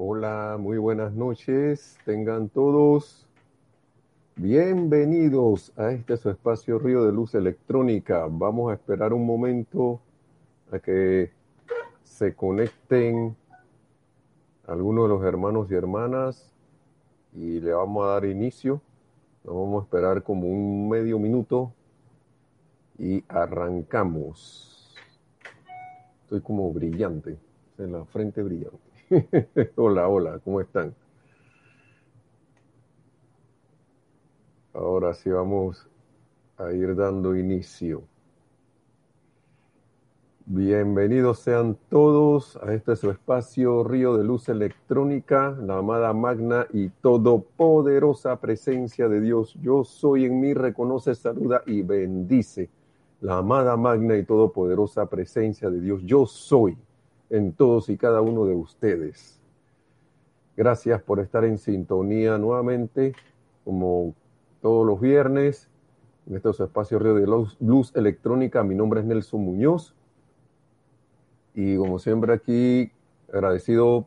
Hola, 0.00 0.56
muy 0.60 0.78
buenas 0.78 1.12
noches. 1.12 1.98
Tengan 2.04 2.48
todos 2.50 3.26
bienvenidos 4.36 5.72
a 5.76 5.90
este 5.90 6.16
su 6.16 6.30
espacio 6.30 6.78
Río 6.78 7.04
de 7.04 7.10
Luz 7.10 7.34
Electrónica. 7.34 8.28
Vamos 8.30 8.70
a 8.70 8.74
esperar 8.74 9.12
un 9.12 9.26
momento 9.26 10.00
a 10.70 10.78
que 10.78 11.32
se 12.04 12.32
conecten 12.32 13.34
algunos 14.68 15.06
de 15.06 15.08
los 15.16 15.24
hermanos 15.24 15.68
y 15.68 15.74
hermanas 15.74 16.54
y 17.34 17.58
le 17.58 17.72
vamos 17.72 18.06
a 18.06 18.10
dar 18.10 18.24
inicio. 18.24 18.80
Nos 19.42 19.56
vamos 19.56 19.82
a 19.82 19.84
esperar 19.86 20.22
como 20.22 20.46
un 20.46 20.88
medio 20.88 21.18
minuto 21.18 21.72
y 23.00 23.24
arrancamos. 23.26 24.94
Estoy 26.22 26.40
como 26.40 26.72
brillante, 26.72 27.36
en 27.78 27.90
la 27.94 28.04
frente 28.04 28.44
brillante. 28.44 28.87
hola, 29.76 30.08
hola, 30.08 30.38
¿cómo 30.44 30.60
están? 30.60 30.94
Ahora 34.74 35.14
sí 35.14 35.30
vamos 35.30 35.88
a 36.58 36.72
ir 36.72 36.94
dando 36.94 37.34
inicio. 37.34 38.02
Bienvenidos 40.44 41.40
sean 41.40 41.76
todos 41.90 42.56
a 42.56 42.72
este 42.72 42.96
su 42.96 43.10
espacio 43.10 43.84
Río 43.84 44.16
de 44.16 44.24
Luz 44.24 44.48
Electrónica, 44.48 45.56
la 45.60 45.78
amada 45.78 46.12
magna 46.12 46.66
y 46.72 46.88
todopoderosa 46.88 48.36
presencia 48.40 49.08
de 49.08 49.20
Dios. 49.20 49.54
Yo 49.62 49.84
soy 49.84 50.26
en 50.26 50.40
mí, 50.40 50.54
reconoce, 50.54 51.14
saluda 51.14 51.62
y 51.66 51.82
bendice 51.82 52.70
la 53.20 53.38
amada 53.38 53.76
magna 53.76 54.16
y 54.16 54.24
todopoderosa 54.24 55.06
presencia 55.06 55.70
de 55.70 55.80
Dios. 55.80 56.02
Yo 56.04 56.26
soy 56.26 56.76
en 57.30 57.52
todos 57.52 57.88
y 57.88 57.96
cada 57.96 58.20
uno 58.20 58.44
de 58.46 58.54
ustedes. 58.54 59.40
Gracias 60.56 61.02
por 61.02 61.20
estar 61.20 61.44
en 61.44 61.58
sintonía 61.58 62.38
nuevamente, 62.38 63.14
como 63.64 64.14
todos 64.60 64.86
los 64.86 65.00
viernes, 65.00 65.68
en 66.26 66.36
estos 66.36 66.58
espacios 66.60 67.00
Río 67.00 67.14
de 67.14 67.26
Luz, 67.60 67.94
Electrónica. 67.94 68.62
Mi 68.64 68.74
nombre 68.74 69.00
es 69.00 69.06
Nelson 69.06 69.40
Muñoz 69.40 69.94
y 71.54 71.76
como 71.76 71.98
siempre 71.98 72.32
aquí, 72.32 72.90
agradecido 73.32 74.06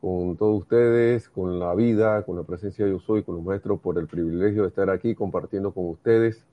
con 0.00 0.36
todos 0.36 0.62
ustedes, 0.62 1.28
con 1.28 1.58
la 1.58 1.74
vida, 1.74 2.22
con 2.24 2.36
la 2.36 2.42
presencia 2.42 2.84
de 2.84 2.92
yo 2.92 3.00
soy, 3.00 3.22
con 3.22 3.36
los 3.36 3.44
maestros, 3.44 3.80
por 3.80 3.98
el 3.98 4.06
privilegio 4.06 4.62
de 4.62 4.68
estar 4.68 4.90
aquí 4.90 5.14
compartiendo 5.14 5.72
con 5.72 5.88
ustedes 5.88 6.44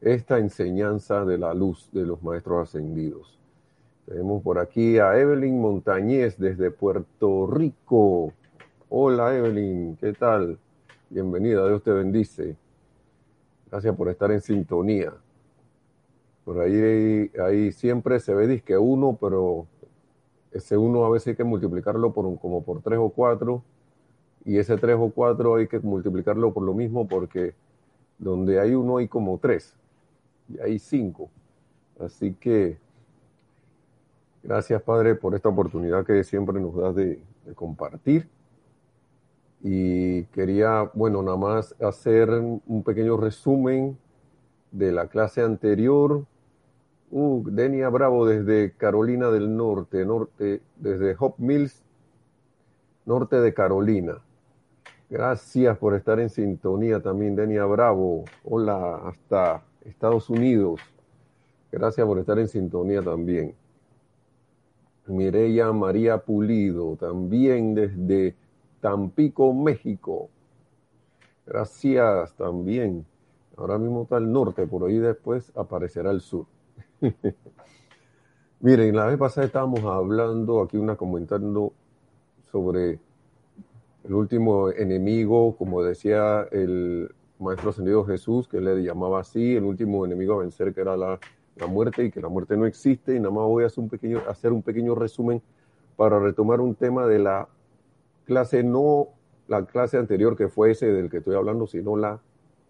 esta 0.00 0.38
enseñanza 0.38 1.24
de 1.24 1.38
la 1.38 1.54
luz 1.54 1.88
de 1.92 2.04
los 2.04 2.22
maestros 2.22 2.68
ascendidos. 2.68 3.38
Tenemos 4.06 4.40
por 4.40 4.60
aquí 4.60 5.00
a 5.00 5.18
Evelyn 5.18 5.60
Montañez 5.60 6.38
desde 6.38 6.70
Puerto 6.70 7.48
Rico. 7.48 8.32
Hola 8.88 9.36
Evelyn, 9.36 9.96
¿qué 9.96 10.12
tal? 10.12 10.60
Bienvenida, 11.10 11.66
Dios 11.66 11.82
te 11.82 11.90
bendice. 11.90 12.56
Gracias 13.68 13.96
por 13.96 14.08
estar 14.08 14.30
en 14.30 14.40
sintonía. 14.40 15.12
Por 16.44 16.60
ahí, 16.60 17.32
ahí 17.44 17.72
siempre 17.72 18.20
se 18.20 18.32
ve 18.32 18.46
disque 18.46 18.78
uno, 18.78 19.18
pero 19.20 19.66
ese 20.52 20.76
uno 20.76 21.04
a 21.04 21.10
veces 21.10 21.28
hay 21.28 21.36
que 21.36 21.42
multiplicarlo 21.42 22.12
por 22.12 22.38
como 22.38 22.62
por 22.62 22.82
tres 22.82 23.00
o 23.00 23.08
cuatro, 23.08 23.64
y 24.44 24.58
ese 24.58 24.76
tres 24.76 24.94
o 25.00 25.10
cuatro 25.10 25.56
hay 25.56 25.66
que 25.66 25.80
multiplicarlo 25.80 26.54
por 26.54 26.62
lo 26.62 26.74
mismo 26.74 27.08
porque 27.08 27.54
donde 28.18 28.60
hay 28.60 28.72
uno 28.76 28.98
hay 28.98 29.08
como 29.08 29.36
tres, 29.38 29.76
y 30.48 30.60
hay 30.60 30.78
cinco. 30.78 31.28
Así 31.98 32.34
que 32.34 32.85
Gracias, 34.46 34.80
Padre, 34.82 35.16
por 35.16 35.34
esta 35.34 35.48
oportunidad 35.48 36.06
que 36.06 36.22
siempre 36.22 36.60
nos 36.60 36.76
das 36.76 36.94
de, 36.94 37.20
compartir. 37.56 38.28
Y 39.60 40.22
quería, 40.26 40.88
bueno, 40.94 41.20
nada 41.20 41.36
más 41.36 41.74
hacer 41.80 42.30
un 42.30 42.84
pequeño 42.84 43.16
resumen 43.16 43.98
de 44.70 44.92
la 44.92 45.08
clase 45.08 45.42
anterior. 45.42 46.26
Uh, 47.10 47.42
Denia 47.50 47.88
Bravo 47.88 48.24
desde 48.24 48.70
Carolina 48.70 49.32
del 49.32 49.56
Norte, 49.56 50.06
norte, 50.06 50.62
desde 50.76 51.16
Hop 51.18 51.34
Mills, 51.38 51.82
norte 53.04 53.40
de 53.40 53.52
Carolina. 53.52 54.22
Gracias 55.10 55.76
por 55.76 55.96
estar 55.96 56.20
en 56.20 56.30
sintonía 56.30 57.02
también, 57.02 57.34
Denia 57.34 57.64
Bravo. 57.64 58.24
Hola, 58.44 59.08
hasta 59.08 59.64
Estados 59.84 60.30
Unidos. 60.30 60.80
Gracias 61.72 62.06
por 62.06 62.20
estar 62.20 62.38
en 62.38 62.46
sintonía 62.46 63.02
también. 63.02 63.52
Mireya 65.08 65.72
María 65.72 66.18
Pulido, 66.18 66.96
también 66.96 67.74
desde 67.74 68.34
Tampico, 68.80 69.52
México. 69.52 70.28
Gracias 71.46 72.34
también. 72.34 73.06
Ahora 73.56 73.78
mismo 73.78 74.02
está 74.02 74.18
el 74.18 74.30
norte, 74.30 74.66
por 74.66 74.84
ahí 74.84 74.98
después 74.98 75.50
aparecerá 75.56 76.10
el 76.10 76.20
sur. 76.20 76.46
Miren, 78.60 78.96
la 78.96 79.06
vez 79.06 79.18
pasada 79.18 79.46
estábamos 79.46 79.84
hablando, 79.84 80.62
aquí 80.62 80.76
una 80.76 80.96
comentando 80.96 81.72
sobre 82.50 82.98
el 84.04 84.14
último 84.14 84.70
enemigo, 84.70 85.56
como 85.56 85.82
decía 85.82 86.46
el 86.50 87.14
Maestro 87.38 87.70
Ascendido 87.70 88.04
Jesús, 88.04 88.48
que 88.48 88.60
le 88.60 88.82
llamaba 88.82 89.20
así, 89.20 89.56
el 89.56 89.64
último 89.64 90.04
enemigo 90.04 90.34
a 90.34 90.38
vencer, 90.38 90.72
que 90.72 90.80
era 90.80 90.96
la 90.96 91.18
la 91.56 91.66
muerte 91.66 92.04
y 92.04 92.10
que 92.10 92.20
la 92.20 92.28
muerte 92.28 92.56
no 92.56 92.66
existe. 92.66 93.14
Y 93.14 93.20
nada 93.20 93.34
más 93.34 93.44
voy 93.44 93.64
a 93.64 93.66
hacer 93.66 93.82
un 93.82 93.88
pequeño, 93.88 94.22
hacer 94.28 94.52
un 94.52 94.62
pequeño 94.62 94.94
resumen 94.94 95.42
para 95.96 96.18
retomar 96.18 96.60
un 96.60 96.74
tema 96.74 97.06
de 97.06 97.18
la 97.18 97.48
clase, 98.24 98.62
no 98.62 99.08
la 99.48 99.64
clase 99.64 99.96
anterior 99.96 100.36
que 100.36 100.48
fue 100.48 100.72
ese 100.72 100.86
del 100.86 101.08
que 101.10 101.18
estoy 101.18 101.36
hablando, 101.36 101.66
sino 101.66 101.96
la 101.96 102.20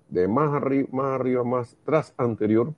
de 0.08 0.28
más 0.28 0.54
arriba, 0.54 0.88
más 0.92 1.20
arriba, 1.20 1.42
más 1.42 1.76
tras 1.84 2.14
anterior, 2.16 2.72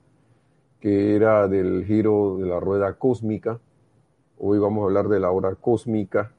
que 0.79 1.15
era 1.15 1.47
del 1.47 1.85
giro 1.85 2.37
de 2.37 2.47
la 2.47 2.59
rueda 2.59 2.93
cósmica. 2.93 3.59
Hoy 4.39 4.57
vamos 4.57 4.81
a 4.81 4.85
hablar 4.85 5.09
de 5.09 5.19
la 5.19 5.31
hora 5.31 5.55
cósmica, 5.55 6.31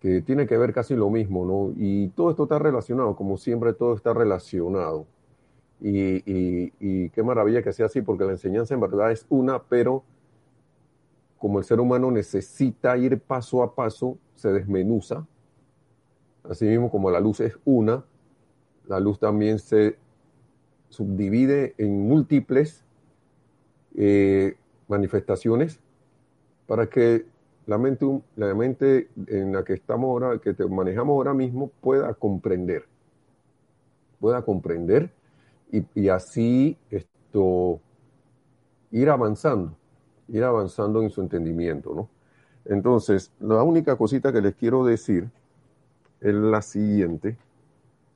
que 0.00 0.22
tiene 0.22 0.46
que 0.46 0.56
ver 0.56 0.72
casi 0.72 0.94
lo 0.94 1.10
mismo, 1.10 1.44
¿no? 1.44 1.72
Y 1.76 2.08
todo 2.08 2.30
esto 2.30 2.44
está 2.44 2.58
relacionado, 2.58 3.14
como 3.16 3.36
siempre 3.36 3.72
todo 3.72 3.94
está 3.94 4.14
relacionado. 4.14 5.06
Y, 5.84 7.10
qué 7.10 7.22
maravilla 7.24 7.62
que 7.62 7.72
sea 7.72 7.86
así, 7.86 8.02
porque 8.02 8.24
la 8.24 8.32
enseñanza 8.32 8.74
en 8.74 8.80
verdad 8.80 9.10
es 9.10 9.26
una, 9.28 9.60
pero 9.62 10.04
como 11.38 11.58
el 11.58 11.64
ser 11.64 11.80
humano 11.80 12.10
necesita 12.12 12.96
ir 12.96 13.20
paso 13.20 13.64
a 13.64 13.74
paso, 13.74 14.16
se 14.36 14.52
desmenuza. 14.52 15.26
Así 16.44 16.66
mismo 16.66 16.90
como 16.90 17.10
la 17.10 17.18
luz 17.18 17.40
es 17.40 17.58
una, 17.64 18.04
la 18.86 19.00
luz 19.00 19.18
también 19.18 19.58
se 19.58 19.96
subdivide 20.88 21.74
en 21.78 22.06
múltiples 22.06 22.84
eh, 23.96 24.56
manifestaciones 24.86 25.80
para 26.66 26.88
que 26.88 27.26
la 27.66 27.78
mente, 27.78 28.06
la 28.36 28.54
mente 28.54 29.08
en 29.26 29.52
la 29.52 29.64
que 29.64 29.72
estamos 29.74 30.08
ahora, 30.08 30.38
que 30.38 30.54
manejamos 30.66 31.14
ahora 31.14 31.34
mismo, 31.34 31.70
pueda 31.80 32.14
comprender. 32.14 32.84
Pueda 34.20 34.42
comprender 34.42 35.10
y, 35.72 36.08
así 36.08 36.76
esto, 36.90 37.80
ir 38.90 39.08
avanzando, 39.08 39.74
ir 40.28 40.44
avanzando 40.44 41.02
en 41.02 41.10
su 41.10 41.22
entendimiento, 41.22 41.94
¿no? 41.94 42.08
Entonces, 42.64 43.32
la 43.40 43.62
única 43.62 43.96
cosita 43.96 44.32
que 44.32 44.42
les 44.42 44.54
quiero 44.54 44.84
decir 44.84 45.30
es 46.20 46.34
la 46.34 46.62
siguiente, 46.62 47.36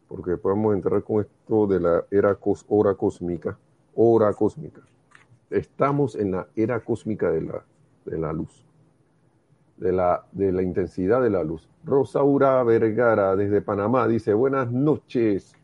porque 0.06 0.36
podemos 0.36 0.74
entrar 0.74 1.02
con 1.02 1.22
esto 1.22 1.66
de 1.66 1.80
la 1.80 2.04
era 2.10 2.38
hora 2.68 2.94
cósmica, 2.94 3.58
hora 3.94 4.32
cósmica. 4.34 4.82
Estamos 5.50 6.14
en 6.14 6.32
la 6.32 6.46
era 6.54 6.80
cósmica 6.80 7.30
de 7.30 7.40
la, 7.40 7.64
de 8.04 8.18
la 8.18 8.32
luz, 8.32 8.64
de 9.78 9.92
la, 9.92 10.24
de 10.30 10.52
la 10.52 10.62
intensidad 10.62 11.22
de 11.22 11.30
la 11.30 11.42
luz. 11.42 11.68
Rosaura 11.84 12.62
Vergara 12.62 13.34
desde 13.34 13.62
Panamá 13.62 14.06
dice, 14.06 14.34
buenas 14.34 14.70
noches, 14.70 15.56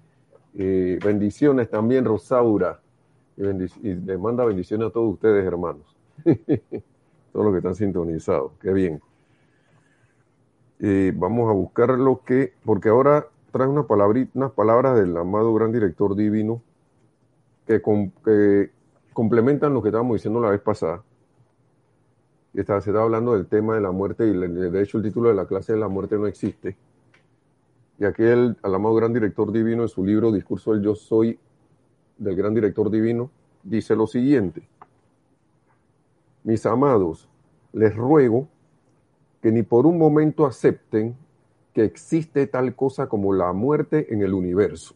bendiciones 0.54 1.70
también, 1.70 2.04
Rosaura. 2.04 2.80
Y, 3.36 3.94
le 3.94 4.18
manda 4.18 4.44
bendiciones 4.44 4.88
a 4.88 4.90
todos 4.90 5.14
ustedes, 5.14 5.44
hermanos. 5.44 5.96
todos 7.32 7.44
los 7.44 7.52
que 7.52 7.58
están 7.58 7.74
sintonizados. 7.74 8.52
Qué 8.60 8.72
bien. 8.72 9.00
vamos 11.14 11.48
a 11.48 11.52
buscar 11.52 11.90
lo 11.90 12.22
que, 12.24 12.52
porque 12.64 12.88
ahora 12.88 13.26
trae 13.52 13.68
unas, 13.68 13.86
palabras 14.52 14.98
del 14.98 15.16
amado 15.16 15.54
gran 15.54 15.72
director 15.72 16.16
divino 16.16 16.62
que, 17.66 17.80
complementan 19.12 19.74
lo 19.74 19.82
que 19.82 19.88
estábamos 19.90 20.16
diciendo 20.16 20.40
la 20.40 20.50
vez 20.50 20.60
pasada. 20.60 21.02
Está, 22.54 22.80
se 22.80 22.90
estaba 22.90 23.04
hablando 23.04 23.34
del 23.34 23.46
tema 23.46 23.74
de 23.74 23.80
la 23.80 23.92
muerte 23.92 24.26
y 24.26 24.32
de 24.32 24.82
hecho 24.82 24.98
el 24.98 25.04
título 25.04 25.28
de 25.30 25.34
la 25.34 25.46
clase 25.46 25.72
de 25.72 25.78
la 25.78 25.88
muerte 25.88 26.16
no 26.16 26.26
existe. 26.26 26.76
Y 27.98 28.04
aquí 28.04 28.22
el, 28.22 28.56
amado 28.62 28.94
gran 28.94 29.12
director 29.12 29.52
divino 29.52 29.82
en 29.82 29.88
su 29.88 30.04
libro 30.04 30.32
Discurso 30.32 30.72
del 30.72 30.82
Yo 30.82 30.94
Soy 30.94 31.38
del 32.18 32.36
gran 32.36 32.54
director 32.54 32.90
divino 32.90 33.30
dice 33.62 33.94
lo 33.94 34.06
siguiente. 34.06 34.62
Mis 36.44 36.66
amados, 36.66 37.28
les 37.72 37.94
ruego 37.94 38.48
que 39.40 39.52
ni 39.52 39.62
por 39.62 39.86
un 39.86 39.98
momento 39.98 40.46
acepten 40.46 41.16
que 41.72 41.84
existe 41.84 42.46
tal 42.46 42.74
cosa 42.74 43.08
como 43.08 43.32
la 43.32 43.52
muerte 43.52 44.12
en 44.12 44.22
el 44.22 44.34
universo. 44.34 44.94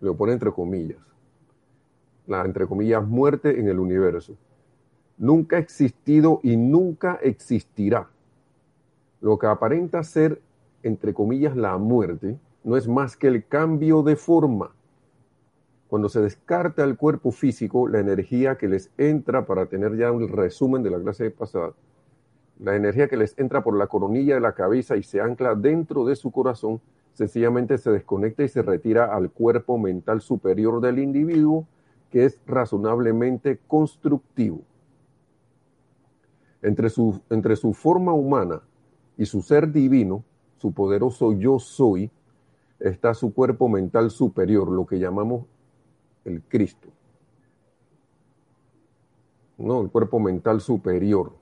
Lo 0.00 0.16
pone 0.16 0.32
entre 0.32 0.52
comillas. 0.52 0.98
La, 2.26 2.44
entre 2.44 2.66
comillas, 2.66 3.06
muerte 3.06 3.60
en 3.60 3.68
el 3.68 3.78
universo. 3.78 4.36
Nunca 5.18 5.56
ha 5.56 5.60
existido 5.60 6.40
y 6.42 6.56
nunca 6.56 7.18
existirá. 7.22 8.08
Lo 9.20 9.38
que 9.38 9.46
aparenta 9.46 10.02
ser, 10.02 10.40
entre 10.82 11.14
comillas, 11.14 11.56
la 11.56 11.76
muerte, 11.78 12.38
no 12.64 12.76
es 12.76 12.88
más 12.88 13.16
que 13.16 13.28
el 13.28 13.46
cambio 13.46 14.02
de 14.02 14.16
forma. 14.16 14.72
Cuando 15.88 16.08
se 16.08 16.20
descarta 16.20 16.84
el 16.84 16.96
cuerpo 16.96 17.32
físico, 17.32 17.86
la 17.86 18.00
energía 18.00 18.56
que 18.56 18.68
les 18.68 18.90
entra, 18.96 19.46
para 19.46 19.66
tener 19.66 19.96
ya 19.96 20.10
un 20.10 20.28
resumen 20.28 20.82
de 20.82 20.90
la 20.90 21.00
clase 21.00 21.30
pasada, 21.30 21.74
la 22.58 22.76
energía 22.76 23.08
que 23.08 23.16
les 23.16 23.38
entra 23.38 23.62
por 23.62 23.76
la 23.76 23.88
coronilla 23.88 24.34
de 24.34 24.40
la 24.40 24.54
cabeza 24.54 24.96
y 24.96 25.02
se 25.02 25.20
ancla 25.20 25.54
dentro 25.54 26.04
de 26.04 26.16
su 26.16 26.30
corazón, 26.30 26.80
sencillamente 27.12 27.76
se 27.76 27.90
desconecta 27.90 28.42
y 28.42 28.48
se 28.48 28.62
retira 28.62 29.14
al 29.14 29.30
cuerpo 29.30 29.78
mental 29.78 30.20
superior 30.20 30.80
del 30.80 30.98
individuo, 30.98 31.66
que 32.10 32.24
es 32.24 32.40
razonablemente 32.46 33.58
constructivo. 33.66 34.60
Entre 36.62 36.88
su, 36.88 37.20
entre 37.30 37.56
su 37.56 37.74
forma 37.74 38.12
humana 38.12 38.62
y 39.18 39.26
su 39.26 39.42
ser 39.42 39.72
divino, 39.72 40.24
su 40.62 40.72
poderoso 40.72 41.32
yo 41.32 41.58
soy, 41.58 42.10
está 42.78 43.14
su 43.14 43.34
cuerpo 43.34 43.68
mental 43.68 44.10
superior, 44.10 44.70
lo 44.70 44.86
que 44.86 44.98
llamamos 44.98 45.44
el 46.24 46.40
Cristo. 46.42 46.88
No, 49.58 49.82
el 49.82 49.90
cuerpo 49.90 50.18
mental 50.18 50.60
superior 50.60 51.32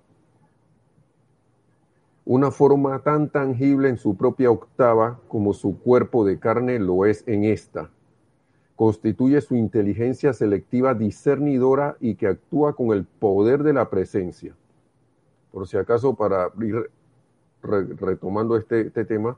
una 2.31 2.53
forma 2.53 3.03
tan 3.03 3.29
tangible 3.29 3.89
en 3.89 3.99
su 3.99 4.17
propia 4.17 4.53
octava 4.53 5.19
como 5.27 5.53
su 5.53 5.81
cuerpo 5.81 6.25
de 6.25 6.39
carne 6.39 6.79
lo 6.79 7.05
es 7.05 7.25
en 7.27 7.43
esta. 7.43 7.91
Constituye 8.77 9.41
su 9.41 9.57
inteligencia 9.57 10.33
selectiva 10.33 10.95
discernidora 10.95 11.97
y 11.99 12.15
que 12.15 12.29
actúa 12.29 12.77
con 12.77 12.93
el 12.93 13.05
poder 13.05 13.65
de 13.65 13.73
la 13.73 13.91
presencia. 13.91 14.55
Por 15.51 15.67
si 15.67 15.77
acaso, 15.77 16.15
para 16.15 16.53
ir 16.61 16.89
retomando 17.63 18.57
este, 18.57 18.83
este 18.83 19.05
tema, 19.05 19.37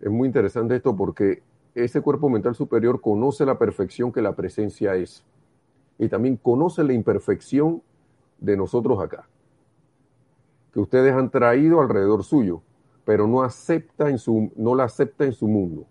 es 0.00 0.10
muy 0.10 0.26
interesante 0.26 0.76
esto 0.76 0.94
porque 0.94 1.42
ese 1.74 2.00
cuerpo 2.00 2.28
mental 2.28 2.54
superior 2.54 3.00
conoce 3.00 3.46
la 3.46 3.58
perfección 3.58 4.12
que 4.12 4.22
la 4.22 4.34
presencia 4.34 4.94
es 4.94 5.24
y 5.98 6.08
también 6.08 6.36
conoce 6.36 6.84
la 6.84 6.92
imperfección 6.92 7.82
de 8.38 8.56
nosotros 8.56 9.00
acá 9.02 9.26
que 10.76 10.80
ustedes 10.80 11.14
han 11.14 11.30
traído 11.30 11.80
alrededor 11.80 12.22
suyo, 12.22 12.60
pero 13.06 13.26
no, 13.26 13.42
acepta 13.42 14.10
en 14.10 14.18
su, 14.18 14.52
no 14.56 14.74
la 14.74 14.84
acepta 14.84 15.24
en 15.24 15.32
su 15.32 15.48
mundo. 15.48 15.86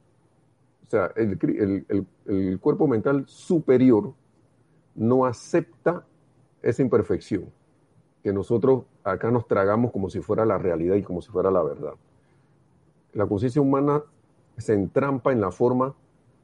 O 0.86 0.90
sea, 0.92 1.12
el, 1.16 2.60
cuerpo 2.60 2.88
mental 2.88 3.24
superior 3.26 4.14
no 4.94 5.26
acepta 5.26 6.06
esa 6.62 6.84
imperfección 6.84 7.46
que 8.26 8.34
nosotros 8.34 8.86
acá 9.04 9.30
nos 9.30 9.46
tragamos 9.46 9.92
como 9.92 10.10
si 10.10 10.20
fuera 10.20 10.48
la 10.48 10.58
realidad 10.58 10.96
y 10.96 11.04
como 11.04 11.22
si 11.22 11.30
fuera 11.30 11.52
la 11.52 11.62
verdad. 11.62 11.94
La 13.14 13.28
conciencia 13.28 13.62
humana 13.62 14.02
se 14.58 14.74
entrampa 14.74 15.32
en 15.32 15.42
la 15.42 15.52
forma, 15.52 15.94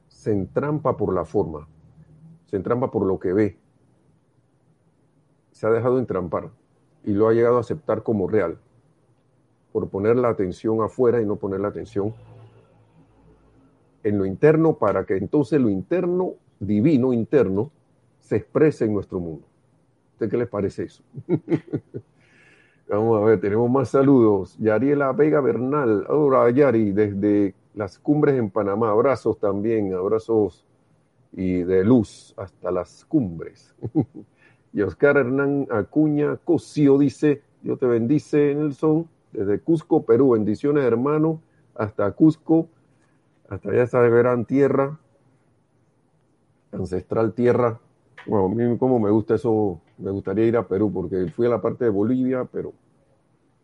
se 0.06 0.30
entrampa 0.30 0.96
por 0.96 1.12
la 1.12 1.24
forma, 1.24 1.66
se 2.46 2.54
entrampa 2.54 2.92
por 2.92 3.04
lo 3.04 3.18
que 3.18 3.32
ve. 3.32 3.58
Se 5.50 5.66
ha 5.66 5.70
dejado 5.70 5.98
entrampar 5.98 6.50
y 7.02 7.14
lo 7.14 7.26
ha 7.26 7.32
llegado 7.32 7.56
a 7.56 7.60
aceptar 7.62 8.04
como 8.04 8.28
real, 8.28 8.58
por 9.72 9.88
poner 9.88 10.14
la 10.14 10.28
atención 10.28 10.82
afuera 10.82 11.20
y 11.20 11.26
no 11.26 11.34
poner 11.34 11.58
la 11.58 11.66
atención 11.66 12.14
en 14.04 14.18
lo 14.18 14.24
interno 14.24 14.74
para 14.78 15.04
que 15.04 15.16
entonces 15.16 15.60
lo 15.60 15.68
interno, 15.68 16.34
divino 16.60 17.12
interno, 17.12 17.72
se 18.20 18.36
exprese 18.36 18.84
en 18.84 18.94
nuestro 18.94 19.18
mundo. 19.18 19.48
¿Usted 20.22 20.30
qué 20.30 20.38
les 20.38 20.48
parece 20.48 20.84
eso? 20.84 21.02
Vamos 22.88 23.20
a 23.20 23.24
ver, 23.24 23.40
tenemos 23.40 23.68
más 23.68 23.88
saludos. 23.88 24.56
Yariela 24.60 25.10
Vega 25.10 25.40
Bernal, 25.40 26.06
ahora 26.08 26.48
Yari, 26.48 26.92
desde 26.92 27.56
las 27.74 27.98
cumbres 27.98 28.38
en 28.38 28.48
Panamá. 28.48 28.90
Abrazos 28.90 29.40
también, 29.40 29.92
abrazos 29.92 30.64
y 31.32 31.64
de 31.64 31.82
luz 31.82 32.34
hasta 32.36 32.70
las 32.70 33.04
cumbres. 33.04 33.74
Y 34.72 34.80
Oscar 34.82 35.16
Hernán 35.16 35.66
Acuña 35.70 36.36
Cosío 36.36 36.96
dice, 36.98 37.42
Dios 37.60 37.80
te 37.80 37.86
bendice, 37.86 38.54
Nelson, 38.54 39.08
desde 39.32 39.58
Cusco, 39.58 40.04
Perú. 40.04 40.30
Bendiciones, 40.30 40.84
hermano, 40.84 41.42
hasta 41.74 42.10
Cusco, 42.12 42.68
hasta 43.48 43.70
allá 43.70 43.82
esa 43.82 43.98
Verán 43.98 44.44
Tierra, 44.44 45.00
ancestral 46.70 47.32
tierra. 47.32 47.80
Bueno, 48.26 48.46
a 48.46 48.48
mí 48.48 48.78
como 48.78 49.00
me 49.00 49.10
gusta 49.10 49.34
eso, 49.34 49.80
me 50.02 50.10
gustaría 50.10 50.44
ir 50.46 50.56
a 50.56 50.66
Perú, 50.66 50.92
porque 50.92 51.26
fui 51.28 51.46
a 51.46 51.50
la 51.50 51.60
parte 51.60 51.84
de 51.84 51.90
Bolivia, 51.90 52.44
pero 52.50 52.72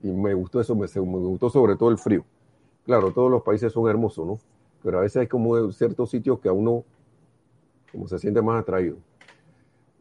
y 0.02 0.08
me 0.08 0.32
gustó 0.34 0.60
eso, 0.60 0.74
me, 0.74 0.86
me 0.86 1.18
gustó 1.18 1.50
sobre 1.50 1.76
todo 1.76 1.90
el 1.90 1.98
frío. 1.98 2.24
Claro, 2.84 3.12
todos 3.12 3.30
los 3.30 3.42
países 3.42 3.72
son 3.72 3.88
hermosos, 3.88 4.26
¿no? 4.26 4.38
Pero 4.82 4.98
a 4.98 5.02
veces 5.02 5.16
hay 5.16 5.26
como 5.26 5.72
ciertos 5.72 6.10
sitios 6.10 6.38
que 6.40 6.48
a 6.48 6.52
uno 6.52 6.84
como 7.90 8.06
se 8.06 8.18
siente 8.18 8.40
más 8.40 8.62
atraído. 8.62 8.96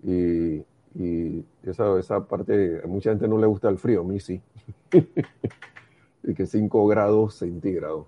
Y 0.03 0.63
y 0.99 1.45
esa, 1.63 1.97
esa 1.99 2.25
parte, 2.25 2.81
a 2.83 2.87
mucha 2.87 3.11
gente 3.11 3.27
no 3.27 3.37
le 3.37 3.45
gusta 3.45 3.69
el 3.69 3.77
frío, 3.77 4.01
a 4.01 4.03
mí 4.03 4.19
sí. 4.19 4.41
y 6.23 6.33
que 6.33 6.45
5 6.45 6.87
grados 6.87 7.35
centígrados. 7.35 8.07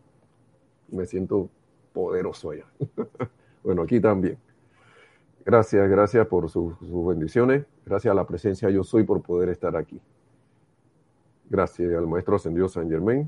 Me 0.89 1.05
siento 1.05 1.49
poderoso 1.93 2.49
allá. 2.49 2.65
bueno, 3.63 3.83
aquí 3.83 3.99
también. 3.99 4.39
Gracias, 5.49 5.89
gracias 5.89 6.27
por 6.27 6.47
sus, 6.47 6.75
bendiciones. 7.07 7.65
Gracias 7.83 8.11
a 8.11 8.13
la 8.13 8.27
presencia 8.27 8.69
yo 8.69 8.83
soy 8.83 9.01
por 9.01 9.23
poder 9.23 9.49
estar 9.49 9.75
aquí. 9.75 9.99
Gracias 11.49 11.91
al 11.91 12.05
Maestro 12.05 12.35
Ascendido 12.35 12.69
San 12.69 12.87
Germain 12.87 13.27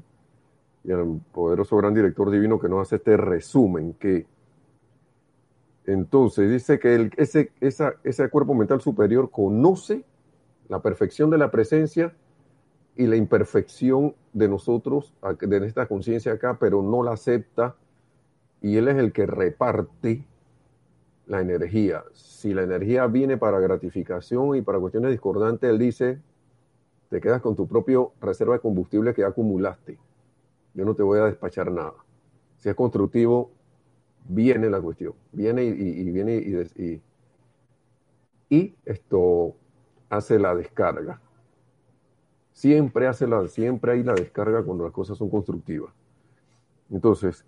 y 0.84 0.92
al 0.92 1.20
poderoso 1.34 1.76
gran 1.78 1.96
director 1.96 2.30
divino 2.30 2.60
que 2.60 2.70
nos 2.70 2.84
hace 2.84 2.98
este 2.98 3.18
resumen 3.18 3.94
que 3.94 4.28
entonces 5.88 6.48
dice 6.52 6.78
que 6.78 7.10
ese, 7.18 7.52
ese 7.60 8.30
cuerpo 8.30 8.54
mental 8.54 8.82
superior 8.82 9.32
conoce 9.32 10.06
la 10.70 10.80
perfección 10.80 11.32
de 11.32 11.40
la 11.40 11.50
presencia 11.50 12.14
y 12.96 13.08
la 13.08 13.16
imperfección 13.16 14.14
de 14.32 14.48
nosotros, 14.48 15.16
de 15.40 15.66
esta 15.66 15.88
conciencia 15.88 16.34
acá, 16.34 16.56
pero 16.60 16.84
no 16.84 17.02
la 17.02 17.14
acepta 17.14 17.78
y 18.62 18.78
él 18.78 18.90
es 18.90 18.98
el 18.98 19.12
que 19.12 19.26
reparte 19.26 20.28
la 21.26 21.42
energía. 21.42 22.04
Si 22.14 22.54
la 22.54 22.64
energía 22.64 23.08
viene 23.08 23.38
para 23.38 23.60
gratificación 23.60 24.56
y 24.56 24.62
para 24.62 24.80
cuestiones 24.80 25.12
discordantes, 25.12 25.70
él 25.70 25.80
dice, 25.80 26.20
te 27.10 27.20
quedas 27.20 27.42
con 27.42 27.56
tu 27.56 27.68
propio 27.68 28.14
reserva 28.22 28.54
de 28.54 28.60
combustible 28.60 29.14
que 29.14 29.24
acumulaste. 29.24 29.98
Yo 30.74 30.86
no 30.86 30.96
te 30.96 31.04
voy 31.04 31.20
a 31.20 31.26
despachar 31.26 31.72
nada. 31.72 31.94
Si 32.58 32.70
es 32.70 32.76
constructivo, 32.76 33.52
viene 34.28 34.70
la 34.70 34.80
cuestión, 34.80 35.14
viene 35.32 35.64
y, 35.64 36.12
viene 36.12 36.36
y, 36.36 37.02
y, 38.50 38.76
esto 38.86 39.56
hace 40.10 40.40
la 40.40 40.56
descarga. 40.56 41.20
Siempre 42.54 43.08
hace 43.08 43.28
la, 43.28 43.48
siempre 43.48 43.94
hay 43.94 44.04
la 44.04 44.14
descarga 44.14 44.64
cuando 44.64 44.84
las 44.84 44.94
cosas 44.94 45.18
son 45.18 45.30
constructivas. 45.30 45.94
Entonces, 46.90 47.46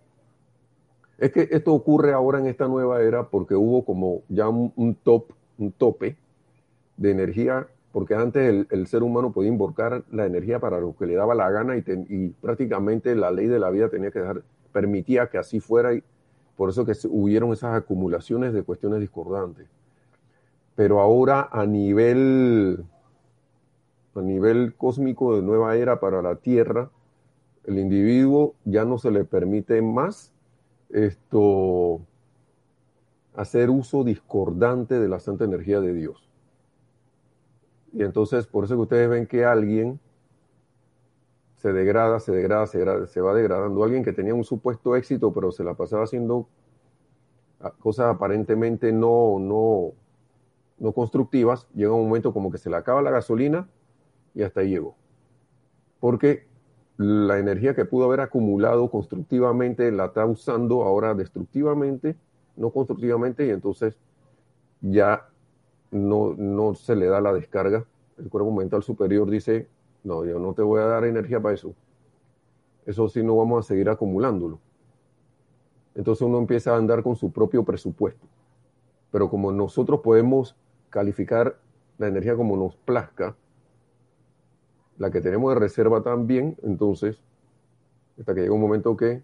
es 1.18 1.32
que 1.32 1.48
esto 1.52 1.74
ocurre 1.74 2.14
ahora 2.14 2.40
en 2.40 2.48
esta 2.48 2.68
nueva 2.68 3.02
era 3.02 3.30
porque 3.30 3.56
hubo 3.56 3.86
como 3.86 4.24
ya 4.30 4.50
un, 4.50 4.98
top, 5.04 5.32
un 5.58 5.72
tope 5.72 6.18
de 6.98 7.12
energía, 7.12 7.68
porque 7.92 8.16
antes 8.16 8.68
el, 8.70 8.88
ser 8.88 9.04
humano 9.04 9.32
podía 9.32 9.50
invocar 9.50 10.04
la 10.12 10.26
energía 10.26 10.60
para 10.60 10.80
lo 10.80 10.96
que 10.96 11.06
le 11.06 11.16
daba 11.16 11.36
la 11.36 11.50
gana 11.52 11.78
y, 11.78 11.84
y 12.10 12.30
prácticamente 12.30 13.16
la 13.16 13.32
ley 13.32 13.48
de 13.48 13.60
la 13.60 13.70
vida 13.70 13.90
tenía 13.90 14.12
que 14.12 14.24
permitía 14.72 15.30
que 15.30 15.38
así 15.38 15.60
fuera 15.60 15.94
y, 15.94 16.04
por 16.58 16.70
eso 16.70 16.86
que 16.86 16.94
hubieron 17.10 17.52
esas 17.54 17.76
acumulaciones 17.76 18.54
de 18.54 18.64
cuestiones 18.64 19.00
discordantes. 19.00 19.68
Pero 20.76 21.00
ahora 21.00 21.50
a 21.52 21.66
nivel, 21.66 22.84
a 24.16 24.22
nivel 24.22 24.76
cósmico 24.76 25.36
de 25.36 25.42
nueva 25.42 25.76
era 25.76 26.00
para 26.00 26.22
la 26.22 26.36
Tierra, 26.36 26.90
el 27.66 27.80
individuo 27.80 28.56
ya 28.66 28.84
no 28.86 28.98
se 28.98 29.12
le 29.12 29.24
permite 29.24 29.82
más 29.82 30.33
esto 30.94 32.00
hacer 33.36 33.70
uso 33.70 34.04
discordante 34.04 35.00
de 35.00 35.10
la 35.10 35.20
santa 35.20 35.44
energía 35.44 35.82
de 35.82 35.94
Dios. 35.94 36.30
Y 37.92 38.04
entonces, 38.04 38.48
por 38.48 38.64
eso 38.64 38.76
que 38.76 38.82
ustedes 38.82 39.10
ven 39.10 39.28
que 39.28 39.44
alguien 39.44 40.00
se 41.58 41.74
degrada, 41.74 42.20
se 42.20 42.32
degrada, 42.32 42.68
se 42.68 43.22
va 43.22 43.34
degradando. 43.34 43.84
Alguien 43.84 44.04
que 44.04 44.14
tenía 44.14 44.34
un 44.34 44.44
supuesto 44.44 44.96
éxito, 44.96 45.34
pero 45.34 45.52
se 45.52 45.64
la 45.64 45.74
pasaba 45.74 46.04
haciendo 46.04 46.48
cosas 47.72 48.14
aparentemente 48.14 48.92
no, 48.92 49.38
no, 49.40 49.94
no 50.78 50.92
constructivas, 50.92 51.68
llega 51.74 51.94
un 51.94 52.08
momento 52.08 52.34
como 52.34 52.52
que 52.52 52.58
se 52.58 52.70
le 52.70 52.76
acaba 52.76 53.02
la 53.02 53.12
gasolina 53.12 53.70
y 54.34 54.44
hasta 54.44 54.62
ahí 54.62 54.70
llegó. 54.70 54.96
Porque 56.00 56.48
la 57.04 57.38
energía 57.38 57.76
que 57.76 57.86
pudo 57.86 58.06
haber 58.06 58.22
acumulado 58.22 58.90
constructivamente 58.90 59.92
la 59.92 60.06
está 60.06 60.26
usando 60.26 60.84
ahora 60.84 61.14
destructivamente, 61.14 62.16
no 62.56 62.70
constructivamente, 62.72 63.46
y 63.46 63.50
entonces 63.50 63.98
ya 64.82 65.28
no, 65.92 66.34
no 66.38 66.76
se 66.76 66.96
le 66.96 67.08
da 67.08 67.20
la 67.20 67.34
descarga. 67.34 67.86
El 68.18 68.30
cuerpo 68.30 68.52
mental 68.52 68.84
superior 68.84 69.30
dice, 69.30 69.68
no, 70.04 70.24
yo 70.24 70.40
no 70.40 70.54
te 70.54 70.62
voy 70.62 70.80
a 70.82 70.86
dar 70.86 71.04
energía 71.04 71.42
para 71.42 71.56
eso. 71.56 71.74
Eso 72.86 73.10
sí, 73.10 73.22
no 73.22 73.36
vamos 73.36 73.66
a 73.66 73.68
seguir 73.68 73.90
acumulándolo. 73.90 74.60
Entonces 75.96 76.22
uno 76.22 76.38
empieza 76.38 76.74
a 76.74 76.78
andar 76.78 77.04
con 77.04 77.16
su 77.16 77.32
propio 77.32 77.64
presupuesto. 77.64 78.26
Pero 79.12 79.30
como 79.30 79.52
nosotros 79.52 80.00
podemos 80.02 80.56
calificar 80.90 81.58
la 81.98 82.08
energía 82.08 82.36
como 82.36 82.56
nos 82.58 82.76
plazca, 82.76 83.36
la 85.04 85.12
que 85.12 85.20
tenemos 85.20 85.54
de 85.54 85.60
reserva 85.60 86.02
también, 86.02 86.56
entonces, 86.64 87.18
hasta 88.18 88.34
que 88.34 88.40
llega 88.40 88.54
un 88.54 88.62
momento 88.62 88.96
que 88.96 89.22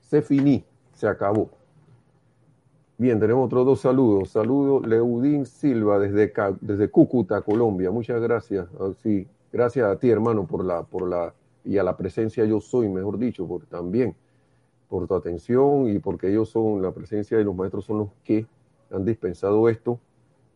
se 0.00 0.22
finí, 0.22 0.64
se 0.94 1.08
acabó. 1.08 1.50
Bien, 2.96 3.18
tenemos 3.18 3.46
otros 3.46 3.66
dos 3.66 3.80
saludos. 3.80 4.30
Saludo 4.30 4.80
Leudín 4.86 5.44
Silva 5.44 5.98
desde, 5.98 6.32
desde 6.60 6.88
Cúcuta, 6.88 7.40
Colombia. 7.42 7.90
Muchas 7.90 8.20
gracias. 8.20 8.68
Ah, 8.78 8.92
sí, 9.02 9.26
gracias 9.52 9.86
a 9.88 9.98
ti, 9.98 10.08
hermano, 10.08 10.46
por 10.46 10.64
la, 10.64 10.84
por 10.84 11.08
la, 11.08 11.34
y 11.64 11.76
a 11.78 11.82
la 11.82 11.96
presencia 11.96 12.44
yo 12.44 12.60
soy, 12.60 12.88
mejor 12.88 13.18
dicho, 13.18 13.48
por, 13.48 13.66
también, 13.66 14.14
por 14.88 15.08
tu 15.08 15.16
atención 15.16 15.88
y 15.88 15.98
porque 15.98 16.28
ellos 16.28 16.48
son, 16.48 16.80
la 16.80 16.92
presencia 16.92 17.36
de 17.36 17.42
los 17.42 17.56
maestros 17.56 17.86
son 17.86 17.98
los 17.98 18.08
que 18.22 18.46
han 18.92 19.04
dispensado 19.04 19.68
esto 19.68 19.98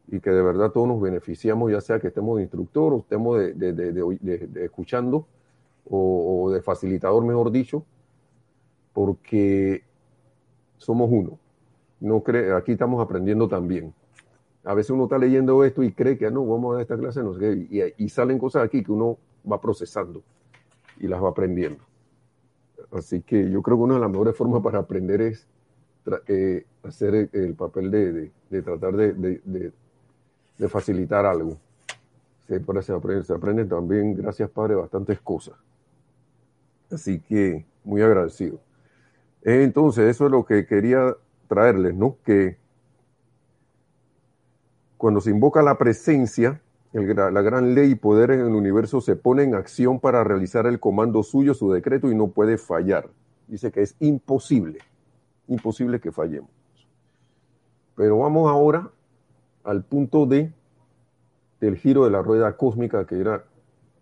y 0.08 0.20
que 0.20 0.30
de 0.30 0.42
verdad 0.42 0.70
todos 0.70 0.87
nos 0.87 1.00
beneficiamos, 1.00 1.73
ya 1.73 1.80
sea 1.80 1.99
que 1.99 2.08
estemos 2.08 2.37
de 2.37 2.42
instructor 2.42 2.92
o 2.92 2.99
estemos 2.99 3.38
de, 3.38 4.62
escuchando 4.62 5.26
o, 5.88 6.50
de 6.50 6.62
facilitador, 6.62 7.25
mejor 7.25 7.50
dicho, 7.50 7.84
porque 8.92 9.82
somos 10.76 11.11
uno. 11.11 11.38
No 12.00 12.23
cree, 12.23 12.52
aquí 12.52 12.73
estamos 12.73 13.02
aprendiendo 13.02 13.49
también. 13.49 13.94
A 14.64 14.75
veces 14.75 14.90
uno 14.90 15.04
está 15.04 15.18
leyendo 15.18 15.64
esto 15.64 15.82
y 15.82 15.92
cree 15.92 16.16
que 16.16 16.26
ah, 16.26 16.30
no, 16.30 16.46
vamos 16.46 16.76
a 16.76 16.82
esta 16.82 16.96
clase, 16.96 17.23
no 17.23 17.34
sé 17.34 17.94
y, 17.96 18.08
salen 18.08 18.38
cosas 18.38 18.64
aquí 18.64 18.82
que 18.82 18.92
uno 18.92 19.18
va 19.50 19.61
procesando 19.61 20.23
y 20.99 21.06
las 21.06 21.23
va 21.23 21.30
aprendiendo. 21.30 21.84
Así 22.92 23.23
que 23.23 23.50
yo 23.50 23.62
creo 23.62 23.76
que 23.76 23.82
una 23.82 23.94
de 23.94 24.00
las 24.00 24.11
mejores 24.11 24.37
formas 24.37 24.62
para 24.62 24.78
aprender 24.78 25.20
es 25.20 25.46
eh, 26.28 26.64
hacer 26.82 27.30
el, 27.32 27.54
papel 27.54 27.90
de, 27.90 28.62
tratar 28.62 28.94
de, 28.96 29.73
de 30.58 30.68
facilitar 30.68 31.26
algo. 31.26 31.56
Se, 32.46 32.56
aprende, 32.92 33.64
también, 33.64 34.14
gracias 34.14 34.50
Padre, 34.50 34.75
bastantes 34.75 35.20
cosas. 35.20 35.54
Así 36.90 37.20
que 37.20 37.64
muy 37.84 38.02
agradecido. 38.02 38.61
Entonces, 39.42 40.11
eso 40.11 40.26
es 40.26 40.30
lo 40.30 40.44
que 40.44 40.66
quería 40.66 41.16
traerles, 41.49 41.94
¿no? 41.94 42.16
Que 42.25 42.58
cuando 44.96 45.20
se 45.20 45.30
invoca 45.30 45.62
la 45.62 45.76
presencia, 45.76 46.61
la 46.92 47.42
gran 47.42 47.75
ley 47.75 47.92
y 47.92 47.94
poder 47.94 48.30
en 48.30 48.40
el 48.40 48.54
universo 48.54 49.00
se 49.00 49.16
pone 49.16 49.42
en 49.42 49.54
acción 49.54 49.99
para 49.99 50.23
realizar 50.23 50.66
el 50.66 50.80
comando 50.80 51.23
suyo, 51.23 51.54
su 51.54 51.73
decreto, 51.73 52.11
y 52.11 52.14
no 52.14 52.28
puede 52.28 52.56
fallar. 52.56 53.08
Dice 53.49 53.73
que 53.73 53.82
es 53.82 53.96
imposible, 54.00 54.78
imposible 55.49 56.00
que 56.00 56.12
fallemos. 56.12 56.50
Pero 57.96 58.18
vamos 58.18 58.50
ahora 58.50 58.90
al 59.64 59.85
punto 59.85 60.26
de 60.26 60.52
del 61.61 61.76
giro 61.76 62.04
de 62.04 62.11
la 62.11 62.23
rueda 62.23 62.56
cósmica 62.56 63.06
que 63.06 63.21
era 63.21 63.44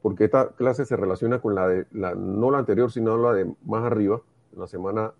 porque 0.03 0.25
esta 0.25 0.49
clase 0.51 0.85
se 0.85 0.97
relaciona 0.97 1.41
con 1.41 1.55
la 1.55 1.69
de 1.69 1.87
la 1.93 2.15
no 2.15 2.51
la 2.51 2.59
anterior 2.59 2.91
sino 2.91 3.17
la 3.17 3.33
de 3.33 3.53
más 3.65 3.85
arriba 3.85 4.21
la 4.57 4.67
semana 4.67 5.13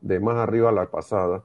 de 0.00 0.20
más 0.20 0.36
arriba 0.36 0.72
la 0.72 0.86
pasada. 0.86 1.42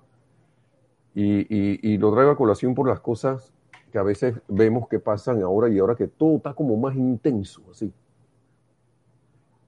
Y, 1.14 1.48
y, 1.50 1.98
lo 1.98 2.12
traigo 2.12 2.32
a 2.32 2.36
colación 2.36 2.76
por 2.76 2.90
las 2.90 3.00
cosas 3.00 3.54
que 3.92 3.98
a 3.98 4.04
veces 4.04 4.36
vemos 4.50 4.90
que 4.90 5.00
pasan 5.00 5.42
ahora 5.42 5.70
y 5.70 5.80
ahora 5.80 5.96
que 5.96 6.08
todo 6.08 6.36
está 6.36 6.54
como 6.54 6.76
más 6.76 6.94
intenso 6.96 7.62
así. 7.72 7.94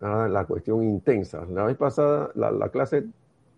Ah, 0.02 0.28
la 0.30 0.46
cuestión 0.46 0.84
intensa. 0.84 1.46
La 1.46 1.64
vez 1.64 1.78
pasada 1.78 2.32
la, 2.36 2.52
la 2.52 2.70
clase 2.70 3.06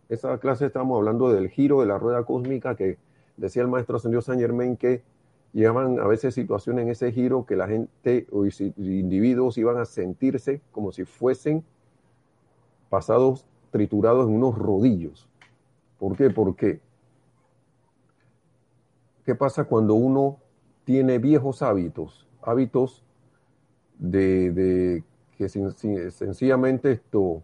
esa 0.07 0.37
clase 0.37 0.67
estábamos 0.67 0.97
hablando 0.97 1.31
del 1.31 1.49
giro 1.49 1.81
de 1.81 1.87
la 1.87 1.97
rueda 1.97 2.23
cósmica 2.23 2.75
que 2.75 2.97
decía 3.39 3.61
el 3.61 3.67
maestro 3.67 3.97
ascendió 3.97 4.21
San 4.21 4.39
Germain 4.39 4.77
que 4.77 5.01
llegaban 5.53 5.99
a 5.99 6.07
veces 6.07 6.35
situaciones 6.35 6.83
en 6.83 6.91
ese 6.91 7.11
giro 7.11 7.45
que 7.45 7.55
la 7.55 7.67
gente 7.67 8.27
o 8.31 8.45
individuos 8.45 9.57
iban 9.57 9.77
a 9.77 9.85
sentirse 9.85 10.61
como 10.71 10.91
si 10.91 11.05
fuesen 11.05 11.63
pasados 12.89 13.45
triturados 13.71 14.27
en 14.27 14.35
unos 14.35 14.57
rodillos. 14.57 15.27
¿Por 15.97 16.15
qué? 16.15 16.29
Porque 16.29 16.79
¿qué 19.25 19.35
pasa 19.35 19.65
cuando 19.65 19.95
uno 19.95 20.37
tiene 20.85 21.17
viejos 21.17 21.61
hábitos? 21.61 22.27
Hábitos 22.41 23.03
de, 23.97 24.51
de 24.51 25.03
que 25.37 25.49
sencillamente 25.49 26.91
esto 26.93 27.41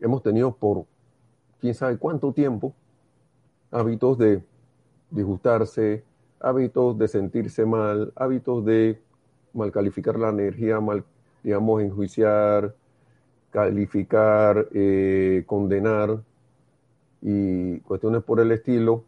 hemos 0.00 0.22
tenido 0.22 0.54
por 0.54 0.86
quién 1.60 1.74
sabe 1.74 1.98
cuánto 1.98 2.32
tiempo, 2.32 2.74
hábitos 3.70 4.18
de 4.18 4.42
disgustarse, 5.14 6.04
hábitos 6.40 6.98
de 6.98 7.08
sentirse 7.08 7.64
mal, 7.64 8.12
hábitos 8.16 8.64
de 8.64 9.00
mal 9.52 9.70
calificar 9.70 10.18
la 10.18 10.30
energía, 10.30 10.80
mal, 10.80 11.04
digamos, 11.42 11.82
enjuiciar, 11.82 12.74
calificar, 13.50 14.68
eh, 14.72 15.44
condenar 15.46 16.22
y 17.22 17.78
cuestiones 17.80 18.22
por 18.24 18.40
el 18.40 18.50
estilo, 18.50 19.04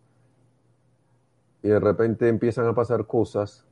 y 1.63 1.69
de 1.69 1.81
repente 1.81 2.29
empiezan 2.29 2.67
a 2.67 2.75
pasar 2.75 3.07
cosas 3.07 3.67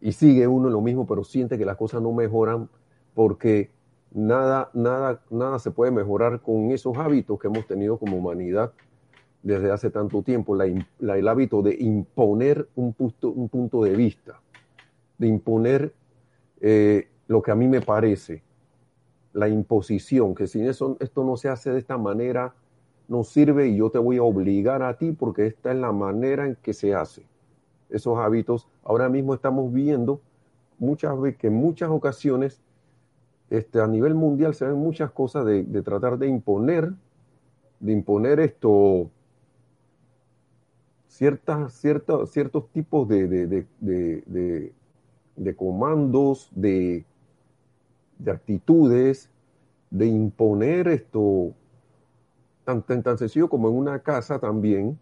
y 0.00 0.12
sigue 0.12 0.46
uno 0.46 0.68
lo 0.68 0.82
mismo, 0.82 1.06
pero 1.06 1.24
siente 1.24 1.56
que 1.56 1.64
las 1.64 1.76
cosas 1.76 2.02
no 2.02 2.12
mejoran 2.12 2.68
porque 3.14 3.70
nada, 4.12 4.70
nada, 4.74 5.22
nada 5.30 5.58
se 5.58 5.70
puede 5.70 5.90
mejorar 5.90 6.42
con 6.42 6.70
esos 6.70 6.96
hábitos 6.98 7.38
que 7.38 7.48
hemos 7.48 7.66
tenido 7.66 7.98
como 7.98 8.18
humanidad 8.18 8.72
desde 9.42 9.70
hace 9.70 9.90
tanto 9.90 10.22
tiempo, 10.22 10.60
el 10.60 11.28
hábito 11.28 11.62
de 11.62 11.76
imponer 11.78 12.68
un 12.74 12.92
punto, 12.92 13.30
un 13.30 13.48
punto 13.48 13.82
de 13.82 13.94
vista, 13.94 14.40
de 15.16 15.26
imponer 15.26 15.92
eh, 16.60 17.08
lo 17.28 17.42
que 17.42 17.50
a 17.50 17.54
mí 17.54 17.68
me 17.68 17.80
parece, 17.80 18.42
la 19.32 19.48
imposición, 19.48 20.34
que 20.34 20.46
si 20.46 20.60
eso, 20.66 20.96
esto 21.00 21.24
no 21.24 21.36
se 21.36 21.48
hace 21.48 21.70
de 21.70 21.78
esta 21.78 21.96
manera, 21.98 22.54
no 23.06 23.22
sirve 23.24 23.68
y 23.68 23.76
yo 23.76 23.90
te 23.90 23.98
voy 23.98 24.18
a 24.18 24.22
obligar 24.22 24.82
a 24.82 24.96
ti 24.98 25.12
porque 25.12 25.46
esta 25.46 25.70
es 25.70 25.78
la 25.78 25.92
manera 25.92 26.46
en 26.46 26.56
que 26.56 26.74
se 26.74 26.94
hace. 26.94 27.24
Esos 27.88 28.18
hábitos, 28.18 28.68
ahora 28.84 29.08
mismo 29.08 29.34
estamos 29.34 29.72
viendo 29.72 30.20
muchas 30.78 31.18
veces 31.20 31.38
que 31.38 31.46
en 31.46 31.54
muchas 31.54 31.90
ocasiones 31.90 32.60
este, 33.50 33.80
a 33.80 33.86
nivel 33.86 34.14
mundial 34.14 34.54
se 34.54 34.66
ven 34.66 34.76
muchas 34.76 35.10
cosas 35.10 35.46
de, 35.46 35.62
de 35.62 35.82
tratar 35.82 36.18
de 36.18 36.28
imponer, 36.28 36.92
de 37.80 37.92
imponer 37.92 38.40
esto, 38.40 39.10
ciertas, 41.08 41.72
ciertos 41.72 42.68
tipos 42.70 43.08
de, 43.08 43.26
de, 43.80 45.56
comandos, 45.56 46.50
de, 46.54 47.04
actitudes, 48.26 49.30
de 49.90 50.06
imponer 50.06 50.86
esto, 50.88 51.54
tan, 52.64 52.82
tan, 52.82 53.18
sencillo 53.18 53.48
como 53.48 53.68
en 53.68 53.76
una 53.76 54.00
casa 54.00 54.38
también, 54.38 54.98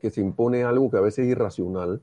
que 0.00 0.10
se 0.10 0.20
impone 0.20 0.62
algo 0.62 0.90
que 0.90 0.98
a 0.98 1.00
veces 1.00 1.24
es 1.24 1.32
irracional, 1.32 2.00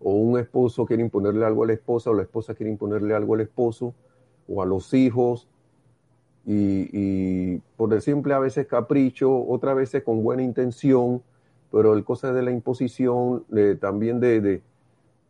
o 0.00 0.14
un 0.14 0.38
esposo 0.38 0.84
quiere 0.84 1.04
imponerle 1.04 1.46
algo 1.46 1.62
a 1.62 1.68
la 1.68 1.74
esposa, 1.74 2.10
o 2.10 2.14
la 2.14 2.22
esposa 2.22 2.54
quiere 2.54 2.72
imponerle 2.72 3.14
algo 3.14 3.34
al 3.34 3.42
esposo, 3.42 3.94
o 4.48 4.60
a 4.60 4.66
los 4.66 4.92
hijos, 4.92 5.48
y, 6.44 6.88
y 6.92 7.58
por 7.76 7.94
el 7.94 8.02
simple 8.02 8.34
a 8.34 8.40
veces 8.40 8.66
capricho, 8.66 9.46
otras 9.46 9.76
veces 9.76 10.02
con 10.02 10.24
buena 10.24 10.42
intención, 10.42 11.22
pero 11.72 11.94
el 11.94 12.04
cosa 12.04 12.34
de 12.34 12.42
la 12.42 12.50
imposición, 12.50 13.44
también 13.80 14.20
de, 14.20 14.62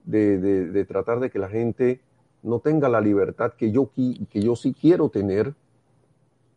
de, 0.05 0.85
tratar 0.85 1.21
de 1.21 1.31
que 1.31 1.39
la 1.39 1.49
gente 1.49 2.01
no 2.43 2.59
tenga 2.59 2.89
la 2.89 3.01
libertad 3.01 3.53
que 3.53 3.71
yo, 3.71 3.91
que 3.95 4.41
yo 4.41 4.57
sí 4.57 4.75
quiero 4.75 5.09
tener, 5.09 5.55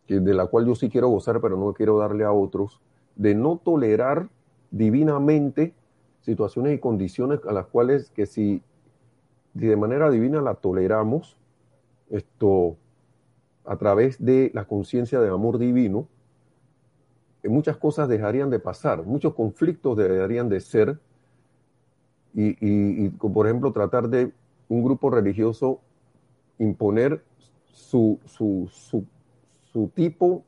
que 0.08 0.20
de 0.20 0.34
la 0.34 0.48
cual 0.48 0.66
yo 0.66 0.74
sí 0.74 0.90
quiero 0.90 1.10
gozar, 1.10 1.40
pero 1.40 1.56
no 1.56 1.72
quiero 1.74 2.00
darle 2.00 2.24
a 2.24 2.32
otros, 2.32 2.82
de 3.16 3.36
no 3.36 3.62
tolerar 3.64 4.28
divinamente 4.72 5.76
situaciones 6.22 6.76
y 6.76 6.80
condiciones 6.80 7.40
a 7.48 7.54
las 7.54 7.68
cuales 7.68 8.10
que 8.10 8.26
si 8.26 8.64
de 9.54 9.76
manera 9.76 10.10
divina 10.10 10.42
la 10.42 10.56
toleramos, 10.56 11.38
esto 12.10 12.76
a 13.66 13.78
través 13.78 14.24
de 14.24 14.50
la 14.56 14.66
conciencia 14.66 15.20
de 15.20 15.30
amor 15.30 15.60
divino, 15.60 16.08
muchas 17.50 17.78
cosas 17.78 18.08
dejarían 18.08 18.50
de 18.50 18.60
pasar, 18.60 19.04
muchos 19.04 19.34
conflictos 19.34 19.98
dejarían 19.98 20.50
de 20.50 20.60
ser, 20.60 21.00
y, 22.34 23.10
por 23.10 23.48
ejemplo 23.48 23.72
tratar 23.72 24.10
de 24.10 24.32
un 24.68 24.84
grupo 24.84 25.10
religioso 25.10 25.80
imponer 26.60 27.24
su, 27.72 28.20
su, 28.26 28.70
su, 28.72 29.06
su 29.72 29.88
tipo 29.90 30.44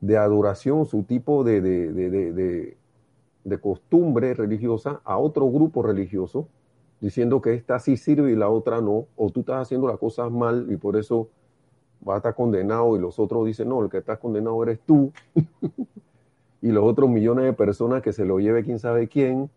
de 0.00 0.18
adoración, 0.18 0.84
su 0.86 1.02
tipo 1.04 1.44
de, 1.44 1.60
de, 1.60 1.92
de, 1.92 2.76
de, 3.44 3.58
costumbre 3.58 4.34
religiosa 4.34 5.00
a 5.04 5.18
otro 5.18 5.50
grupo 5.50 5.82
religioso, 5.82 6.48
diciendo 7.00 7.40
que 7.40 7.54
esta 7.54 7.78
sí 7.78 7.96
sirve 7.96 8.32
y 8.32 8.36
la 8.36 8.50
otra 8.50 8.80
no, 8.80 9.06
o 9.16 9.30
tú 9.30 9.40
estás 9.40 9.62
haciendo 9.62 9.86
las 9.86 9.98
cosas 9.98 10.30
mal 10.30 10.66
y 10.70 10.76
por 10.76 10.96
eso 10.96 11.28
va 12.06 12.14
a 12.14 12.16
estar 12.18 12.34
condenado 12.34 12.96
y 12.96 13.00
los 13.00 13.18
otros 13.18 13.46
dicen, 13.46 13.68
no, 13.68 13.82
el 13.82 13.90
que 13.90 13.98
está 13.98 14.16
condenado 14.16 14.62
eres 14.62 14.80
tú, 14.80 15.12
y 16.62 16.68
los 16.72 16.84
otros 16.84 17.08
millones 17.08 17.44
de 17.44 17.52
personas 17.52 18.02
que 18.02 18.12
se 18.12 18.24
lo 18.24 18.38
lleve 18.38 18.64
quién 18.64 18.78
sabe 18.78 19.08
quién, 19.08 19.50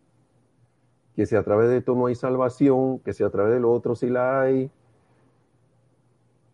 que 1.15 1.25
si 1.25 1.35
a 1.35 1.43
través 1.43 1.69
de 1.69 1.77
esto 1.77 1.95
no 1.95 2.05
hay 2.05 2.15
salvación, 2.15 2.99
que 2.99 3.13
si 3.13 3.23
a 3.23 3.29
través 3.29 3.53
de 3.53 3.59
lo 3.59 3.71
otro 3.71 3.95
sí 3.95 4.09
la 4.09 4.41
hay, 4.41 4.71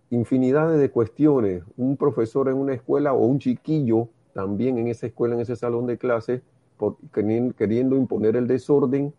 infinidades 0.10 0.80
de 0.80 0.90
cuestiones. 0.90 1.64
Un 1.78 1.98
profesor 1.98 2.50
en 2.50 2.56
una 2.56 2.74
escuela 2.74 3.14
o 3.14 3.26
un 3.26 3.40
chiquillo 3.40 4.08
también 4.34 4.78
en 4.78 4.88
esa 4.88 5.08
escuela, 5.08 5.36
en 5.36 5.42
ese 5.42 5.56
salón 5.56 5.86
de 5.86 5.98
clase, 5.98 6.42
por, 6.78 6.98
queriendo 7.12 7.96
imponer 7.96 8.36
el 8.36 8.48
desorden 8.48 9.14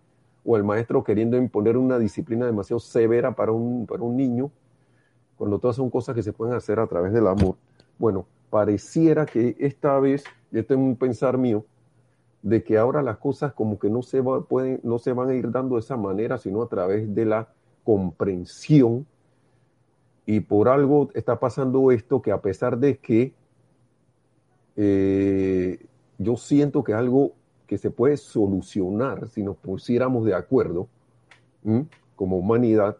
o 0.44 0.56
el 0.56 0.64
maestro 0.64 1.02
queriendo 1.02 1.36
imponer 1.36 1.76
una 1.76 1.98
disciplina 1.98 2.46
demasiado 2.46 2.80
severa 2.80 3.34
para 3.34 3.52
un, 3.52 3.86
para 3.86 4.02
un 4.02 4.16
niño, 4.16 4.50
cuando 5.36 5.58
todas 5.58 5.76
son 5.76 5.90
cosas 5.90 6.14
que 6.14 6.22
se 6.22 6.32
pueden 6.32 6.54
hacer 6.54 6.78
a 6.78 6.86
través 6.86 7.12
del 7.12 7.26
amor. 7.26 7.56
Bueno, 7.98 8.26
pareciera 8.50 9.26
que 9.26 9.56
esta 9.58 9.98
vez, 9.98 10.24
y 10.50 10.58
esto 10.58 10.74
es 10.74 10.80
un 10.80 10.96
pensar 10.96 11.38
mío, 11.38 11.64
de 12.42 12.62
que 12.62 12.78
ahora 12.78 13.02
las 13.02 13.18
cosas 13.18 13.52
como 13.52 13.78
que 13.78 13.90
no 13.90 14.02
se, 14.02 14.22
pueden, 14.22 14.80
no 14.82 14.98
se 14.98 15.12
van 15.12 15.30
a 15.30 15.34
ir 15.34 15.50
dando 15.50 15.74
de 15.74 15.80
esa 15.80 15.96
manera, 15.96 16.38
sino 16.38 16.62
a 16.62 16.68
través 16.68 17.12
de 17.14 17.24
la 17.24 17.48
comprensión 17.82 19.06
y 20.26 20.40
por 20.40 20.68
algo 20.68 21.08
está 21.14 21.38
pasando 21.38 21.92
esto 21.92 22.20
que 22.20 22.32
a 22.32 22.40
pesar 22.40 22.78
de 22.78 22.98
que 22.98 23.32
eh, 24.74 25.86
yo 26.18 26.36
siento 26.36 26.82
que 26.82 26.92
algo 26.92 27.32
que 27.66 27.78
se 27.78 27.90
puede 27.90 28.16
solucionar 28.16 29.28
si 29.28 29.42
nos 29.42 29.56
pusiéramos 29.56 30.24
de 30.24 30.34
acuerdo 30.34 30.88
como 32.14 32.38
humanidad, 32.38 32.96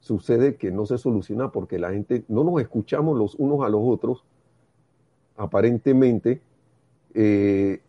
sucede 0.00 0.56
que 0.56 0.70
no 0.70 0.86
se 0.86 0.98
soluciona 0.98 1.50
porque 1.52 1.78
la 1.78 1.90
gente 1.90 2.24
no 2.28 2.44
nos 2.44 2.60
escuchamos 2.60 3.16
los 3.16 3.34
unos 3.36 3.64
a 3.64 3.68
los 3.68 3.82
otros, 3.84 4.24
aparentemente, 5.36 6.40
eh, 7.14 7.80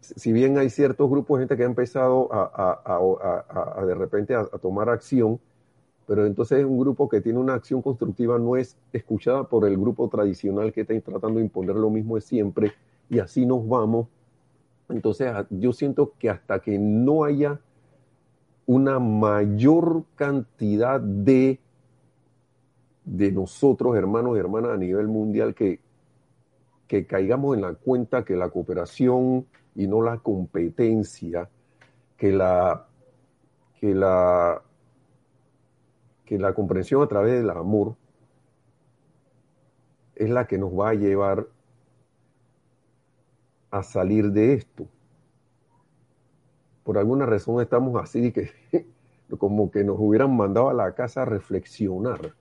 si 0.00 0.32
bien 0.32 0.58
hay 0.58 0.68
ciertos 0.70 1.08
grupos 1.08 1.38
de 1.38 1.42
gente 1.42 1.56
que 1.56 1.62
ha 1.62 1.66
empezado 1.66 2.28
a, 2.32 3.84
de 3.86 3.94
repente 3.94 4.34
a 4.34 4.44
tomar 4.58 4.88
acción, 4.88 5.38
pero 6.06 6.26
entonces 6.26 6.64
un 6.64 6.78
grupo 6.78 7.08
que 7.08 7.20
tiene 7.20 7.38
una 7.38 7.54
acción 7.54 7.80
constructiva 7.80 8.38
no 8.38 8.56
es 8.56 8.76
escuchada 8.92 9.44
por 9.44 9.66
el 9.66 9.76
grupo 9.78 10.08
tradicional 10.08 10.72
que 10.72 10.82
está 10.82 11.00
tratando 11.00 11.38
de 11.38 11.44
imponer 11.44 11.76
lo 11.76 11.90
mismo 11.90 12.16
de 12.16 12.22
siempre 12.22 12.72
y 13.08 13.20
así 13.20 13.46
nos 13.46 13.66
vamos. 13.66 14.08
Entonces 14.88 15.32
yo 15.50 15.72
siento 15.72 16.12
que 16.18 16.28
hasta 16.28 16.58
que 16.58 16.78
no 16.78 17.24
haya 17.24 17.60
una 18.66 18.98
mayor 18.98 20.04
cantidad 20.14 21.00
de, 21.00 21.60
de 23.04 23.32
nosotros, 23.32 23.96
hermanos 23.96 24.36
y 24.36 24.40
hermanas 24.40 24.72
a 24.72 24.76
nivel 24.76 25.08
mundial, 25.08 25.54
que, 25.54 25.80
que 26.86 27.06
caigamos 27.06 27.56
en 27.56 27.62
la 27.62 27.74
cuenta 27.74 28.24
que 28.24 28.36
la 28.36 28.50
cooperación 28.50 29.46
y 29.74 29.86
no 29.86 30.02
la 30.02 30.18
competencia, 30.18 31.48
que 32.16 32.32
la, 32.32 32.86
que 33.80 33.94
la 33.94 34.62
que 36.32 36.38
la 36.38 36.54
comprensión 36.54 37.02
a 37.02 37.06
través 37.08 37.40
del 37.40 37.50
amor 37.50 37.94
es 40.14 40.30
la 40.30 40.46
que 40.46 40.56
nos 40.56 40.72
va 40.72 40.88
a 40.88 40.94
llevar 40.94 41.46
a 43.70 43.82
salir 43.82 44.30
de 44.30 44.54
esto. 44.54 44.86
Por 46.84 46.98
alguna 46.98 47.26
razón 47.26 47.60
estamos 47.60 48.00
así, 48.02 48.32
que 48.32 48.50
como 49.38 49.70
que 49.70 49.84
nos 49.84 49.96
hubieran 49.98 50.36
mandado 50.36 50.68
a 50.68 50.74
la 50.74 50.92
casa 50.94 51.22
a 51.22 51.24
reflexionar. 51.24 52.34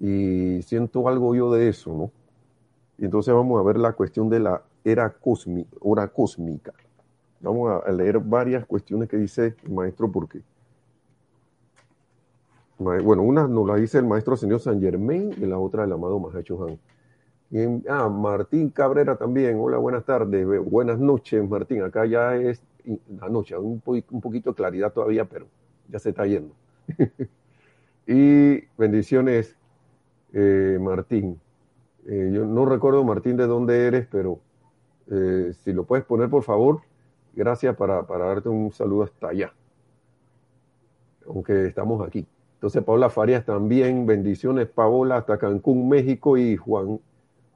Y 0.00 0.62
siento 0.62 1.08
algo 1.08 1.34
yo 1.34 1.52
de 1.52 1.68
eso, 1.68 1.92
¿no? 1.92 2.10
Entonces 2.98 3.34
vamos 3.34 3.60
a 3.60 3.62
ver 3.62 3.78
la 3.78 3.92
cuestión 3.92 4.28
de 4.28 4.40
la 4.40 4.62
era 4.84 5.10
cósmica, 5.10 5.76
hora 5.80 6.08
cósmica. 6.08 6.72
Vamos 7.40 7.82
a 7.84 7.92
leer 7.92 8.18
varias 8.18 8.66
cuestiones 8.66 9.08
que 9.08 9.16
dice 9.16 9.54
el 9.64 9.72
maestro 9.72 10.10
porque 10.10 10.42
bueno, 12.78 13.22
una 13.22 13.48
nos 13.48 13.66
la 13.66 13.74
dice 13.74 13.98
el 13.98 14.06
maestro 14.06 14.36
señor 14.36 14.60
San 14.60 14.80
Germain 14.80 15.34
y 15.36 15.46
la 15.46 15.58
otra 15.58 15.84
el 15.84 15.92
amado 15.92 16.18
Mahacho 16.20 16.64
Han. 16.64 16.78
Ah, 17.88 18.08
Martín 18.08 18.70
Cabrera 18.70 19.16
también. 19.16 19.58
Hola, 19.58 19.78
buenas 19.78 20.04
tardes. 20.04 20.46
Buenas 20.64 20.98
noches, 20.98 21.48
Martín. 21.48 21.82
Acá 21.82 22.06
ya 22.06 22.36
es 22.36 22.62
la 23.20 23.28
noche, 23.28 23.56
un, 23.56 23.80
poquito 23.80 24.50
de 24.50 24.56
claridad 24.56 24.92
todavía, 24.92 25.24
pero 25.24 25.46
ya 25.88 25.98
se 25.98 26.10
está 26.10 26.26
yendo. 26.26 26.54
y 28.06 28.64
bendiciones, 28.76 29.56
eh, 30.32 30.78
Martín. 30.80 31.40
Eh, 32.06 32.30
yo 32.32 32.44
no 32.44 32.64
recuerdo, 32.64 33.04
Martín, 33.04 33.36
de 33.36 33.46
dónde 33.46 33.86
eres, 33.86 34.06
pero 34.10 34.40
eh, 35.10 35.52
si 35.62 35.72
lo 35.72 35.84
puedes 35.84 36.04
poner, 36.04 36.30
por 36.30 36.42
favor. 36.42 36.80
Gracias 37.34 37.76
para, 37.76 38.06
para 38.06 38.26
darte 38.26 38.48
un 38.48 38.72
saludo 38.72 39.04
hasta 39.04 39.28
allá. 39.28 39.52
Aunque 41.26 41.66
estamos 41.66 42.06
aquí. 42.06 42.26
Entonces, 42.54 42.82
Paola 42.82 43.10
Farias 43.10 43.44
también, 43.44 44.06
bendiciones, 44.06 44.66
Paola, 44.66 45.18
hasta 45.18 45.38
Cancún, 45.38 45.88
México, 45.88 46.36
y 46.36 46.56
Juan, 46.56 46.98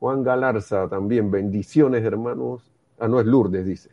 Juan 0.03 0.25
Galarza 0.25 0.89
también, 0.89 1.31
bendiciones, 1.31 2.03
hermanos. 2.03 2.73
Ah, 2.99 3.07
no, 3.07 3.21
es 3.21 3.27
Lourdes, 3.27 3.65
dice. 3.65 3.91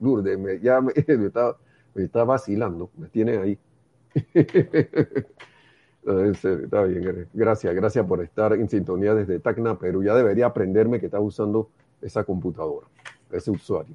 Lourdes, 0.00 0.36
me, 0.36 0.58
ya 0.58 0.80
me, 0.80 0.92
está, 1.94 2.24
vacilando, 2.24 2.90
me 2.96 3.06
tiene 3.06 3.38
ahí. 3.38 3.56
está 4.34 6.82
bien, 6.82 7.28
gracias, 7.32 7.76
gracias 7.76 8.04
por 8.04 8.24
estar 8.24 8.54
en 8.54 8.68
sintonía 8.68 9.14
desde 9.14 9.38
Tacna, 9.38 9.78
Perú. 9.78 10.02
Ya 10.02 10.16
debería 10.16 10.46
aprenderme 10.46 10.98
que 10.98 11.06
está 11.06 11.20
usando 11.20 11.70
esa 12.00 12.24
computadora, 12.24 12.88
ese 13.30 13.52
usuario. 13.52 13.94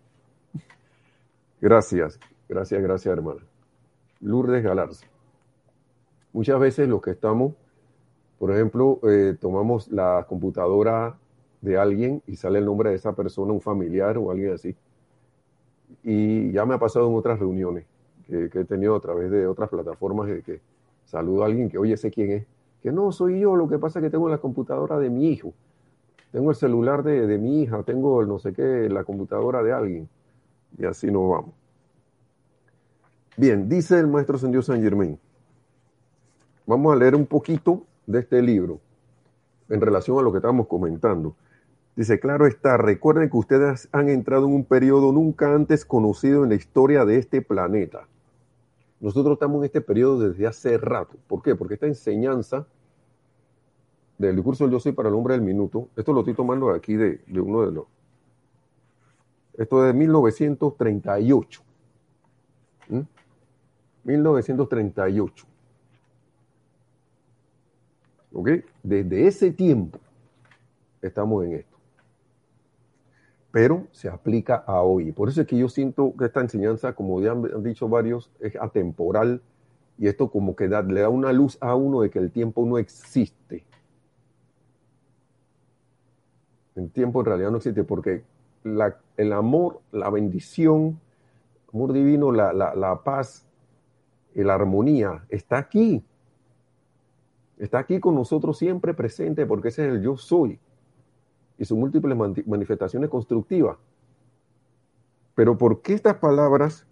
Gracias, 1.60 2.18
gracias, 2.48 2.82
gracias, 2.82 3.12
hermana. 3.12 3.42
Lourdes 4.22 4.64
Galarza. 4.64 5.06
Muchas 6.32 6.62
veces 6.62 6.88
los 6.88 7.02
que 7.02 7.12
estamos, 7.12 7.56
por 8.40 8.54
ejemplo, 8.54 9.02
eh, 9.04 9.36
tomamos 9.38 9.90
la 9.90 10.26
computadora 10.30 11.18
de 11.62 11.78
alguien 11.78 12.22
y 12.28 12.36
sale 12.36 12.60
el 12.60 12.66
nombre 12.66 12.92
de 12.92 12.96
esa 12.96 13.14
persona, 13.14 13.54
un 13.54 13.62
familiar 13.62 14.18
o 14.18 14.32
alguien 14.32 14.54
así. 14.54 14.76
Y 16.04 16.52
ya 16.52 16.66
me 16.66 16.76
ha 16.76 16.80
pasado 16.80 17.08
en 17.10 17.16
otras 17.16 17.40
reuniones 17.40 17.86
que, 18.28 18.50
he 18.54 18.66
tenido 18.66 18.96
a 18.96 19.00
través 19.00 19.32
de 19.32 19.48
otras 19.48 19.70
plataformas 19.70 20.28
de 20.28 20.42
que 20.42 20.60
saludo 21.06 21.44
a 21.44 21.46
alguien 21.48 21.70
que, 21.70 21.78
oye, 21.78 21.96
sé 21.98 22.12
quién 22.12 22.32
es. 22.32 22.46
Que 22.84 22.92
no, 22.92 23.12
soy 23.12 23.40
yo, 23.40 23.56
lo 23.56 23.68
que 23.68 23.80
pasa 23.80 24.00
es 24.00 24.04
que 24.04 24.10
tengo 24.10 24.30
la 24.30 24.38
computadora 24.38 25.00
de 25.00 25.10
mi 25.10 25.30
hijo, 25.30 25.54
tengo 26.32 26.52
el 26.52 26.56
celular 26.56 27.04
de, 27.04 27.26
de 27.26 27.38
mi 27.38 27.64
hija, 27.64 27.82
tengo 27.84 28.22
el 28.22 28.28
no 28.28 28.38
sé 28.38 28.54
qué, 28.54 28.88
la 28.90 29.04
computadora 29.04 29.64
de 29.64 29.74
alguien. 29.74 30.10
Y 30.78 30.86
así 30.86 31.10
nos 31.10 31.30
vamos. 31.30 31.54
Bien, 33.36 33.70
dice 33.70 34.00
el 34.00 34.08
maestro 34.08 34.38
Sendió 34.38 34.62
San 34.62 34.82
Germain. 34.82 35.18
Vamos 36.66 36.94
a 36.94 36.96
leer 36.98 37.16
un 37.16 37.26
poquito 37.26 37.84
de 38.06 38.20
este 38.20 38.42
libro 38.42 38.80
en 39.70 39.80
relación 39.80 40.18
a 40.20 40.22
lo 40.22 40.32
que 40.32 40.40
estábamos 40.40 40.68
comentando. 40.68 41.36
Dice, 41.98 42.20
claro 42.20 42.46
está, 42.46 42.78
recuerden 42.78 43.28
que 43.28 43.38
ustedes 43.38 43.90
han 43.92 44.08
entrado 44.08 44.46
en 44.46 44.54
un 44.54 44.66
periodo 44.66 45.12
nunca 45.12 45.56
antes 45.56 45.84
conocido 45.84 46.44
en 46.44 46.50
la 46.50 46.56
historia 46.56 47.06
de 47.06 47.18
este 47.18 47.42
planeta. 47.42 48.08
Nosotros 49.00 49.34
estamos 49.34 49.58
en 49.58 49.64
este 49.66 49.82
periodo 49.82 50.30
desde 50.30 50.46
hace 50.46 50.78
rato. 50.78 51.18
¿Por 51.28 51.42
qué? 51.42 51.56
Porque 51.56 51.74
esta 51.74 51.88
enseñanza 51.88 52.68
del 54.20 54.36
discurso 54.36 54.64
del 54.64 54.74
Yo 54.74 54.80
Soy 54.80 54.92
para 54.92 55.10
el 55.10 55.16
Hombre 55.16 55.34
del 55.34 55.42
Minuto, 55.42 55.90
esto 55.96 56.14
lo 56.14 56.20
estoy 56.20 56.36
tomando 56.36 56.70
aquí 56.70 56.96
de, 56.96 57.20
uno 57.42 57.66
de 57.66 57.72
los... 57.72 57.86
Esto 59.58 59.84
es 59.84 59.92
de 59.92 60.00
1938. 60.00 61.62
1938. 64.04 65.48
¿Ok? 68.34 68.50
Desde 68.84 69.26
ese 69.26 69.50
tiempo 69.50 70.00
estamos 71.02 71.44
en 71.44 71.54
esto. 71.54 71.77
Pero 73.58 73.88
se 73.92 74.08
aplica 74.08 74.58
a 74.68 74.84
hoy. 74.84 75.12
Por 75.12 75.30
eso 75.30 75.42
es 75.42 75.48
que 75.48 75.58
yo 75.58 75.68
siento 75.68 76.14
que 76.16 76.26
esta 76.26 76.42
enseñanza, 76.42 76.94
como 76.94 77.20
ya 77.22 77.32
han 77.32 77.64
dicho 77.64 77.90
varios, 77.90 78.30
es 78.40 78.56
atemporal 78.56 79.42
y 79.98 80.06
esto 80.06 80.30
como 80.30 80.56
que 80.56 80.68
le 80.68 81.02
da 81.02 81.10
una 81.10 81.34
luz 81.34 81.58
a 81.60 81.74
uno 81.74 82.02
de 82.02 82.12
que 82.12 82.20
el 82.20 82.30
tiempo 82.30 82.68
no 82.68 82.78
existe. 82.78 83.66
El 86.76 86.92
tiempo 86.92 87.22
en 87.22 87.26
realidad 87.26 87.50
no 87.50 87.58
existe 87.58 87.84
porque 87.84 88.22
el 88.64 89.34
amor, 89.34 89.82
la 89.92 90.12
bendición, 90.12 91.00
amor 91.74 91.94
divino, 91.94 92.32
la, 92.32 92.54
la, 92.54 93.02
paz 93.04 93.44
la 94.36 94.54
armonía 94.54 95.26
está 95.30 95.58
aquí 95.58 96.06
Está 97.58 97.80
aquí 97.80 98.00
con 98.00 98.14
nosotros 98.14 98.60
siempre 98.60 98.94
presente 98.94 99.48
porque 99.48 99.70
ese 99.70 99.88
es 99.88 99.94
el 99.96 100.04
yo 100.04 100.16
soy 100.16 100.60
y 101.58 101.66
sus 101.66 101.78
múltiples 101.78 102.18
manifestaciones 102.46 103.10
constructivas. 103.10 103.78
Pero 105.36 105.58
¿por 105.58 105.82
qué 105.82 105.94
estas 105.94 106.16
palabras 106.16 106.86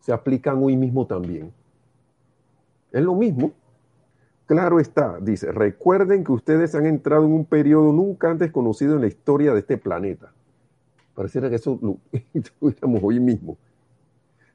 se 0.00 0.12
aplican 0.12 0.62
hoy 0.62 0.76
mismo 0.76 1.06
también? 1.06 1.52
Es 2.92 3.02
lo 3.02 3.14
mismo. 3.14 3.52
Claro 4.46 4.80
está, 4.80 5.18
dice, 5.20 5.50
recuerden 5.50 6.24
que 6.24 6.32
ustedes 6.32 6.74
han 6.74 6.86
entrado 6.86 7.24
en 7.24 7.32
un 7.32 7.44
periodo 7.44 7.92
nunca 7.92 8.30
antes 8.30 8.50
conocido 8.50 8.94
en 8.94 9.00
la 9.00 9.06
historia 9.06 9.52
de 9.54 9.60
este 9.60 9.78
planeta. 9.78 10.32
Pareciera 11.14 11.48
que 11.48 11.56
eso 11.56 11.78
lo 11.80 11.98
hoy 13.02 13.20
mismo. 13.20 13.56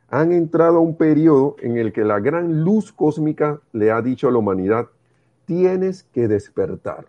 Han 0.10 0.32
entrado 0.32 0.78
a 0.78 0.82
un 0.82 0.96
periodo 0.96 1.56
en 1.60 1.78
el 1.78 1.91
que 1.91 2.04
la 2.04 2.20
gran 2.20 2.63
luz 2.63 2.91
cósmica 2.91 3.60
le 3.74 3.91
ha 3.91 4.02
dicho 4.02 4.28
a 4.28 4.32
la 4.32 4.38
humanidad, 4.38 4.88
tienes 5.46 6.04
que 6.04 6.28
despertar. 6.28 7.08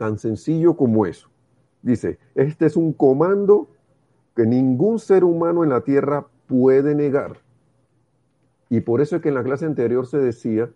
Tan 0.00 0.18
sencillo 0.18 0.78
como 0.78 1.04
eso. 1.04 1.28
Dice, 1.82 2.18
este 2.34 2.64
es 2.64 2.78
un 2.78 2.94
comando 2.94 3.68
que 4.34 4.46
ningún 4.46 4.98
ser 4.98 5.24
humano 5.24 5.62
en 5.62 5.68
la 5.68 5.82
Tierra 5.82 6.26
puede 6.46 6.94
negar. 6.94 7.40
Y 8.70 8.80
por 8.80 9.02
eso 9.02 9.16
es 9.16 9.20
que 9.20 9.28
en 9.28 9.34
la 9.34 9.44
clase 9.44 9.66
anterior 9.66 10.06
se 10.06 10.16
decía 10.16 10.70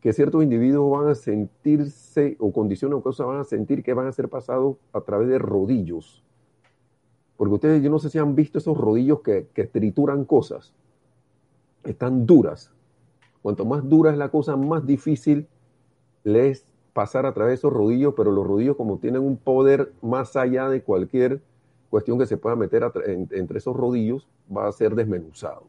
que 0.00 0.12
ciertos 0.12 0.42
individuos 0.42 0.90
van 0.90 1.08
a 1.08 1.14
sentirse, 1.14 2.36
o 2.40 2.52
condiciones 2.52 2.98
o 2.98 3.02
cosas 3.04 3.28
van 3.28 3.38
a 3.38 3.44
sentir 3.44 3.84
que 3.84 3.94
van 3.94 4.08
a 4.08 4.12
ser 4.12 4.28
pasados 4.28 4.76
a 4.92 5.02
través 5.02 5.28
de 5.28 5.38
rodillos. 5.38 6.24
Porque 7.36 7.54
ustedes, 7.54 7.80
yo 7.80 7.90
no 7.90 8.00
sé 8.00 8.10
si 8.10 8.18
han 8.18 8.34
visto 8.34 8.58
esos 8.58 8.76
rodillos 8.76 9.20
que, 9.20 9.46
que 9.54 9.68
trituran 9.68 10.24
cosas. 10.24 10.74
Están 11.84 12.26
duras. 12.26 12.72
Cuanto 13.40 13.64
más 13.64 13.88
dura 13.88 14.10
es 14.10 14.18
la 14.18 14.30
cosa, 14.30 14.56
más 14.56 14.84
difícil 14.84 15.46
le 16.24 16.48
es 16.50 16.66
pasar 16.94 17.26
a 17.26 17.34
través 17.34 17.50
de 17.50 17.54
esos 17.56 17.72
rodillos, 17.72 18.14
pero 18.16 18.32
los 18.32 18.46
rodillos 18.46 18.76
como 18.76 18.98
tienen 18.98 19.20
un 19.20 19.36
poder 19.36 19.92
más 20.00 20.34
allá 20.36 20.68
de 20.70 20.82
cualquier 20.82 21.42
cuestión 21.90 22.18
que 22.18 22.26
se 22.26 22.38
pueda 22.38 22.56
meter 22.56 22.90
entre 23.04 23.58
esos 23.58 23.76
rodillos, 23.76 24.26
va 24.54 24.66
a 24.66 24.72
ser 24.72 24.94
desmenuzado. 24.94 25.64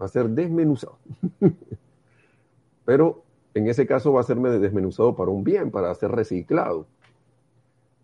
Va 0.00 0.06
a 0.06 0.08
ser 0.08 0.30
desmenuzado. 0.30 0.96
pero 2.84 3.22
en 3.54 3.68
ese 3.68 3.86
caso 3.86 4.12
va 4.12 4.20
a 4.20 4.24
ser 4.24 4.38
desmenuzado 4.38 5.14
para 5.14 5.30
un 5.30 5.44
bien, 5.44 5.70
para 5.70 5.94
ser 5.94 6.10
reciclado. 6.12 6.86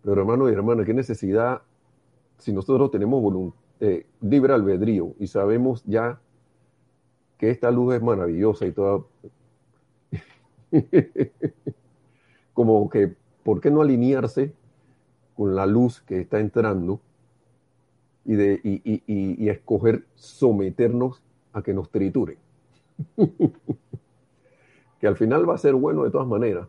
Pero 0.03 0.21
hermano 0.21 0.49
y 0.49 0.53
hermana, 0.53 0.85
¿qué 0.85 0.93
necesidad 0.93 1.61
si 2.37 2.53
nosotros 2.53 2.91
tenemos 2.91 3.53
eh, 3.79 4.05
libre 4.21 4.53
albedrío 4.53 5.13
y 5.19 5.27
sabemos 5.27 5.83
ya 5.85 6.19
que 7.37 7.49
esta 7.49 7.71
luz 7.71 7.95
es 7.95 8.01
maravillosa 8.01 8.65
y 8.65 8.71
toda... 8.71 9.03
como 12.53 12.89
que, 12.89 13.13
¿por 13.43 13.61
qué 13.61 13.71
no 13.71 13.81
alinearse 13.81 14.53
con 15.35 15.55
la 15.55 15.65
luz 15.65 16.01
que 16.01 16.21
está 16.21 16.39
entrando 16.39 16.99
y, 18.25 18.35
de, 18.35 18.59
y, 18.63 19.49
escoger 19.49 20.05
someternos 20.15 21.21
a 21.53 21.61
que 21.61 21.73
nos 21.73 21.89
trituren? 21.89 22.37
que 24.99 25.07
al 25.07 25.17
final 25.17 25.49
va 25.49 25.55
a 25.55 25.57
ser 25.57 25.73
bueno 25.73 26.03
de 26.03 26.11
todas 26.11 26.27
maneras. 26.27 26.67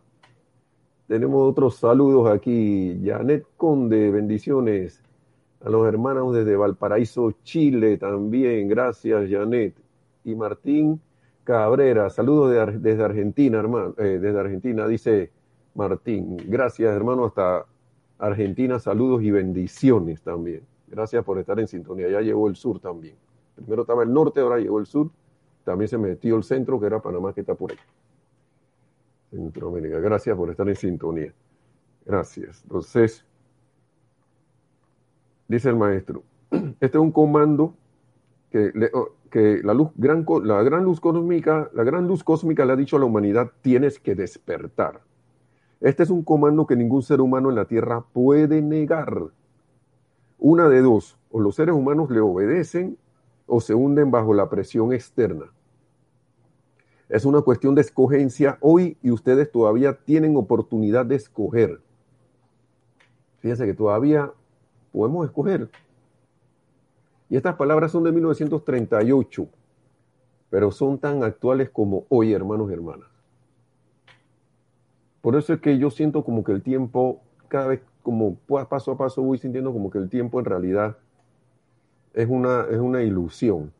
Tenemos 1.07 1.49
otros 1.49 1.75
saludos 1.75 2.29
aquí. 2.31 2.99
Janet 3.03 3.45
Conde, 3.57 4.09
bendiciones. 4.09 5.01
A 5.63 5.69
los 5.69 5.87
hermanos 5.87 6.33
desde 6.33 6.55
Valparaíso, 6.55 7.33
Chile 7.43 7.97
también. 7.97 8.67
Gracias, 8.67 9.29
Janet 9.29 9.75
y 10.23 10.35
Martín 10.35 10.99
Cabrera. 11.43 12.09
Saludos 12.09 12.81
desde 12.81 13.03
Argentina, 13.03 13.59
hermano. 13.59 13.95
Eh, 13.97 14.19
desde 14.19 14.39
Argentina, 14.39 14.87
dice 14.87 15.31
Martín. 15.75 16.37
Gracias, 16.47 16.95
hermano, 16.95 17.25
hasta 17.25 17.65
Argentina. 18.17 18.79
Saludos 18.79 19.23
y 19.23 19.31
bendiciones 19.31 20.21
también. 20.21 20.61
Gracias 20.87 21.23
por 21.23 21.39
estar 21.39 21.59
en 21.59 21.67
sintonía. 21.67 22.09
Ya 22.09 22.21
llegó 22.21 22.47
el 22.47 22.55
sur 22.55 22.79
también. 22.79 23.15
Primero 23.55 23.81
estaba 23.81 24.03
el 24.03 24.13
norte, 24.13 24.41
ahora 24.41 24.57
llegó 24.57 24.79
el 24.79 24.85
sur. 24.85 25.09
También 25.63 25.87
se 25.87 25.97
metió 25.97 26.35
el 26.35 26.43
centro, 26.43 26.79
que 26.79 26.85
era 26.87 27.01
Panamá, 27.01 27.33
que 27.33 27.41
está 27.41 27.55
por 27.55 27.71
ahí. 27.71 27.77
Centroamérica. 29.31 29.99
Gracias 29.99 30.35
por 30.37 30.49
estar 30.49 30.67
en 30.67 30.75
sintonía. 30.75 31.33
Gracias. 32.05 32.61
Entonces, 32.63 33.25
dice 35.47 35.69
el 35.69 35.75
maestro, 35.75 36.23
este 36.51 36.97
es 36.97 37.01
un 37.01 37.11
comando 37.11 37.75
que 38.51 38.71
le, 38.75 38.91
que 39.33 39.61
la 39.63 39.73
gran, 39.95 40.25
gran 40.25 40.83
luz 40.83 40.99
cósmica, 40.99 41.67
la 41.73 41.83
gran 41.83 42.07
luz 42.07 42.23
cósmica 42.23 42.65
le 42.65 42.73
ha 42.73 42.75
dicho 42.75 42.97
a 42.97 42.99
la 42.99 43.05
humanidad, 43.05 43.49
tienes 43.63 43.97
que 43.97 44.13
despertar. 44.13 45.01
Este 45.81 46.03
es 46.03 46.11
un 46.11 46.23
comando 46.23 46.67
que 46.67 46.75
ningún 46.75 47.01
ser 47.01 47.19
humano 47.19 47.49
en 47.49 47.55
la 47.55 47.65
Tierra 47.65 48.05
puede 48.13 48.61
negar. 48.61 49.31
Una 50.37 50.69
de 50.69 50.83
dos, 50.83 51.17
o 51.31 51.39
los 51.39 51.55
seres 51.55 51.73
humanos 51.73 52.11
le 52.11 52.19
obedecen 52.19 52.99
o 53.47 53.59
se 53.59 53.73
hunden 53.73 54.11
bajo 54.11 54.35
la 54.35 54.51
presión 54.51 54.93
externa. 54.93 55.45
Es 57.09 57.25
una 57.25 57.41
cuestión 57.41 57.73
de 57.73 57.81
escogencia 57.81 58.59
hoy 58.61 58.99
y 59.01 59.09
ustedes 59.09 59.51
todavía 59.51 59.97
tienen 60.05 60.37
oportunidad 60.37 61.07
de 61.07 61.15
escoger. 61.15 61.81
Fíjense 63.39 63.65
que 63.65 63.73
todavía 63.73 64.31
podemos 64.91 65.25
escoger. 65.25 65.71
Y 67.33 67.35
estas 67.35 67.55
palabras 67.55 67.91
son 67.91 68.03
de 68.03 68.11
1938, 68.11 69.47
pero 70.51 70.69
son 70.69 70.99
tan 70.99 71.23
actuales 71.23 71.71
como 71.71 72.05
hoy, 72.09 72.31
hermanos 72.31 72.69
y 72.69 72.73
hermanas. 72.75 73.07
Por 75.19 75.35
eso 75.35 75.51
es 75.51 75.59
que 75.59 75.79
yo 75.79 75.89
siento 75.89 76.23
como 76.23 76.43
que 76.43 76.51
el 76.51 76.61
tiempo, 76.61 77.21
cada 77.47 77.69
vez 77.69 77.81
como 78.03 78.35
paso 78.35 78.91
a 78.91 78.97
paso 78.99 79.23
voy 79.23 79.39
sintiendo 79.39 79.73
como 79.73 79.89
que 79.89 79.97
el 79.97 80.11
tiempo 80.11 80.37
en 80.37 80.45
realidad 80.45 80.95
es 82.13 82.29
una, 82.29 82.67
es 82.69 82.77
una 82.77 83.01
ilusión. 83.01 83.73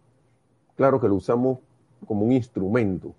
Claro 0.76 1.00
que 1.00 1.08
lo 1.08 1.14
usamos 1.14 1.60
como 2.08 2.26
un 2.26 2.32
instrumento. 2.32 3.14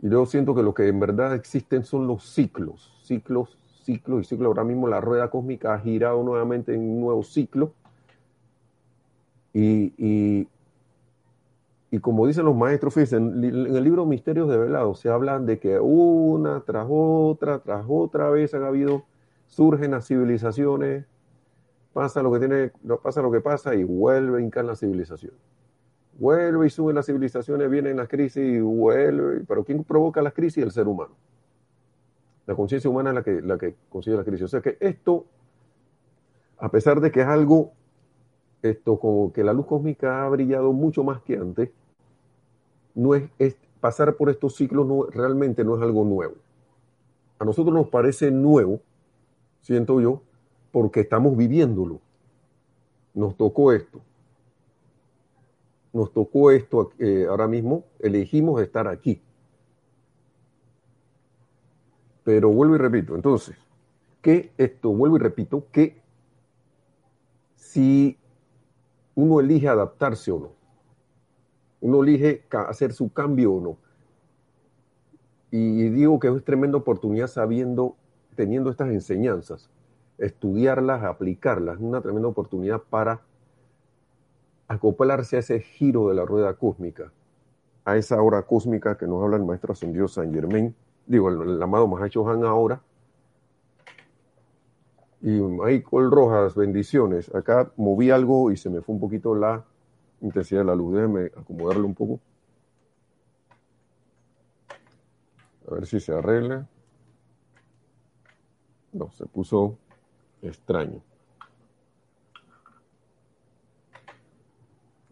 Y 0.00 0.08
yo 0.08 0.24
siento 0.24 0.54
que 0.54 0.62
lo 0.62 0.72
que 0.72 0.88
en 0.88 0.98
verdad 0.98 1.34
existen 1.34 1.84
son 1.84 2.06
los 2.06 2.24
ciclos, 2.24 2.90
ciclos, 3.02 3.58
ciclos 3.82 4.22
y 4.22 4.24
ciclos. 4.24 4.46
Ahora 4.46 4.64
mismo 4.64 4.88
la 4.88 5.02
rueda 5.02 5.28
cósmica 5.28 5.74
ha 5.74 5.78
girado 5.78 6.22
nuevamente 6.22 6.72
en 6.72 6.80
un 6.80 7.02
nuevo 7.02 7.22
ciclo 7.22 7.74
y, 9.58 10.46
y, 11.90 11.98
como 12.00 12.26
dicen 12.26 12.44
los 12.44 12.54
maestros, 12.54 12.94
fíjense, 12.94 13.16
en, 13.16 13.42
el 13.42 13.82
libro 13.82 14.06
Misterios 14.06 14.48
de 14.48 14.56
Velado 14.56 14.94
se 14.94 15.08
habla 15.08 15.40
de 15.40 15.58
que 15.58 15.80
una 15.80 16.60
tras 16.60 16.86
otra, 16.88 17.58
tras 17.58 17.84
otra 17.88 18.30
vez 18.30 18.54
han 18.54 18.62
habido, 18.62 19.04
surgen 19.48 19.90
las 19.90 20.06
civilizaciones, 20.06 21.06
pasa 21.92 22.22
lo 22.22 22.32
que 22.32 22.38
tiene, 22.38 22.72
pasa 23.02 23.20
lo 23.20 23.32
que 23.32 23.40
pasa 23.40 23.74
y 23.74 23.82
vuelve 23.82 24.38
a 24.38 24.40
hincar 24.42 24.64
la 24.64 24.76
civilización. 24.76 25.32
Vuelve 26.18 26.66
y 26.66 26.70
suben 26.70 26.94
las 26.94 27.06
civilizaciones, 27.06 27.70
vienen 27.70 27.96
las 27.96 28.08
crisis 28.08 28.44
y 28.44 28.60
vuelve. 28.60 29.44
Pero 29.46 29.64
¿quién 29.64 29.82
provoca 29.82 30.20
las 30.22 30.34
crisis? 30.34 30.62
El 30.62 30.70
ser 30.70 30.86
humano. 30.86 31.14
La 32.46 32.54
conciencia 32.54 32.90
humana 32.90 33.10
es 33.10 33.14
la 33.14 33.22
que, 33.22 33.42
la 33.42 33.58
que 33.58 33.74
consigue 33.88 34.16
la 34.16 34.24
crisis. 34.24 34.44
O 34.44 34.48
sea 34.48 34.60
que 34.60 34.76
esto, 34.80 35.26
a 36.58 36.70
pesar 36.70 37.00
de 37.00 37.10
que 37.12 37.20
es 37.20 37.26
algo 37.26 37.72
esto 38.62 38.98
como 38.98 39.32
que 39.32 39.44
la 39.44 39.52
luz 39.52 39.66
cósmica 39.66 40.24
ha 40.24 40.28
brillado 40.28 40.72
mucho 40.72 41.04
más 41.04 41.22
que 41.22 41.36
antes, 41.36 41.70
no 42.94 43.14
es, 43.14 43.30
pasar 43.80 44.14
por 44.16 44.28
estos 44.28 44.56
ciclos 44.56 44.86
no, 44.86 45.04
realmente 45.04 45.64
no 45.64 45.76
es 45.76 45.82
algo 45.82 46.04
nuevo. 46.04 46.34
A 47.38 47.44
nosotros 47.44 47.72
nos 47.72 47.88
parece 47.88 48.30
nuevo, 48.30 48.80
siento 49.60 50.00
yo, 50.00 50.22
porque 50.72 51.00
estamos 51.00 51.36
viviéndolo. 51.36 52.00
Nos 53.14 53.36
tocó 53.36 53.72
esto. 53.72 54.00
Nos 55.92 56.12
tocó 56.12 56.50
esto 56.50 56.90
eh, 56.98 57.26
ahora 57.28 57.46
mismo, 57.46 57.84
elegimos 58.00 58.60
estar 58.60 58.88
aquí. 58.88 59.22
Pero 62.24 62.50
vuelvo 62.50 62.74
y 62.74 62.78
repito, 62.78 63.14
entonces, 63.14 63.56
que 64.20 64.52
esto, 64.58 64.90
vuelvo 64.90 65.16
y 65.16 65.20
repito, 65.20 65.64
que 65.72 66.02
si 67.56 68.18
uno 69.18 69.40
elige 69.40 69.66
adaptarse 69.68 70.30
o 70.30 70.38
no. 70.38 70.50
Uno 71.80 72.04
elige 72.04 72.44
hacer 72.52 72.92
su 72.92 73.12
cambio 73.12 73.52
o 73.52 73.60
no. 73.60 73.76
Y 75.50 75.88
digo 75.88 76.20
que 76.20 76.28
es 76.28 76.44
tremenda 76.44 76.78
oportunidad 76.78 77.26
sabiendo, 77.26 77.96
teniendo 78.36 78.70
estas 78.70 78.90
enseñanzas, 78.90 79.70
estudiarlas, 80.18 81.02
aplicarlas, 81.02 81.80
una 81.80 82.00
tremenda 82.00 82.28
oportunidad 82.28 82.80
para 82.88 83.22
acoplarse 84.68 85.34
a 85.34 85.40
ese 85.40 85.58
giro 85.58 86.10
de 86.10 86.14
la 86.14 86.24
rueda 86.24 86.54
cósmica, 86.54 87.10
a 87.84 87.96
esa 87.96 88.22
hora 88.22 88.42
cósmica 88.42 88.96
que 88.96 89.08
nos 89.08 89.20
habla 89.24 89.36
el 89.36 89.44
maestro 89.44 89.72
ascendido 89.72 90.06
San 90.06 90.32
Germain, 90.32 90.76
digo, 91.06 91.28
el, 91.28 91.56
el 91.56 91.60
amado 91.60 91.88
Mahacho 91.88 92.28
Han 92.28 92.44
ahora, 92.44 92.82
y 95.20 95.30
Michael 95.30 96.10
Rojas, 96.10 96.54
bendiciones. 96.54 97.34
Acá 97.34 97.72
moví 97.76 98.10
algo 98.10 98.50
y 98.50 98.56
se 98.56 98.70
me 98.70 98.80
fue 98.80 98.94
un 98.94 99.00
poquito 99.00 99.34
la 99.34 99.64
intensidad 100.20 100.60
de 100.60 100.66
la 100.66 100.74
luz. 100.74 100.94
Déjenme 100.94 101.26
acomodarlo 101.36 101.86
un 101.86 101.94
poco. 101.94 102.20
A 105.68 105.74
ver 105.74 105.86
si 105.86 106.00
se 106.00 106.12
arregla. 106.12 106.66
No, 108.92 109.10
se 109.12 109.26
puso 109.26 109.76
extraño. 110.40 111.02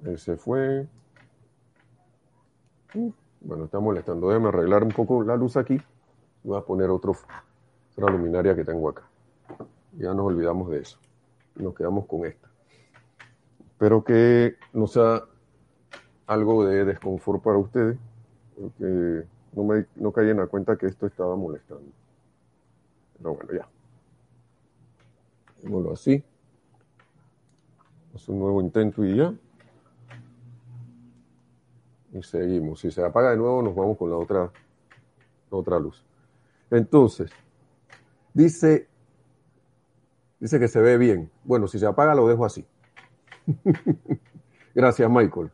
Ese 0.05 0.37
fue. 0.37 0.87
Bueno, 3.41 3.65
está 3.65 3.81
molestando. 3.81 4.29
Déjame 4.29 4.49
arreglar 4.49 4.85
un 4.85 4.91
poco 4.91 5.23
la 5.23 5.37
luz 5.37 5.57
aquí. 5.57 5.79
Voy 6.45 6.57
a 6.57 6.63
poner 6.63 6.91
otro, 6.91 7.13
otra 7.97 8.11
luminaria 8.11 8.55
que 8.55 8.65
tengo 8.65 8.89
acá. 8.89 9.06
Ya 9.99 10.13
nos 10.13 10.27
olvidamos 10.27 10.71
de 10.71 10.81
eso. 10.81 10.99
Nos 11.57 11.75
quedamos 11.75 12.07
con 12.07 12.27
esta. 12.27 12.49
Espero 13.61 14.05
que 14.05 14.57
no 14.73 14.87
sea 14.87 15.23
algo 16.27 16.65
de 16.65 16.85
desconfort 16.85 17.43
para 17.43 17.59
ustedes, 17.59 17.99
porque 18.59 19.25
no, 19.53 19.65
me, 19.65 19.87
no 19.97 20.13
en 20.17 20.37
la 20.37 20.47
cuenta 20.47 20.77
que 20.77 20.87
esto 20.87 21.07
estaba 21.07 21.37
molestando. 21.37 21.91
Pero 23.17 23.35
bueno, 23.35 23.53
ya. 23.55 23.69
Démoslo 25.63 25.93
así. 25.93 26.23
Haz 28.15 28.29
un 28.29 28.39
nuevo 28.39 28.61
intento 28.61 29.05
y 29.05 29.17
ya. 29.17 29.35
Y 32.13 32.23
seguimos. 32.23 32.81
Si 32.81 32.91
se 32.91 33.05
apaga 33.05 33.31
de 33.31 33.37
nuevo, 33.37 33.63
nos 33.63 33.75
vamos 33.75 33.97
con 33.97 34.11
la 34.11 34.17
otra, 34.17 34.51
la 35.51 35.59
otra 35.59 35.79
luz. 35.79 36.05
Entonces, 36.71 37.31
dice, 38.33 38.89
dice 40.41 40.59
que 40.59 40.69
se 40.69 40.81
ve 40.81 40.99
bien. 40.99 41.31
Bueno, 41.45 41.67
si 41.69 41.79
se 41.79 41.87
apaga, 41.87 42.15
lo 42.15 42.29
dejo 42.29 42.45
así. 42.45 42.65
Gracias, 44.75 45.11
Michael. 45.11 45.51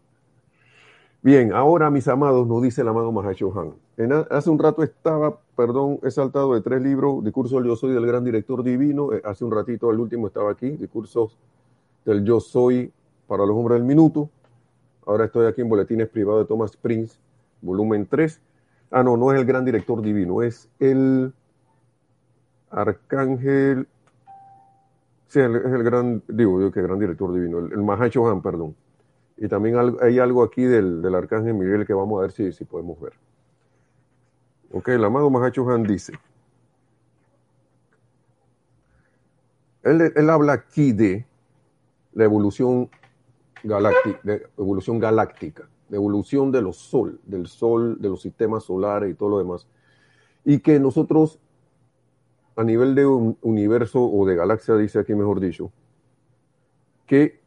Bien, 1.22 1.52
ahora 1.52 1.88
mis 1.88 2.08
amados, 2.08 2.48
nos 2.48 2.60
dice 2.62 2.80
el 2.80 2.88
amado 2.88 3.12
Mahashohan. 3.12 3.74
En, 3.96 4.12
hace 4.12 4.50
un 4.50 4.58
rato 4.58 4.82
estaba, 4.82 5.38
perdón, 5.54 6.00
he 6.02 6.10
saltado 6.10 6.54
de 6.54 6.62
tres 6.62 6.82
libros, 6.82 7.22
discurso 7.22 7.56
del 7.56 7.66
Yo 7.66 7.76
Soy 7.76 7.94
del 7.94 8.04
Gran 8.04 8.24
Director 8.24 8.64
Divino. 8.64 9.12
Eh, 9.12 9.22
hace 9.24 9.44
un 9.44 9.52
ratito, 9.52 9.92
el 9.92 10.00
último 10.00 10.26
estaba 10.26 10.50
aquí, 10.50 10.70
discursos 10.70 11.38
del 12.04 12.24
Yo 12.24 12.40
Soy 12.40 12.92
para 13.28 13.46
los 13.46 13.56
hombres 13.56 13.78
del 13.78 13.86
minuto. 13.86 14.30
Ahora 15.06 15.26
estoy 15.26 15.46
aquí 15.46 15.60
en 15.60 15.68
Boletines 15.68 16.08
Privados 16.08 16.42
de 16.42 16.48
Thomas 16.48 16.76
Prince, 16.76 17.18
volumen 17.60 18.06
3. 18.10 18.40
Ah, 18.90 19.04
no, 19.04 19.16
no 19.16 19.32
es 19.32 19.38
el 19.38 19.46
Gran 19.46 19.64
Director 19.64 20.02
Divino, 20.02 20.42
es 20.42 20.68
el 20.80 21.32
Arcángel. 22.70 23.86
Sí, 25.32 25.40
es 25.40 25.46
el 25.46 25.82
gran, 25.82 26.22
digo 26.28 26.60
yo 26.60 26.70
que 26.70 26.82
Gran 26.82 26.98
Director 26.98 27.32
Divino, 27.32 27.60
el, 27.60 27.72
el 27.72 27.82
Mahashohan, 27.82 28.42
perdón. 28.42 28.76
Y 29.38 29.48
también 29.48 29.96
hay 30.02 30.18
algo 30.18 30.42
aquí 30.42 30.62
del, 30.62 31.00
del 31.00 31.14
arcángel 31.14 31.54
Miguel 31.54 31.86
que 31.86 31.94
vamos 31.94 32.18
a 32.18 32.20
ver 32.20 32.32
si, 32.32 32.52
si 32.52 32.66
podemos 32.66 33.00
ver. 33.00 33.14
Ok, 34.72 34.88
el 34.88 35.02
amado 35.02 35.30
Mahacho 35.30 35.66
Han 35.70 35.84
dice. 35.84 36.12
Él, 39.84 40.12
él, 40.14 40.28
habla 40.28 40.52
aquí 40.52 40.92
de 40.92 41.24
la 42.12 42.24
evolución 42.24 42.90
galáctica, 43.62 44.20
de 44.22 44.46
evolución 44.58 44.98
galáctica, 44.98 45.66
de 45.88 45.96
evolución 45.96 46.52
de 46.52 46.60
los 46.60 46.76
sol, 46.76 47.18
del 47.24 47.46
sol, 47.46 47.96
de 47.98 48.10
los 48.10 48.20
sistemas 48.20 48.64
solares 48.64 49.10
y 49.10 49.14
todo 49.14 49.30
lo 49.30 49.38
demás. 49.38 49.66
Y 50.44 50.58
que 50.58 50.78
nosotros, 50.78 51.38
a 52.56 52.64
nivel 52.64 52.94
de 52.94 53.06
un 53.06 53.38
universo 53.42 54.04
o 54.04 54.26
de 54.26 54.36
galaxia, 54.36 54.76
dice 54.76 54.98
aquí 54.98 55.14
mejor 55.14 55.40
dicho, 55.40 55.72
que 57.06 57.40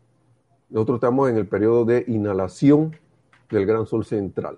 nosotros 0.70 0.98
estamos 0.98 1.30
en 1.30 1.38
el 1.38 1.48
periodo 1.48 1.86
de 1.86 2.04
inhalación 2.08 2.96
del 3.50 3.66
gran 3.66 3.86
sol 3.86 4.06
central. 4.06 4.58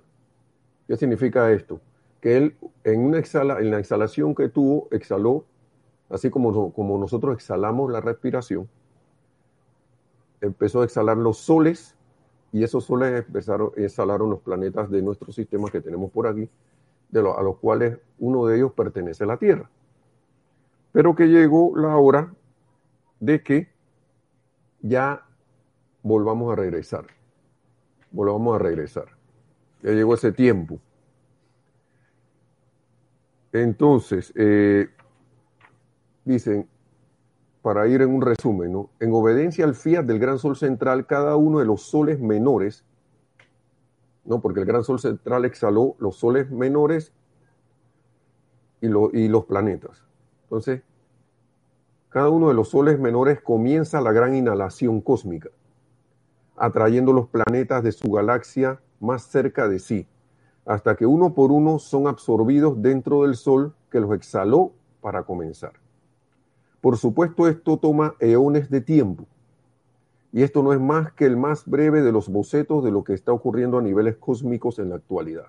¿Qué 0.88 0.95
significa 0.95 1.51
esto? 1.51 1.81
Que 2.21 2.38
él 2.38 2.57
en, 2.83 3.01
una 3.01 3.19
exhala, 3.19 3.60
en 3.60 3.71
la 3.71 3.79
exhalación 3.79 4.33
que 4.33 4.49
tuvo, 4.49 4.88
exhaló, 4.91 5.45
así 6.10 6.29
como, 6.29 6.71
como 6.73 6.97
nosotros 6.97 7.36
exhalamos 7.36 7.91
la 7.91 7.99
respiración, 7.99 8.69
empezó 10.41 10.81
a 10.81 10.86
exhalar 10.86 11.17
los 11.17 11.38
soles 11.38 11.95
y 12.51 12.63
esos 12.63 12.86
soles 12.86 13.25
empezaron, 13.25 13.71
exhalaron 13.75 14.29
los 14.29 14.39
planetas 14.39 14.89
de 14.89 15.01
nuestro 15.01 15.31
sistema 15.33 15.69
que 15.69 15.81
tenemos 15.81 16.12
por 16.12 16.27
aquí, 16.27 16.49
de 17.10 17.19
a 17.19 17.41
los 17.41 17.57
cuales 17.57 17.99
uno 18.19 18.45
de 18.45 18.57
ellos 18.57 18.71
pertenece 18.73 19.23
a 19.23 19.27
la 19.27 19.38
Tierra. 19.38 19.69
Pero 20.97 21.13
que 21.13 21.27
llegó 21.27 21.77
la 21.77 21.95
hora 21.95 22.33
de 23.19 23.43
que 23.43 23.71
ya 24.81 25.27
volvamos 26.01 26.51
a 26.51 26.55
regresar. 26.55 27.05
Volvamos 28.10 28.55
a 28.55 28.57
regresar. 28.57 29.05
Ya 29.83 29.91
llegó 29.91 30.15
ese 30.15 30.31
tiempo. 30.31 30.79
Entonces, 33.51 34.33
eh, 34.36 34.89
dicen, 36.25 36.67
para 37.62 37.88
ir 37.88 38.01
en 38.01 38.10
un 38.10 38.23
resumen, 38.23 38.73
¿no? 38.73 38.89
en 38.99 39.13
obediencia 39.13 39.65
al 39.65 39.75
fiat 39.75 40.03
del 40.03 40.17
gran 40.17 40.39
sol 40.39 40.55
central, 40.55 41.05
cada 41.05 41.36
uno 41.36 41.60
de 41.60 41.65
los 41.65 41.83
soles 41.83 42.19
menores, 42.19 42.83
¿no? 44.25 44.41
porque 44.41 44.62
el 44.62 44.65
gran 44.65 44.83
sol 44.83 44.99
central 44.99 45.45
exhaló 45.45 45.95
los 45.99 46.15
soles 46.15 46.49
menores 46.49 47.13
y, 48.81 48.88
y 48.88 49.27
los 49.27 49.45
planetas. 49.45 50.07
Entonces, 50.47 50.81
cada 52.10 52.29
uno 52.29 52.47
de 52.47 52.53
los 52.53 52.69
soles 52.69 52.99
menores 52.99 53.41
comienza 53.41 54.01
la 54.01 54.12
gran 54.12 54.33
inhalación 54.33 55.01
cósmica 55.01 55.49
atrayendo 56.57 57.13
los 57.13 57.27
planetas 57.27 57.83
de 57.83 57.91
su 57.91 58.12
galaxia 58.12 58.81
más 58.99 59.23
cerca 59.23 59.69
de 59.69 59.79
sí, 59.79 60.07
hasta 60.65 60.95
que 60.95 61.05
uno 61.05 61.33
por 61.33 61.51
uno 61.51 61.79
son 61.79 62.07
absorbidos 62.07 62.81
dentro 62.81 63.21
del 63.21 63.36
Sol 63.36 63.73
que 63.91 63.99
los 63.99 64.13
exhaló 64.13 64.71
para 64.99 65.23
comenzar. 65.23 65.73
Por 66.81 66.97
supuesto, 66.97 67.47
esto 67.47 67.77
toma 67.77 68.15
eones 68.19 68.69
de 68.69 68.81
tiempo, 68.81 69.25
y 70.33 70.41
esto 70.41 70.62
no 70.63 70.73
es 70.73 70.79
más 70.79 71.13
que 71.13 71.25
el 71.25 71.38
más 71.38 71.65
breve 71.65 72.01
de 72.01 72.12
los 72.12 72.27
bocetos 72.27 72.83
de 72.83 72.91
lo 72.91 73.03
que 73.03 73.13
está 73.13 73.31
ocurriendo 73.31 73.77
a 73.77 73.81
niveles 73.81 74.17
cósmicos 74.17 74.79
en 74.79 74.89
la 74.89 74.95
actualidad. 74.95 75.45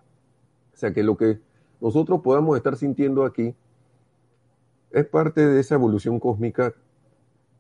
O 0.75 0.77
sea 0.77 0.93
que 0.93 1.03
lo 1.03 1.17
que 1.17 1.41
nosotros 1.81 2.21
podamos 2.21 2.57
estar 2.57 2.77
sintiendo 2.77 3.25
aquí 3.25 3.55
es 4.91 5.07
parte 5.07 5.47
de 5.47 5.61
esa 5.61 5.75
evolución 5.75 6.19
cósmica, 6.21 6.75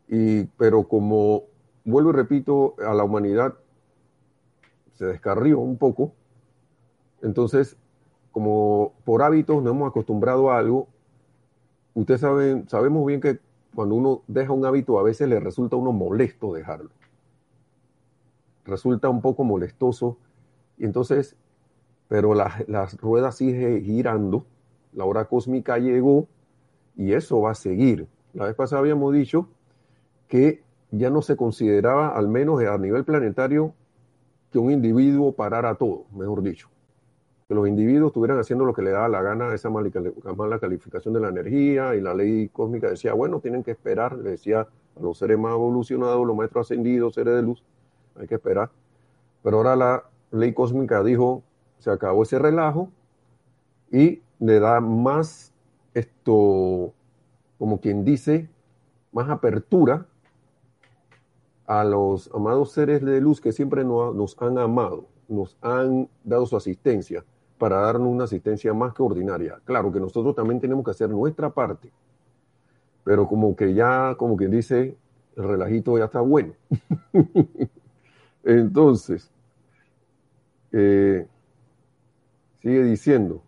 y, 0.09 0.45
pero 0.57 0.88
como 0.88 1.45
vuelvo 1.85 2.11
y 2.11 2.14
repito, 2.14 2.75
a 2.85 2.95
la 2.95 3.05
humanidad 3.05 3.55
se 4.95 5.07
descarrió 5.07 5.59
un 5.59 5.77
poco. 5.79 6.12
Entonces, 7.23 7.77
como 8.33 8.95
por 9.05 9.23
hábitos 9.23 9.62
nos 9.62 9.75
hemos 9.75 9.88
acostumbrado 9.88 10.51
a 10.51 10.59
algo, 10.59 10.88
ustedes 11.95 12.21
saben, 12.21 12.69
sabemos 12.69 13.05
bien 13.07 13.21
que 13.21 13.38
cuando 13.75 13.95
uno 13.95 14.23
deja 14.27 14.53
un 14.53 14.64
hábito 14.64 14.99
a 14.99 15.03
veces 15.03 15.29
le 15.29 15.41
resulta 15.41 15.77
a 15.77 15.79
uno 15.79 15.93
molesto 15.93 16.53
dejarlo. 16.53 16.91
Resulta 18.64 19.09
un 19.09 19.21
poco 19.21 19.45
molestoso. 19.45 20.19
Y 20.77 20.85
entonces, 20.85 21.37
pero 22.09 22.35
la, 22.35 22.64
las 22.67 22.97
ruedas 22.99 23.37
sigue 23.37 23.81
girando, 23.81 24.47
la 24.93 25.05
hora 25.05 25.27
cósmica 25.27 25.79
llegó 25.79 26.29
y 26.99 27.13
eso 27.13 27.41
va 27.41 27.53
a 27.53 27.55
seguir. 27.55 28.07
La 28.35 28.45
vez 28.45 28.55
pasada 28.55 28.81
habíamos 28.81 29.15
dicho 29.15 29.49
que 30.27 30.63
ya 30.91 31.09
no 31.09 31.23
se 31.23 31.37
consideraba, 31.37 32.09
al 32.09 32.29
menos 32.29 32.61
a 32.61 32.77
nivel 32.77 33.05
planetario, 33.05 33.73
que 34.51 34.59
un 34.59 34.71
individuo 34.71 35.33
parara 35.33 35.77
todo, 35.77 36.05
mejor 36.13 36.43
dicho. 36.43 36.69
Que 37.47 37.55
los 37.55 37.69
individuos 37.69 38.09
estuvieran 38.09 38.39
haciendo 38.39 38.65
lo 38.65 38.75
que 38.75 38.83
le 38.83 38.91
daba 38.91 39.09
la 39.09 39.23
gana 39.23 39.55
esa 39.55 39.71
mala 39.71 40.59
calificación 40.59 41.15
de 41.15 41.21
la 41.21 41.29
energía 41.29 41.95
y 41.95 42.01
la 42.01 42.15
ley 42.15 42.49
cósmica 42.49 42.91
decía, 42.91 43.15
bueno, 43.15 43.41
tienen 43.41 43.63
que 43.63 43.71
esperar, 43.71 44.19
le 44.19 44.31
decía 44.31 44.61
a 44.61 45.01
los 45.01 45.17
seres 45.19 45.39
más 45.39 45.53
evolucionados, 45.53 46.27
los 46.27 46.37
maestros 46.37 46.67
ascendidos, 46.67 47.15
seres 47.15 47.37
de 47.37 47.43
luz, 47.43 47.63
hay 48.19 48.27
que 48.27 48.35
esperar. 48.35 48.71
Pero 49.43 49.59
ahora 49.59 49.77
la 49.77 50.05
ley 50.33 50.53
cósmica 50.53 51.03
dijo, 51.05 51.43
se 51.79 51.91
acabó 51.91 52.25
ese 52.25 52.39
relajo 52.39 52.91
y 53.91 54.21
le 54.41 54.59
da 54.59 54.81
más 54.81 55.53
esto, 55.94 56.92
como 57.59 57.81
quien 57.81 58.05
dice, 58.05 58.48
más 59.12 59.29
apertura 59.31 60.07
a 61.66 61.85
los 61.85 62.31
amados 62.35 62.72
seres 62.72 63.05
de 63.05 63.20
luz 63.20 63.40
que 63.40 63.53
siempre 63.53 63.85
nos 63.85 64.40
han 64.40 64.59
amado, 64.59 65.07
nos 65.29 65.57
han 65.61 66.09
dado 66.24 66.46
su 66.46 66.57
asistencia 66.57 67.24
para 67.59 67.81
darnos 67.81 68.09
una 68.09 68.24
asistencia 68.24 68.72
más 68.72 68.94
que 68.94 69.03
ordinaria. 69.03 69.61
Claro 69.64 69.92
que 69.92 70.01
nosotros 70.01 70.35
también 70.35 70.61
tenemos 70.61 70.85
que 70.85 70.92
hacer 70.92 71.11
nuestra 71.11 71.51
parte, 71.51 71.92
pero 73.05 73.27
como 73.27 73.55
que 73.55 73.74
ya, 73.74 74.14
como 74.16 74.37
quien 74.37 74.51
dice, 74.51 74.96
el 75.37 75.44
relajito 75.44 75.98
ya 75.98 76.05
está 76.07 76.20
bueno. 76.20 76.55
Entonces, 78.44 79.31
eh, 80.72 81.27
sigue 82.62 82.83
diciendo, 82.85 83.42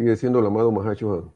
sigue 0.00 0.16
siendo 0.16 0.38
el 0.38 0.46
amado 0.46 0.72
Mahacho 0.72 1.30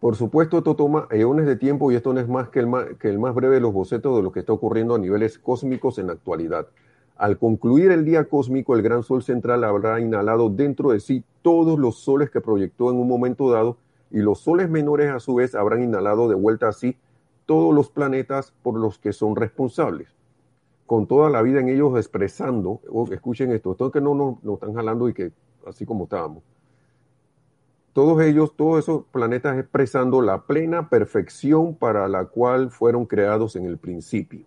Por 0.00 0.16
supuesto, 0.16 0.58
esto 0.58 0.74
toma 0.74 1.06
eones 1.12 1.46
de 1.46 1.54
tiempo 1.54 1.92
y 1.92 1.94
esto 1.94 2.12
no 2.12 2.18
es 2.18 2.26
más 2.26 2.48
que 2.48 2.58
el 2.58 2.66
más, 2.66 2.86
que 2.98 3.10
el 3.10 3.20
más 3.20 3.32
breve 3.32 3.54
de 3.54 3.60
los 3.60 3.72
bocetos 3.72 4.16
de 4.16 4.24
lo 4.24 4.32
que 4.32 4.40
está 4.40 4.52
ocurriendo 4.52 4.96
a 4.96 4.98
niveles 4.98 5.38
cósmicos 5.38 6.00
en 6.00 6.08
la 6.08 6.14
actualidad. 6.14 6.66
Al 7.16 7.38
concluir 7.38 7.92
el 7.92 8.04
día 8.04 8.24
cósmico, 8.24 8.74
el 8.74 8.82
gran 8.82 9.04
sol 9.04 9.22
central 9.22 9.62
habrá 9.62 10.00
inhalado 10.00 10.50
dentro 10.50 10.90
de 10.90 10.98
sí 10.98 11.22
todos 11.42 11.78
los 11.78 12.00
soles 12.00 12.28
que 12.28 12.40
proyectó 12.40 12.90
en 12.90 12.96
un 12.96 13.06
momento 13.06 13.52
dado 13.52 13.76
y 14.10 14.18
los 14.18 14.40
soles 14.40 14.68
menores 14.68 15.12
a 15.12 15.20
su 15.20 15.36
vez 15.36 15.54
habrán 15.54 15.84
inhalado 15.84 16.28
de 16.28 16.34
vuelta 16.34 16.66
a 16.66 16.72
sí 16.72 16.96
todos 17.46 17.72
los 17.72 17.88
planetas 17.88 18.52
por 18.64 18.76
los 18.76 18.98
que 18.98 19.12
son 19.12 19.36
responsables, 19.36 20.08
con 20.88 21.06
toda 21.06 21.28
la 21.28 21.42
vida 21.42 21.60
en 21.60 21.68
ellos 21.68 21.94
expresando, 21.96 22.80
oh, 22.90 23.06
escuchen 23.12 23.52
esto, 23.52 23.72
esto 23.72 23.92
que 23.92 24.00
no 24.00 24.14
nos 24.14 24.42
no 24.42 24.54
están 24.54 24.72
jalando 24.72 25.06
y 25.06 25.12
que 25.12 25.32
así 25.66 25.84
como 25.84 26.04
estábamos, 26.04 26.42
todos 27.92 28.22
ellos, 28.22 28.56
todos 28.56 28.78
esos 28.78 29.04
planetas 29.12 29.58
expresando 29.58 30.22
la 30.22 30.46
plena 30.46 30.88
perfección 30.88 31.74
para 31.74 32.08
la 32.08 32.24
cual 32.24 32.70
fueron 32.70 33.04
creados 33.04 33.54
en 33.54 33.66
el 33.66 33.76
principio. 33.76 34.46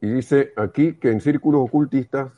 Y 0.00 0.10
dice 0.10 0.52
aquí 0.56 0.94
que 0.94 1.10
en 1.10 1.20
círculos 1.20 1.62
ocultistas 1.62 2.30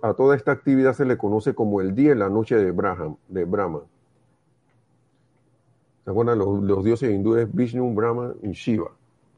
a 0.00 0.14
toda 0.14 0.36
esta 0.36 0.52
actividad 0.52 0.92
se 0.92 1.06
le 1.06 1.18
conoce 1.18 1.54
como 1.54 1.80
el 1.80 1.94
día 1.94 2.12
y 2.12 2.14
la 2.14 2.28
noche 2.28 2.54
de, 2.54 2.70
Brahma. 2.70 3.16
De 3.26 3.44
Brahma. 3.44 3.80
¿Se 6.04 6.10
acuerdan 6.10 6.38
los, 6.38 6.84
dioses 6.84 7.10
hindúes 7.10 7.52
Vishnu, 7.52 7.92
Brahma 7.94 8.32
y 8.42 8.52
Shiva? 8.52 8.92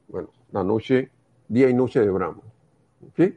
Bueno, 0.09 0.29
la 0.53 0.65
noche, 0.65 1.11
día 1.49 1.69
y 1.69 1.75
noche 1.75 2.01
de 2.01 2.11
Brahma. 2.11 2.43
¿Ok? 3.07 3.33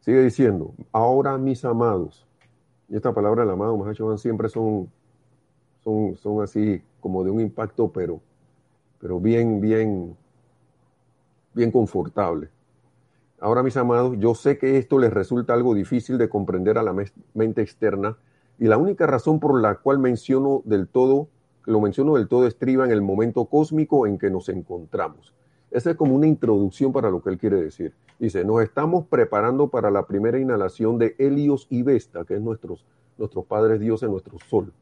Sigue 0.00 0.22
diciendo, 0.22 0.74
ahora 0.92 1.36
mis 1.38 1.64
amados, 1.64 2.26
y 2.88 2.96
esta 2.96 3.12
palabra 3.12 3.42
el 3.42 3.50
amado 3.50 3.76
Mahachohan 3.76 4.18
siempre 4.18 4.48
son, 4.48 4.88
son, 5.82 6.16
son 6.16 6.42
así 6.42 6.82
como 7.00 7.24
de 7.24 7.30
un 7.30 7.40
impacto, 7.40 7.90
pero, 7.90 8.20
pero 9.00 9.18
bien, 9.18 9.60
bien, 9.60 10.16
bien 11.54 11.72
confortable. 11.72 12.50
Ahora, 13.38 13.62
mis 13.62 13.76
amados, 13.76 14.16
yo 14.18 14.34
sé 14.34 14.56
que 14.56 14.78
esto 14.78 14.98
les 14.98 15.12
resulta 15.12 15.52
algo 15.52 15.74
difícil 15.74 16.16
de 16.16 16.28
comprender 16.28 16.78
a 16.78 16.82
la 16.82 16.94
mente 17.34 17.60
externa 17.60 18.16
y 18.58 18.64
la 18.64 18.78
única 18.78 19.06
razón 19.06 19.40
por 19.40 19.60
la 19.60 19.74
cual 19.74 19.98
menciono 19.98 20.62
del 20.64 20.88
todo, 20.88 21.28
lo 21.64 21.80
menciono 21.80 22.14
del 22.14 22.28
todo 22.28 22.46
estriba 22.46 22.86
en 22.86 22.92
el 22.92 23.02
momento 23.02 23.44
cósmico 23.44 24.06
en 24.06 24.18
que 24.18 24.30
nos 24.30 24.48
encontramos. 24.48 25.34
Esa 25.70 25.90
es 25.90 25.96
como 25.96 26.14
una 26.14 26.26
introducción 26.26 26.92
para 26.92 27.10
lo 27.10 27.22
que 27.22 27.30
él 27.30 27.38
quiere 27.38 27.62
decir. 27.62 27.92
Dice, 28.18 28.44
nos 28.44 28.62
estamos 28.62 29.06
preparando 29.06 29.68
para 29.68 29.90
la 29.90 30.06
primera 30.06 30.38
inhalación 30.38 30.98
de 30.98 31.14
Helios 31.18 31.66
y 31.68 31.82
Vesta, 31.82 32.24
que 32.24 32.34
es 32.34 32.40
nuestros, 32.40 32.84
nuestros 33.18 33.44
padres 33.44 33.80
dioses, 33.80 34.08
nuestro 34.08 34.38
sol, 34.38 34.72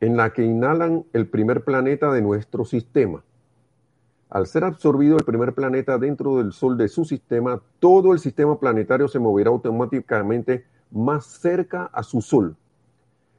en 0.00 0.16
la 0.16 0.32
que 0.32 0.44
inhalan 0.44 1.04
el 1.12 1.26
primer 1.28 1.64
planeta 1.64 2.12
de 2.12 2.22
nuestro 2.22 2.64
sistema. 2.64 3.22
Al 4.28 4.46
ser 4.46 4.64
absorbido 4.64 5.16
el 5.16 5.24
primer 5.24 5.54
planeta 5.54 5.98
dentro 5.98 6.38
del 6.38 6.52
Sol 6.52 6.76
de 6.76 6.88
su 6.88 7.04
sistema, 7.04 7.62
todo 7.78 8.12
el 8.12 8.18
sistema 8.18 8.58
planetario 8.58 9.06
se 9.06 9.20
moverá 9.20 9.50
automáticamente 9.50 10.64
más 10.90 11.26
cerca 11.26 11.84
a 11.92 12.02
su 12.02 12.20
Sol. 12.20 12.56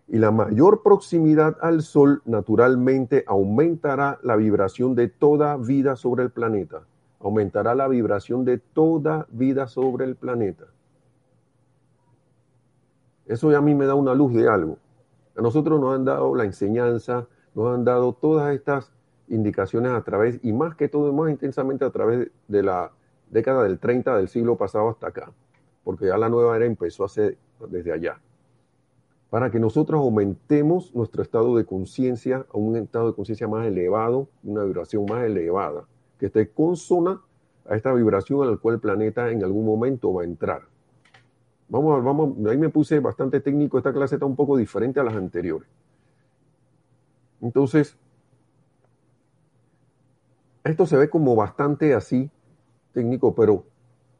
Y 0.07 0.17
la 0.17 0.31
mayor 0.31 0.83
proximidad 0.83 1.57
al 1.61 1.81
Sol 1.81 2.21
naturalmente 2.25 3.23
aumentará 3.27 4.19
la 4.23 4.35
vibración 4.35 4.95
de 4.95 5.09
toda 5.09 5.57
vida 5.57 5.95
sobre 5.95 6.23
el 6.23 6.31
planeta. 6.31 6.83
Aumentará 7.19 7.75
la 7.75 7.87
vibración 7.87 8.45
de 8.45 8.57
toda 8.57 9.27
vida 9.29 9.67
sobre 9.67 10.05
el 10.05 10.15
planeta. 10.15 10.65
Eso 13.25 13.51
ya 13.51 13.57
a 13.57 13.61
mí 13.61 13.75
me 13.75 13.85
da 13.85 13.95
una 13.95 14.13
luz 14.13 14.33
de 14.33 14.47
algo. 14.47 14.77
A 15.35 15.41
nosotros 15.41 15.79
nos 15.79 15.93
han 15.93 16.05
dado 16.05 16.33
la 16.35 16.45
enseñanza, 16.45 17.27
nos 17.53 17.75
han 17.75 17.83
dado 17.83 18.13
todas 18.13 18.55
estas 18.55 18.91
indicaciones 19.27 19.91
a 19.91 20.01
través, 20.01 20.39
y 20.41 20.53
más 20.53 20.75
que 20.75 20.87
todo, 20.87 21.11
más 21.11 21.29
intensamente 21.29 21.83
a 21.83 21.89
través 21.89 22.29
de 22.47 22.63
la 22.63 22.91
década 23.29 23.63
del 23.63 23.77
30 23.77 24.15
del 24.15 24.29
siglo 24.29 24.55
pasado 24.55 24.89
hasta 24.89 25.07
acá, 25.07 25.31
porque 25.83 26.07
ya 26.07 26.17
la 26.17 26.29
nueva 26.29 26.55
era 26.55 26.65
empezó 26.65 27.03
hace, 27.03 27.37
desde 27.69 27.91
allá, 27.91 28.21
para 29.29 29.51
que 29.51 29.59
nosotros 29.59 29.99
aumentemos 29.99 30.95
nuestro 30.95 31.21
estado 31.21 31.55
de 31.57 31.65
conciencia 31.65 32.45
a 32.53 32.57
un 32.57 32.77
estado 32.77 33.07
de 33.07 33.15
conciencia 33.15 33.47
más 33.47 33.67
elevado, 33.67 34.29
una 34.43 34.63
vibración 34.63 35.05
más 35.05 35.23
elevada, 35.25 35.85
que 36.17 36.27
esté 36.27 36.49
consona 36.49 37.21
a 37.67 37.75
esta 37.75 37.93
vibración 37.93 38.41
a 38.41 38.49
la 38.49 38.57
cual 38.57 38.75
el 38.75 38.81
planeta 38.81 39.29
en 39.29 39.43
algún 39.43 39.65
momento 39.65 40.13
va 40.13 40.21
a 40.21 40.25
entrar. 40.25 40.61
Vamos, 41.67 42.01
vamos, 42.01 42.33
ahí 42.47 42.57
me 42.57 42.69
puse 42.69 42.99
bastante 42.99 43.41
técnico, 43.41 43.77
esta 43.77 43.91
clase 43.91 44.15
está 44.15 44.25
un 44.25 44.37
poco 44.37 44.55
diferente 44.55 45.01
a 45.01 45.03
las 45.03 45.15
anteriores. 45.15 45.67
Entonces, 47.41 47.97
esto 50.63 50.85
se 50.85 50.97
ve 50.97 51.09
como 51.09 51.35
bastante 51.35 51.93
así 51.93 52.31
técnico, 52.93 53.35
pero 53.35 53.65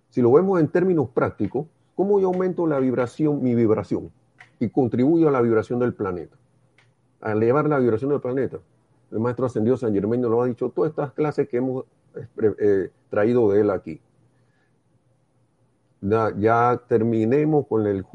si 0.09 0.21
lo 0.21 0.31
vemos 0.33 0.59
en 0.59 0.67
términos 0.67 1.09
prácticos, 1.09 1.67
¿cómo 1.95 2.19
yo 2.19 2.27
aumento 2.27 2.67
la 2.67 2.79
vibración, 2.79 3.41
mi 3.41 3.55
vibración? 3.55 4.11
Y 4.59 4.69
contribuyo 4.69 5.29
a 5.29 5.31
la 5.31 5.41
vibración 5.41 5.79
del 5.79 5.93
planeta, 5.93 6.35
a 7.21 7.31
elevar 7.31 7.67
la 7.67 7.79
vibración 7.79 8.11
del 8.11 8.21
planeta. 8.21 8.59
El 9.11 9.19
maestro 9.19 9.45
ascendido 9.45 9.77
San 9.77 9.93
Germán 9.93 10.21
nos 10.21 10.31
lo 10.31 10.41
ha 10.41 10.47
dicho 10.47 10.69
todas 10.69 10.89
estas 10.89 11.13
clases 11.13 11.47
que 11.47 11.57
hemos 11.57 11.85
eh, 12.15 12.55
eh, 12.59 12.89
traído 13.09 13.51
de 13.51 13.61
él 13.61 13.69
aquí. 13.69 14.01
Ya, 16.01 16.33
ya 16.37 16.81
terminemos 16.87 17.65
con 17.67 17.87
el, 17.87 18.05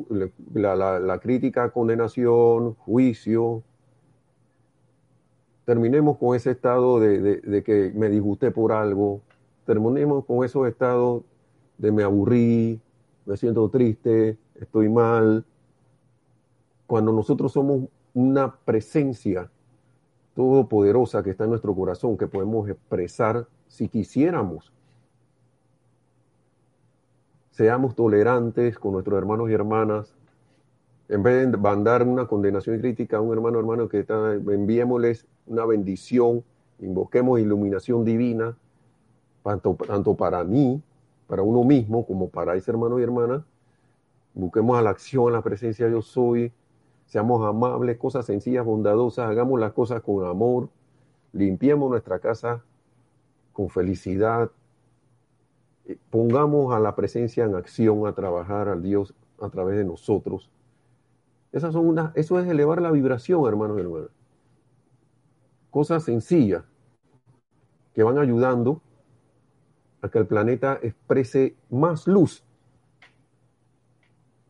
la, 0.54 1.18
crítica, 1.20 1.70
condenación, 1.70 2.74
juicio, 2.74 3.62
terminemos 5.64 6.16
con 6.18 6.36
ese 6.36 6.52
estado 6.52 7.00
de, 7.00 7.40
de, 7.40 7.62
que 7.62 7.92
me 7.94 8.08
disgusté 8.08 8.50
por 8.52 8.72
algo, 8.72 9.20
terminemos 9.66 10.24
con 10.24 10.44
esos 10.44 10.68
estados 10.68 11.22
de 11.78 11.90
me 11.90 12.04
aburrí, 12.04 12.80
me 13.26 13.36
siento 13.36 13.68
triste, 13.68 14.38
estoy 14.54 14.88
mal. 14.88 15.44
Cuando 16.92 17.10
nosotros 17.10 17.52
somos 17.52 17.84
una 18.12 18.54
presencia 18.54 19.50
todopoderosa 20.34 21.22
que 21.22 21.30
está 21.30 21.44
en 21.44 21.48
nuestro 21.48 21.74
corazón, 21.74 22.18
que 22.18 22.26
podemos 22.26 22.68
expresar 22.68 23.46
si 23.66 23.88
quisiéramos. 23.88 24.70
Seamos 27.50 27.94
tolerantes 27.94 28.78
con 28.78 28.92
nuestros 28.92 29.16
hermanos 29.16 29.48
y 29.48 29.54
hermanas, 29.54 30.14
en 31.08 31.22
vez 31.22 31.50
de 31.50 31.56
mandar 31.56 32.06
una 32.06 32.26
condenación 32.26 32.78
crítica 32.78 33.16
a 33.16 33.20
un 33.22 33.32
hermano 33.32 33.58
hermano 33.58 33.88
que 33.88 34.00
está, 34.00 34.34
enviémosles 34.34 35.26
una 35.46 35.64
bendición, 35.64 36.44
invoquemos 36.78 37.40
iluminación 37.40 38.04
divina, 38.04 38.54
tanto, 39.42 39.78
tanto 39.86 40.14
para 40.14 40.44
mí, 40.44 40.82
para 41.26 41.40
uno 41.40 41.64
mismo, 41.64 42.04
como 42.04 42.28
para 42.28 42.54
ese 42.54 42.70
hermano 42.70 43.00
y 43.00 43.02
hermana. 43.02 43.46
Busquemos 44.34 44.78
a 44.78 44.82
la 44.82 44.90
acción, 44.90 45.28
a 45.28 45.32
la 45.32 45.42
presencia 45.42 45.88
yo 45.88 46.02
soy, 46.02 46.52
seamos 47.12 47.46
amables, 47.46 47.98
cosas 47.98 48.24
sencillas, 48.24 48.64
bondadosas, 48.64 49.28
hagamos 49.28 49.60
las 49.60 49.72
cosas 49.72 50.00
con 50.00 50.24
amor, 50.24 50.70
limpiemos 51.32 51.90
nuestra 51.90 52.20
casa 52.20 52.64
con 53.52 53.68
felicidad, 53.68 54.50
eh, 55.84 55.98
pongamos 56.08 56.74
a 56.74 56.80
la 56.80 56.96
presencia 56.96 57.44
en 57.44 57.54
acción 57.54 58.06
a 58.06 58.14
trabajar 58.14 58.68
al 58.68 58.82
Dios 58.82 59.14
a 59.38 59.50
través 59.50 59.76
de 59.76 59.84
nosotros 59.84 60.50
esas 61.52 61.74
son 61.74 61.86
unas, 61.86 62.16
eso 62.16 62.40
es 62.40 62.48
elevar 62.48 62.80
la 62.80 62.90
vibración, 62.90 63.46
hermanos 63.46 63.76
y 63.76 63.82
hermanas. 63.82 64.08
Cosas 65.70 66.02
sencillas 66.02 66.64
que 67.94 68.02
van 68.02 68.18
ayudando 68.18 68.80
a 70.00 70.08
que 70.08 70.18
el 70.18 70.26
planeta 70.26 70.78
exprese 70.82 71.54
más 71.70 72.06
luz 72.06 72.42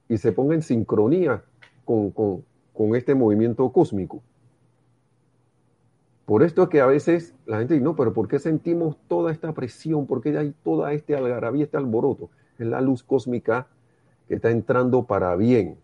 y 0.09 0.17
se 0.17 0.31
ponga 0.33 0.55
en 0.55 0.63
sincronía 0.63 1.43
con, 1.85 2.13
con, 2.13 2.45
con 2.73 2.97
este 2.97 3.15
movimiento 3.15 3.71
cósmico. 3.71 4.23
Por 6.25 6.43
esto 6.43 6.63
es 6.63 6.69
que 6.69 6.81
a 6.81 6.87
veces 6.87 7.35
la 7.47 7.59
gente 7.59 7.75
dice, 7.75 7.85
no, 7.85 7.97
pero 7.97 8.13
¿por 8.13 8.29
qué 8.29 8.39
sentimos 8.39 8.97
toda 9.09 9.33
esta 9.33 9.53
presión? 9.53 10.07
¿Por 10.07 10.21
qué 10.21 10.37
hay 10.39 10.55
toda 10.63 10.93
este 10.93 11.17
algarabía, 11.17 11.65
este 11.65 11.77
alboroto? 11.77 12.31
Es 12.59 12.67
la 12.67 12.81
luz 12.81 13.03
cósmica 13.03 13.67
que 14.29 14.37
está 14.37 14.51
entrando 14.51 15.05
para 15.05 15.35
bien 15.37 15.79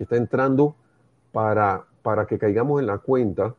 que 0.00 0.04
está 0.04 0.16
entrando 0.16 0.76
para, 1.30 1.84
para 2.00 2.26
que 2.26 2.38
caigamos 2.38 2.80
en 2.80 2.86
la 2.86 2.96
cuenta 2.96 3.54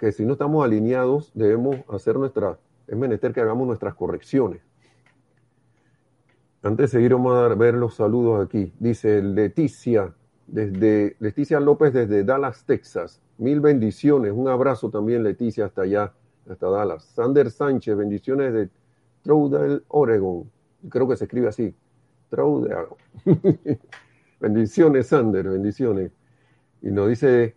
que 0.00 0.10
si 0.10 0.26
no 0.26 0.32
estamos 0.32 0.64
alineados 0.64 1.30
debemos 1.32 1.76
hacer 1.88 2.16
nuestra, 2.16 2.58
es 2.88 2.96
menester 2.96 3.32
que 3.32 3.40
hagamos 3.40 3.68
nuestras 3.68 3.94
correcciones. 3.94 4.62
Antes 6.60 6.90
de 6.90 6.98
seguir 6.98 7.12
vamos 7.12 7.36
a 7.36 7.54
ver 7.54 7.74
los 7.74 7.94
saludos 7.94 8.44
aquí. 8.44 8.72
Dice 8.80 9.22
Leticia, 9.22 10.12
desde 10.46 11.16
Leticia 11.18 11.60
López 11.60 11.92
desde 11.92 12.24
Dallas, 12.24 12.64
Texas. 12.64 13.20
Mil 13.38 13.60
bendiciones. 13.60 14.32
Un 14.32 14.48
abrazo 14.48 14.90
también, 14.90 15.22
Leticia, 15.22 15.66
hasta 15.66 15.82
allá, 15.82 16.12
hasta 16.48 16.68
Dallas. 16.68 17.04
Sander 17.04 17.50
Sánchez, 17.50 17.96
bendiciones 17.96 18.52
de 18.52 18.68
Troudel, 19.22 19.84
Oregon. 19.88 20.50
Creo 20.88 21.08
que 21.08 21.16
se 21.16 21.24
escribe 21.24 21.48
así. 21.48 21.74
Troudel. 22.30 22.86
Bendiciones, 24.40 25.06
Sander, 25.06 25.48
bendiciones. 25.48 26.12
Y 26.82 26.90
nos 26.90 27.08
dice 27.08 27.54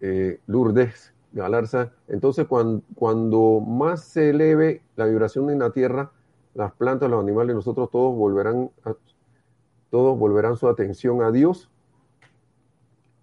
eh, 0.00 0.40
Lourdes 0.46 1.12
Galarza, 1.32 1.92
entonces 2.08 2.46
cuando, 2.46 2.82
cuando 2.94 3.60
más 3.60 4.04
se 4.04 4.30
eleve 4.30 4.82
la 4.96 5.06
vibración 5.06 5.50
en 5.50 5.60
la 5.60 5.70
Tierra, 5.70 6.12
las 6.54 6.72
plantas, 6.72 7.10
los 7.10 7.20
animales, 7.20 7.56
nosotros 7.56 7.90
todos 7.90 8.14
volverán, 8.16 8.70
a, 8.84 8.94
todos 9.94 10.18
volverán 10.18 10.56
su 10.56 10.66
atención 10.66 11.22
a 11.22 11.30
Dios, 11.30 11.70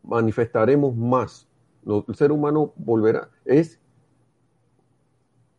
manifestaremos 0.03 0.95
más. 0.95 1.45
El 1.85 2.15
ser 2.15 2.31
humano 2.31 2.71
volverá, 2.77 3.29
es 3.43 3.77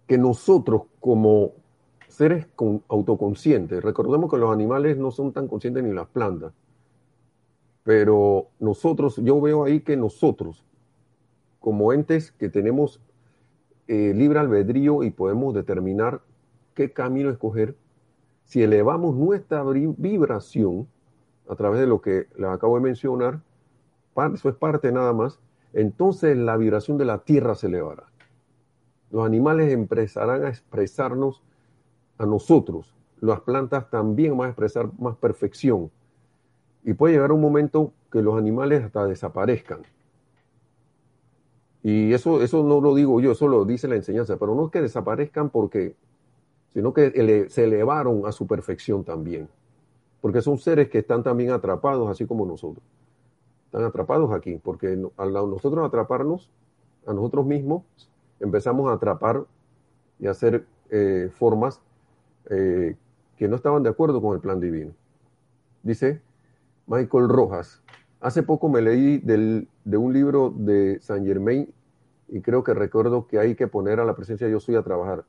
que 0.07 0.17
nosotros 0.17 0.85
como 1.01 1.53
seres 2.09 2.47
con, 2.57 2.83
autoconscientes, 2.89 3.85
recordemos 3.85 4.31
que 4.31 4.39
los 4.39 4.51
animales 4.51 4.97
no 4.97 5.11
son 5.11 5.35
tan 5.35 5.49
conscientes 5.49 5.85
ni 5.85 5.93
las 5.93 6.07
plantas, 6.07 6.55
pero 7.85 8.47
nosotros, 8.59 9.17
yo 9.17 9.39
veo 9.39 9.65
ahí 9.65 9.81
que 9.81 9.99
nosotros, 9.99 10.65
como 11.61 11.93
entes 11.93 12.33
que 12.33 12.49
tenemos 12.49 13.03
eh, 13.87 14.15
libre 14.17 14.39
albedrío 14.39 15.03
y 15.03 15.11
podemos 15.11 15.53
determinar 15.53 16.23
qué 16.73 16.91
camino 16.91 17.29
escoger, 17.29 17.77
si 18.45 18.63
elevamos 18.63 19.15
nuestra 19.15 19.63
vibración 19.63 20.89
a 21.49 21.55
través 21.55 21.81
de 21.81 21.87
lo 21.87 22.01
que 22.01 22.29
les 22.37 22.49
acabo 22.49 22.77
de 22.77 22.83
mencionar, 22.83 23.41
eso 24.35 24.49
es 24.49 24.55
parte 24.55 24.93
nada 24.93 25.13
más, 25.13 25.41
entonces 25.73 26.37
la 26.37 26.57
vibración 26.57 26.99
de 26.99 27.05
la 27.05 27.19
tierra 27.19 27.55
se 27.55 27.67
elevará. 27.67 28.05
Los 29.11 29.27
animales 29.27 29.73
empezarán 29.73 30.45
a 30.45 30.49
expresarnos 30.49 31.43
a 32.19 32.27
nosotros. 32.27 32.95
Las 33.21 33.41
plantas 33.41 33.91
también 33.91 34.37
van 34.37 34.47
a 34.47 34.51
expresar 34.51 34.91
más 34.99 35.17
perfección. 35.17 35.91
Y 36.83 36.95
puede 36.95 37.15
llegar 37.15 37.33
un 37.33 37.41
momento 37.41 37.93
que 38.11 38.23
los 38.23 38.37
animales 38.37 38.83
hasta 38.83 39.05
desaparezcan. 39.07 39.83
Y 41.83 42.13
eso, 42.13 42.43
eso 42.43 42.63
no 42.63 42.81
lo 42.81 42.95
digo 42.95 43.21
yo, 43.21 43.33
eso 43.33 43.49
lo 43.49 43.65
dice 43.65 43.89
la 43.89 43.97
enseñanza, 43.97 44.37
pero 44.37 44.55
no 44.55 44.67
es 44.67 44.71
que 44.71 44.81
desaparezcan 44.81 45.51
porque, 45.51 45.97
sino 46.73 46.93
que 46.93 47.49
se 47.49 47.65
elevaron 47.65 48.27
a 48.27 48.33
su 48.33 48.47
perfección 48.47 49.05
también. 49.05 49.49
Porque 50.23 50.41
son 50.41 50.57
seres 50.57 50.89
que 50.89 51.01
están 51.01 51.23
también 51.23 51.51
atrapados, 51.51 52.09
así 52.09 52.25
como 52.25 52.47
nosotros. 52.47 52.83
Están 53.67 53.85
atrapados 53.85 54.33
aquí, 54.33 54.59
porque 54.63 54.99
al 55.19 55.33
nosotros 55.33 55.87
atraparnos 55.87 56.51
a 57.07 57.13
nosotros 57.13 57.45
mismos, 57.45 57.83
empezamos 58.41 58.89
a 58.91 58.95
atrapar 58.95 59.45
y 60.19 60.27
a 60.27 60.31
hacer 60.31 60.67
eh, 60.91 61.31
formas 61.33 61.81
eh, 62.49 62.97
que 63.37 63.49
no 63.49 63.57
estaban 63.57 63.83
de 63.83 63.91
acuerdo 63.91 64.23
con 64.23 64.35
el 64.35 64.41
plan 64.41 64.61
divino. 64.61 64.93
Dice 65.83 66.21
Michael 66.87 67.29
Rojas, 67.29 67.83
hace 68.21 68.43
poco 68.43 68.69
me 68.69 68.81
leí 68.81 69.19
del, 69.19 69.69
de 69.85 69.97
un 69.97 70.13
libro 70.13 70.53
de 70.57 71.01
Saint 71.01 71.27
Germain 71.27 71.73
y 72.29 72.41
creo 72.41 72.63
que 72.63 72.75
recuerdo 72.75 73.27
que 73.27 73.39
hay 73.39 73.55
que 73.55 73.67
poner 73.67 74.01
a 74.01 74.05
la 74.05 74.15
presencia 74.15 74.47
de 74.47 74.53
yo 74.53 74.61
soy 74.61 74.77
a 74.77 74.83
trabajar. 74.83 75.25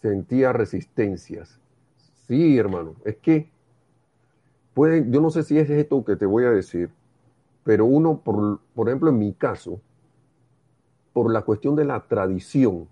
Sentía 0.00 0.52
resistencias. 0.52 1.60
Sí, 2.26 2.58
hermano, 2.58 2.94
es 3.04 3.16
que 3.16 3.50
pueden, 4.76 5.10
yo 5.10 5.22
no 5.22 5.30
sé 5.30 5.42
si 5.42 5.58
es 5.58 5.70
esto 5.70 6.04
que 6.04 6.16
te 6.16 6.26
voy 6.26 6.44
a 6.44 6.50
decir, 6.50 6.90
pero 7.64 7.86
uno, 7.86 8.20
por, 8.22 8.60
por 8.74 8.88
ejemplo, 8.88 9.08
en 9.08 9.18
mi 9.18 9.32
caso, 9.32 9.80
por 11.14 11.32
la 11.32 11.40
cuestión 11.40 11.76
de 11.76 11.86
la 11.86 12.06
tradición, 12.06 12.86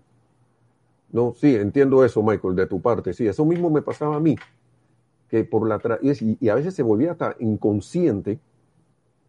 no, 1.11 1.35
sí, 1.35 1.55
entiendo 1.55 2.03
eso, 2.03 2.23
Michael, 2.23 2.55
de 2.55 2.65
tu 2.65 2.81
parte. 2.81 3.13
Sí, 3.13 3.27
eso 3.27 3.45
mismo 3.45 3.69
me 3.69 3.83
pasaba 3.83 4.15
a 4.15 4.19
mí. 4.19 4.35
Que 5.29 5.43
por 5.43 5.67
la 5.67 5.79
y, 6.01 6.43
y 6.43 6.49
a 6.49 6.55
veces 6.55 6.73
se 6.73 6.81
volvía 6.81 7.11
hasta 7.11 7.35
inconsciente, 7.37 8.39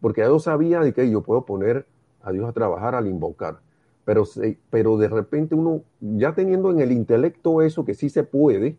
porque 0.01 0.21
yo 0.21 0.39
sabía 0.39 0.79
de 0.79 0.93
que 0.93 1.07
yo 1.11 1.21
puedo 1.21 1.45
poner 1.45 1.85
a 2.23 2.31
Dios 2.31 2.49
a 2.49 2.53
trabajar 2.53 2.95
al 2.95 3.05
invocar. 3.05 3.59
Pero, 4.03 4.23
pero 4.71 4.97
de 4.97 5.09
repente 5.09 5.53
uno, 5.53 5.83
ya 6.01 6.33
teniendo 6.33 6.71
en 6.71 6.79
el 6.79 6.91
intelecto 6.91 7.61
eso 7.61 7.85
que 7.85 7.93
sí 7.93 8.09
se 8.09 8.23
puede, 8.23 8.77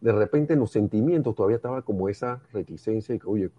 de 0.00 0.12
repente 0.12 0.54
en 0.54 0.60
los 0.60 0.70
sentimientos 0.70 1.34
todavía 1.34 1.56
estaba 1.56 1.82
como 1.82 2.08
esa 2.08 2.40
reticencia 2.52 3.14
y 3.14 3.18
que, 3.18 3.26
oye, 3.26 3.50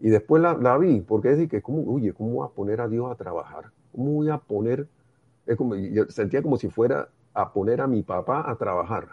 y 0.00 0.10
después 0.10 0.42
la, 0.42 0.78
vi, 0.78 1.00
porque 1.00 1.30
es 1.30 1.36
decir, 1.36 1.50
que, 1.50 1.62
¿cómo, 1.62 1.82
oye, 1.92 2.12
¿cómo 2.12 2.30
voy 2.30 2.46
a 2.46 2.50
poner 2.50 2.80
a 2.80 2.88
Dios 2.88 3.10
a 3.10 3.16
trabajar? 3.16 3.72
¿Cómo 3.92 4.12
voy 4.12 4.28
a 4.28 4.38
poner? 4.38 4.86
Es 5.46 5.56
como, 5.56 5.74
yo 5.74 6.06
sentía 6.08 6.42
como 6.42 6.56
si 6.56 6.68
fuera 6.68 7.08
a 7.34 7.52
poner 7.52 7.80
a 7.80 7.86
mi 7.86 8.02
papá 8.02 8.48
a 8.48 8.56
trabajar 8.56 9.08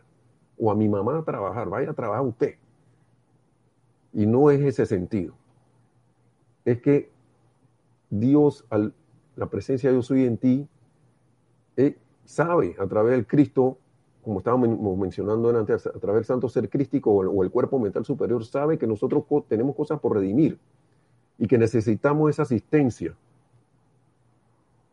o 0.57 0.71
a 0.71 0.75
mi 0.75 0.87
mamá 0.87 1.19
a 1.19 1.23
trabajar, 1.23 1.69
vaya 1.69 1.91
a 1.91 1.93
trabajar 1.93 2.25
usted. 2.25 2.55
Y 4.13 4.25
no 4.25 4.51
es 4.51 4.61
ese 4.61 4.85
sentido. 4.85 5.33
Es 6.63 6.81
que 6.81 7.09
Dios, 8.09 8.65
al, 8.69 8.93
la 9.35 9.47
presencia 9.47 9.89
de 9.89 9.95
Dios 9.95 10.05
soy 10.05 10.25
en 10.25 10.37
ti, 10.37 10.67
eh, 11.77 11.97
sabe 12.23 12.75
a 12.79 12.87
través 12.87 13.11
del 13.11 13.27
Cristo, 13.27 13.77
como 14.25 14.39
estábamos 14.39 14.97
mencionando 14.97 15.57
antes, 15.57 15.87
a 15.87 15.91
través 15.91 16.15
del 16.15 16.25
santo 16.25 16.49
ser 16.49 16.67
crístico 16.69 17.11
o 17.11 17.43
el, 17.43 17.51
cuerpo 17.51 17.79
mental 17.79 18.03
superior, 18.03 18.43
sabe 18.43 18.77
que 18.77 18.87
nosotros 18.87 19.23
tenemos 19.47 19.75
cosas 19.75 19.99
por 19.99 20.15
redimir 20.15 20.57
y 21.37 21.47
que 21.47 21.57
necesitamos 21.57 22.31
esa 22.31 22.41
asistencia 22.41 23.15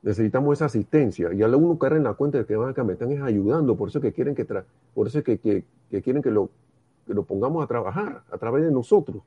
necesitamos 0.02 0.58
esa 0.58 0.66
asistencia. 0.66 1.32
Y 1.32 1.42
al 1.42 1.54
uno 1.54 1.78
caer 1.78 1.94
en 1.94 2.04
la 2.04 2.14
cuenta 2.14 2.38
de 2.38 2.44
que 2.44 2.56
van 2.56 2.74
a 2.76 2.84
me 2.84 2.94
están 2.94 3.22
ayudando, 3.22 3.76
por 3.76 3.88
eso 3.88 4.00
que 4.00 4.12
quieren 4.12 4.34
que, 4.34 4.44
por 4.94 5.06
eso 5.06 5.22
que, 5.22 5.38
que, 5.38 5.64
quieren 6.02 6.22
que 6.22 6.30
lo, 6.30 6.50
que 7.06 7.14
lo 7.14 7.22
pongamos 7.22 7.62
a 7.62 7.66
trabajar 7.66 8.24
a 8.30 8.38
través 8.38 8.64
de 8.64 8.70
nosotros. 8.70 9.22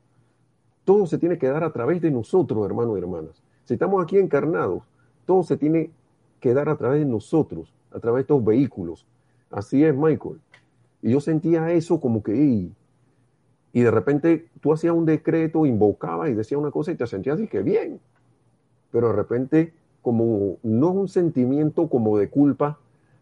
Todo 0.84 1.06
se 1.06 1.18
tiene 1.18 1.38
que 1.38 1.48
dar 1.48 1.64
a 1.64 1.72
través 1.72 2.00
de 2.00 2.10
nosotros, 2.10 2.64
hermanos 2.64 2.96
y 2.96 3.00
hermanas. 3.00 3.42
Si 3.64 3.74
estamos 3.74 4.02
aquí 4.02 4.18
encarnados, 4.18 4.82
todo 5.24 5.42
se 5.42 5.56
tiene 5.56 5.90
que 6.40 6.54
dar 6.54 6.68
a 6.68 6.76
través 6.76 7.00
de 7.00 7.06
nosotros, 7.06 7.72
a 7.90 7.98
través 7.98 8.18
de 8.18 8.20
estos 8.22 8.44
vehículos. 8.44 9.06
Así 9.56 9.82
es, 9.82 9.96
Michael. 9.96 10.38
Y 11.00 11.12
yo 11.12 11.20
sentía 11.20 11.72
eso 11.72 11.98
como 11.98 12.22
que, 12.22 12.36
y, 12.36 12.74
y 13.72 13.80
de 13.80 13.90
repente 13.90 14.50
tú 14.60 14.70
hacías 14.70 14.92
un 14.92 15.06
decreto, 15.06 15.64
invocabas 15.64 16.28
y 16.28 16.34
decías 16.34 16.60
una 16.60 16.70
cosa 16.70 16.92
y 16.92 16.96
te 16.96 17.06
sentías 17.06 17.40
y 17.40 17.48
que 17.48 17.62
bien. 17.62 17.98
Pero 18.92 19.08
de 19.08 19.12
repente 19.14 19.72
como 20.02 20.58
no 20.62 20.90
un 20.90 21.08
sentimiento 21.08 21.88
como 21.88 22.18
de 22.18 22.28
culpa, 22.28 22.78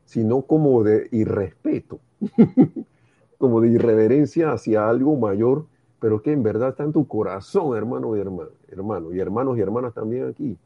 sino 0.06 0.42
como 0.42 0.82
de 0.82 1.06
irrespeto, 1.12 2.00
como 3.38 3.60
de 3.60 3.68
irreverencia 3.68 4.50
hacia 4.50 4.88
algo 4.88 5.16
mayor, 5.16 5.66
pero 6.00 6.20
que 6.20 6.32
en 6.32 6.42
verdad 6.42 6.70
está 6.70 6.82
en 6.82 6.92
tu 6.92 7.06
corazón, 7.06 7.76
hermano 7.76 8.16
y 8.16 8.20
hermano, 8.20 8.50
hermano 8.68 9.14
y 9.14 9.20
hermanos 9.20 9.56
y 9.56 9.60
hermanas 9.60 9.94
también 9.94 10.28
aquí. 10.28 10.58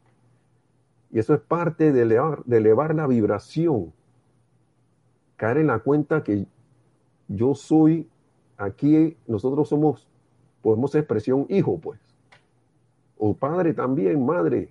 Y 1.11 1.19
eso 1.19 1.35
es 1.35 1.41
parte 1.41 1.91
de 1.91 2.01
elevar, 2.01 2.43
de 2.45 2.57
elevar 2.57 2.95
la 2.95 3.05
vibración, 3.05 3.93
caer 5.39 5.59
en 5.59 5.67
la 5.67 5.79
cuenta 5.79 6.21
que 6.21 6.45
yo 7.29 7.55
soy 7.55 8.09
aquí, 8.57 9.15
nosotros 9.25 9.69
somos, 9.69 10.05
podemos 10.61 10.93
expresión 10.93 11.45
hijo, 11.47 11.79
pues, 11.79 11.99
o 13.17 13.33
padre 13.33 13.73
también, 13.73 14.25
madre, 14.25 14.69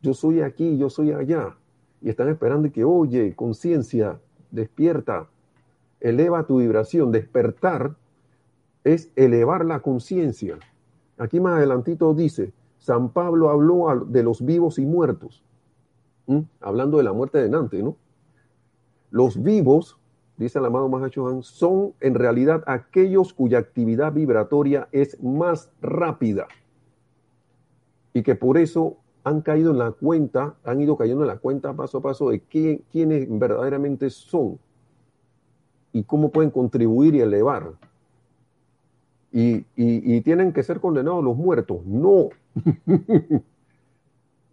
yo 0.00 0.14
soy 0.14 0.40
aquí, 0.40 0.78
yo 0.78 0.88
soy 0.88 1.12
allá. 1.12 1.54
Y 2.00 2.08
están 2.08 2.28
esperando 2.28 2.72
que, 2.72 2.82
oye, 2.82 3.34
conciencia, 3.36 4.18
despierta, 4.50 5.28
eleva 6.00 6.46
tu 6.46 6.58
vibración. 6.58 7.12
Despertar 7.12 7.94
es 8.82 9.12
elevar 9.14 9.64
la 9.64 9.80
conciencia. 9.80 10.58
Aquí 11.18 11.40
más 11.40 11.58
adelantito 11.58 12.12
dice, 12.14 12.52
San 12.78 13.10
Pablo 13.10 13.50
habló 13.50 14.04
de 14.06 14.22
los 14.24 14.44
vivos 14.44 14.78
y 14.78 14.86
muertos, 14.86 15.44
hablando 16.60 16.96
de 16.96 17.04
la 17.04 17.12
muerte 17.12 17.38
de 17.38 17.48
Nante, 17.48 17.82
¿no? 17.82 17.96
Los 19.12 19.42
vivos, 19.42 19.98
dice 20.38 20.58
el 20.58 20.64
amado 20.64 20.88
Mahachohan, 20.88 21.42
son 21.42 21.92
en 22.00 22.14
realidad 22.14 22.64
aquellos 22.66 23.34
cuya 23.34 23.58
actividad 23.58 24.10
vibratoria 24.14 24.88
es 24.90 25.22
más 25.22 25.70
rápida 25.82 26.48
y 28.14 28.22
que 28.22 28.34
por 28.34 28.56
eso 28.56 28.96
han 29.22 29.42
caído 29.42 29.70
en 29.70 29.78
la 29.78 29.92
cuenta, 29.92 30.54
han 30.64 30.80
ido 30.80 30.96
cayendo 30.96 31.24
en 31.24 31.28
la 31.28 31.36
cuenta 31.36 31.74
paso 31.74 31.98
a 31.98 32.02
paso 32.02 32.30
de 32.30 32.40
quién, 32.40 32.82
quiénes 32.90 33.26
verdaderamente 33.38 34.08
son 34.08 34.58
y 35.92 36.04
cómo 36.04 36.30
pueden 36.30 36.50
contribuir 36.50 37.14
y 37.14 37.20
elevar. 37.20 37.74
Y, 39.30 39.66
y, 39.76 40.22
tienen 40.22 40.54
que 40.54 40.62
ser 40.62 40.80
condenados 40.80 41.22
los 41.22 41.36
muertos. 41.36 41.84
No. 41.84 42.30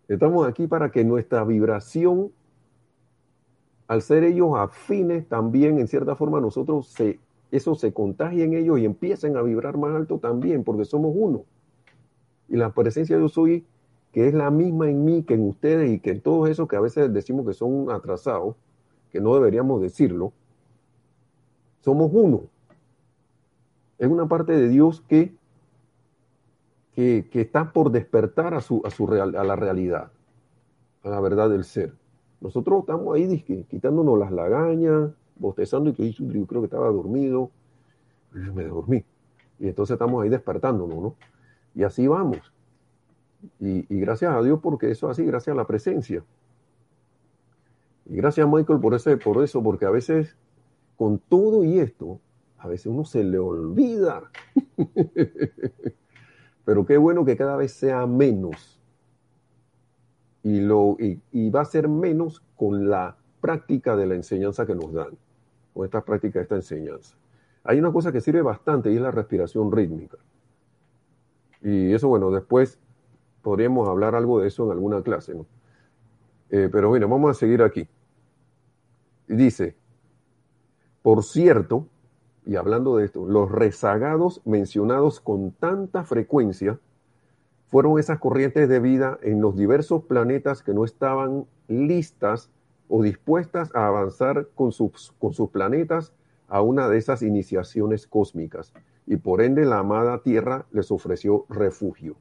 Estamos 0.09 0.45
aquí 0.45 0.67
para 0.67 0.91
que 0.91 1.05
nuestra 1.05 1.45
vibración, 1.45 2.31
al 3.89 4.03
ser 4.03 4.23
ellos 4.23 4.51
afines, 4.55 5.27
también 5.27 5.79
en 5.79 5.87
cierta 5.87 6.15
forma 6.15 6.39
nosotros 6.39 6.87
se, 6.89 7.19
eso 7.49 7.73
se 7.73 7.91
contagie 7.91 8.43
en 8.43 8.53
ellos 8.53 8.77
y 8.79 8.85
empiecen 8.85 9.35
a 9.35 9.41
vibrar 9.41 9.79
más 9.79 9.95
alto 9.95 10.19
también, 10.19 10.63
porque 10.63 10.85
somos 10.85 11.11
uno. 11.15 11.43
Y 12.47 12.55
la 12.55 12.71
presencia 12.71 13.15
de 13.15 13.23
yo 13.23 13.29
soy 13.29 13.65
que 14.11 14.27
es 14.27 14.35
la 14.35 14.51
misma 14.51 14.91
en 14.91 15.03
mí 15.05 15.23
que 15.23 15.33
en 15.33 15.49
ustedes 15.49 15.89
y 15.89 15.99
que 15.99 16.11
en 16.11 16.21
todos 16.21 16.49
esos 16.49 16.67
que 16.67 16.75
a 16.75 16.81
veces 16.81 17.11
decimos 17.11 17.47
que 17.47 17.53
son 17.53 17.89
atrasados, 17.89 18.55
que 19.11 19.19
no 19.19 19.33
deberíamos 19.33 19.81
decirlo, 19.81 20.33
somos 21.81 22.11
uno. 22.13 22.43
Es 23.97 24.07
una 24.07 24.27
parte 24.27 24.53
de 24.53 24.69
Dios 24.69 25.01
que 25.07 25.33
que, 26.93 27.27
que 27.31 27.41
está 27.41 27.73
por 27.73 27.91
despertar 27.91 28.53
a, 28.53 28.61
su, 28.61 28.83
a, 28.85 28.91
su 28.91 29.07
real, 29.07 29.35
a 29.35 29.43
la 29.43 29.55
realidad, 29.55 30.11
a 31.03 31.09
la 31.09 31.19
verdad 31.21 31.49
del 31.49 31.63
ser. 31.63 31.93
Nosotros 32.41 32.81
estamos 32.81 33.15
ahí 33.15 33.41
quitándonos 33.69 34.17
las 34.17 34.31
lagañas, 34.31 35.11
bostezando 35.35 35.89
y 35.89 35.93
que 35.93 36.11
yo 36.11 36.45
creo 36.45 36.61
que 36.61 36.65
estaba 36.65 36.87
dormido. 36.87 37.51
Y 38.33 38.37
me 38.51 38.65
dormí. 38.65 39.03
Y 39.59 39.67
entonces 39.67 39.93
estamos 39.93 40.23
ahí 40.23 40.29
despertándonos, 40.29 40.97
¿no? 40.97 41.15
Y 41.75 41.83
así 41.83 42.07
vamos. 42.07 42.39
Y, 43.59 43.93
y, 43.93 43.99
gracias 43.99 44.33
a 44.33 44.41
Dios 44.41 44.59
porque 44.61 44.91
eso 44.91 45.09
así, 45.09 45.25
gracias 45.25 45.53
a 45.53 45.57
la 45.57 45.65
presencia. 45.65 46.23
Y 48.05 48.15
gracias 48.15 48.45
a 48.45 48.49
Michael 48.49 48.79
por, 48.79 48.93
ese, 48.93 49.17
por 49.17 49.43
eso, 49.43 49.61
porque 49.61 49.85
a 49.85 49.91
veces 49.91 50.35
con 50.97 51.19
todo 51.19 51.63
y 51.63 51.79
esto, 51.79 52.19
a 52.57 52.67
veces 52.67 52.87
uno 52.87 53.05
se 53.05 53.23
le 53.23 53.39
olvida. 53.39 54.29
Pero 56.65 56.85
qué 56.85 56.97
bueno 56.97 57.23
que 57.23 57.37
cada 57.37 57.55
vez 57.55 57.71
sea 57.71 58.05
menos. 58.05 58.78
Y, 60.43 60.61
lo, 60.61 60.95
y, 60.99 61.49
va 61.49 61.61
a 61.61 61.65
ser 61.65 61.87
menos 61.89 62.41
con 62.55 62.89
la 62.89 63.17
práctica 63.41 63.95
de 63.95 64.07
la 64.07 64.15
enseñanza 64.15 64.65
que 64.65 64.75
nos 64.75 64.93
dan, 64.93 65.17
con 65.73 65.85
esta 65.85 66.01
práctica 66.01 66.39
esta 66.39 66.55
enseñanza. 66.55 67.15
Hay 67.63 67.79
una 67.79 67.91
cosa 67.91 68.11
que 68.11 68.21
sirve 68.21 68.41
bastante 68.41 68.91
y 68.91 68.95
es 68.95 69.01
la 69.01 69.11
respiración 69.11 69.71
rítmica. 69.71 70.17
Y 71.61 71.93
eso, 71.93 72.07
bueno, 72.07 72.31
después 72.31 72.79
podríamos 73.41 73.87
hablar 73.89 74.15
algo 74.15 74.39
de 74.39 74.47
eso 74.47 74.65
en 74.65 74.71
alguna 74.71 75.01
clase, 75.01 75.35
¿no? 75.35 75.45
Eh, 76.49 76.69
pero 76.71 76.89
bueno, 76.89 77.07
vamos 77.07 77.31
a 77.31 77.33
seguir 77.33 77.61
aquí. 77.61 77.87
Dice, 79.27 79.75
por 81.01 81.23
cierto, 81.23 81.85
y 82.45 82.55
hablando 82.55 82.97
de 82.97 83.05
esto, 83.05 83.25
los 83.25 83.51
rezagados 83.51 84.41
mencionados 84.45 85.19
con 85.19 85.51
tanta 85.51 86.03
frecuencia 86.03 86.79
fueron 87.69 87.99
esas 87.99 88.19
corrientes 88.19 88.67
de 88.67 88.79
vida 88.79 89.19
en 89.21 89.41
los 89.41 89.55
diversos 89.55 90.03
planetas 90.03 90.63
que 90.63 90.73
no 90.73 90.85
estaban 90.85 91.45
listas 91.67 92.49
o 92.87 93.03
dispuestas 93.03 93.73
a 93.75 93.87
avanzar 93.87 94.47
con 94.55 94.71
sus, 94.71 95.13
con 95.19 95.33
sus 95.33 95.49
planetas 95.49 96.11
a 96.47 96.61
una 96.61 96.89
de 96.89 96.97
esas 96.97 97.21
iniciaciones 97.21 98.07
cósmicas. 98.07 98.73
Y 99.05 99.17
por 99.17 99.41
ende 99.41 99.65
la 99.65 99.79
amada 99.79 100.23
Tierra 100.23 100.65
les 100.71 100.91
ofreció 100.91 101.45
refugio. 101.47 102.15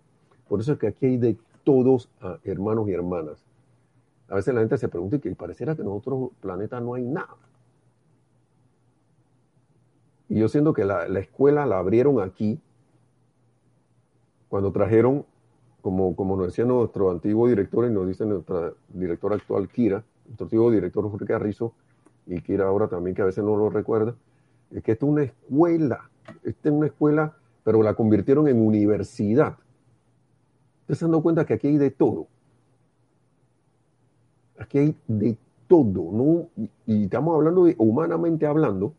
Por 0.48 0.60
eso 0.60 0.72
es 0.72 0.78
que 0.78 0.88
aquí 0.88 1.06
hay 1.06 1.16
de 1.16 1.38
todos 1.64 2.10
ah, 2.20 2.38
hermanos 2.44 2.88
y 2.88 2.92
hermanas. 2.92 3.42
A 4.28 4.34
veces 4.34 4.54
la 4.54 4.60
gente 4.60 4.76
se 4.76 4.88
pregunta 4.88 5.18
que 5.18 5.34
pareciera 5.34 5.74
que 5.74 5.82
en 5.82 5.88
otro 5.88 6.32
planeta 6.40 6.78
no 6.80 6.94
hay 6.94 7.04
nada. 7.04 7.36
Y 10.28 10.38
yo 10.38 10.48
siento 10.48 10.74
que 10.74 10.84
la, 10.84 11.08
la, 11.08 11.20
escuela 11.20 11.64
la 11.64 11.78
abrieron 11.78 12.20
aquí, 12.20 12.60
cuando 14.50 14.72
trajeron, 14.72 15.24
como, 15.80 16.14
como 16.16 16.36
nos 16.36 16.46
decía 16.46 16.64
nuestro 16.64 17.10
antiguo 17.10 17.48
director 17.48 17.86
y 17.86 17.92
nos 17.92 18.06
dice 18.06 18.26
nuestra 18.26 18.72
directora 18.88 19.36
actual, 19.36 19.68
Kira, 19.68 20.04
nuestro 20.26 20.44
antiguo 20.44 20.70
director 20.70 21.08
Jorge 21.10 21.26
Carrizo, 21.26 21.72
y 22.26 22.40
Kira 22.40 22.66
ahora 22.66 22.88
también, 22.88 23.14
que 23.14 23.22
a 23.22 23.26
veces 23.26 23.44
no 23.44 23.56
lo 23.56 23.70
recuerda, 23.70 24.14
es 24.70 24.82
que 24.82 24.92
esta 24.92 25.06
es 25.06 25.12
una 25.12 25.22
escuela, 25.22 26.10
esta 26.42 26.68
es 26.68 26.74
una 26.74 26.86
escuela, 26.86 27.34
pero 27.64 27.82
la 27.82 27.94
convirtieron 27.94 28.48
en 28.48 28.60
universidad. 28.60 29.56
Ustedes 30.82 30.98
se 30.98 31.08
dan 31.08 31.20
cuenta 31.22 31.44
que 31.44 31.54
aquí 31.54 31.68
hay 31.68 31.78
de 31.78 31.90
todo. 31.90 32.26
Aquí 34.58 34.78
hay 34.78 34.96
de 35.06 35.36
todo, 35.68 36.10
¿no? 36.12 36.48
Y, 36.86 37.04
estamos 37.04 37.34
hablando 37.36 37.64
de, 37.64 37.74
humanamente 37.78 38.46
hablando, 38.46 38.94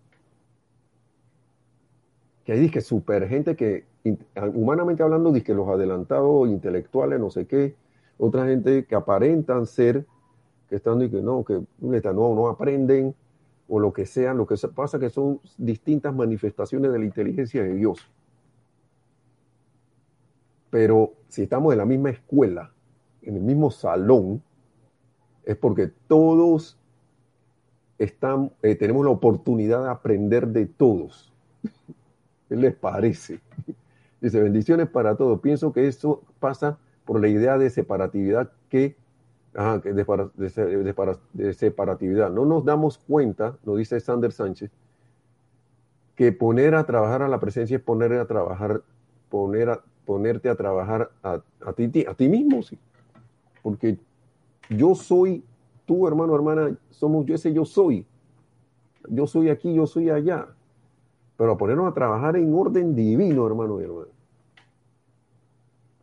que 2.45 2.53
hay 2.53 2.69
que 2.69 2.81
super 2.81 3.27
gente 3.27 3.55
que, 3.55 3.85
humanamente 4.53 5.03
hablando, 5.03 5.33
que 5.33 5.53
los 5.53 5.67
adelantados 5.67 6.47
intelectuales, 6.47 7.19
no 7.19 7.29
sé 7.29 7.45
qué, 7.45 7.75
otra 8.17 8.45
gente 8.45 8.85
que 8.85 8.95
aparentan 8.95 9.65
ser, 9.65 10.05
que 10.67 10.75
están 10.75 11.01
y 11.01 11.09
que 11.09 11.21
no, 11.21 11.43
que 11.43 11.61
no, 11.79 12.35
no 12.35 12.47
aprenden, 12.47 13.15
o 13.67 13.79
lo 13.79 13.93
que 13.93 14.05
sea, 14.05 14.33
lo 14.33 14.47
que 14.47 14.55
pasa 14.67 14.99
que 14.99 15.09
son 15.09 15.39
distintas 15.57 16.13
manifestaciones 16.13 16.91
de 16.91 16.99
la 16.99 17.05
inteligencia 17.05 17.63
de 17.63 17.75
Dios. 17.75 17.99
Pero 20.69 21.13
si 21.27 21.43
estamos 21.43 21.71
en 21.71 21.77
la 21.77 21.85
misma 21.85 22.09
escuela, 22.09 22.71
en 23.21 23.35
el 23.35 23.43
mismo 23.43 23.69
salón, 23.71 24.41
es 25.45 25.55
porque 25.55 25.91
todos 26.07 26.77
están, 27.97 28.51
eh, 28.61 28.75
tenemos 28.75 29.05
la 29.05 29.11
oportunidad 29.11 29.83
de 29.83 29.89
aprender 29.89 30.47
de 30.47 30.65
todos. 30.65 31.31
¿Qué 32.47 32.55
les 32.55 32.75
parece? 32.75 33.39
Dice, 34.21 34.41
bendiciones 34.41 34.89
para 34.89 35.15
todos. 35.15 35.39
Pienso 35.39 35.71
que 35.71 35.87
eso 35.87 36.23
pasa 36.39 36.77
por 37.05 37.21
la 37.21 37.27
idea 37.27 37.57
de 37.57 37.69
separatividad 37.69 38.51
que, 38.69 38.95
ajá, 39.53 39.79
de, 39.79 39.93
de, 39.93 41.17
de, 41.33 41.53
separatividad. 41.53 42.29
No 42.29 42.45
nos 42.45 42.65
damos 42.65 42.97
cuenta, 42.97 43.57
nos 43.65 43.77
dice 43.77 43.99
Sander 43.99 44.31
Sánchez, 44.31 44.71
que 46.15 46.31
poner 46.31 46.75
a 46.75 46.85
trabajar 46.85 47.21
a 47.21 47.29
la 47.29 47.39
presencia 47.39 47.77
es 47.77 47.83
poner 47.83 48.13
a 48.13 48.27
trabajar, 48.27 48.83
poner 49.29 49.69
a, 49.69 49.81
ponerte 50.05 50.49
a 50.49 50.55
trabajar 50.55 51.11
a, 51.23 51.41
a, 51.65 51.73
ti, 51.73 52.05
a 52.07 52.13
ti 52.13 52.27
mismo, 52.27 52.61
sí. 52.61 52.77
Porque 53.61 53.97
yo 54.69 54.95
soy, 54.95 55.43
tú 55.85 56.07
hermano, 56.07 56.35
hermana, 56.35 56.77
somos 56.89 57.25
yo 57.25 57.35
ese 57.35 57.53
yo 57.53 57.63
soy. 57.63 58.05
Yo 59.07 59.27
soy 59.27 59.49
aquí, 59.49 59.73
yo 59.73 59.87
soy 59.87 60.09
allá. 60.09 60.47
Pero 61.39 61.53
a 61.53 61.57
ponernos 61.57 61.87
a 61.87 61.93
trabajar 61.93 62.35
en 62.35 62.53
orden 62.53 62.95
divino, 62.95 63.47
hermano 63.47 63.79
y 63.79 63.85
hermana. 63.85 64.09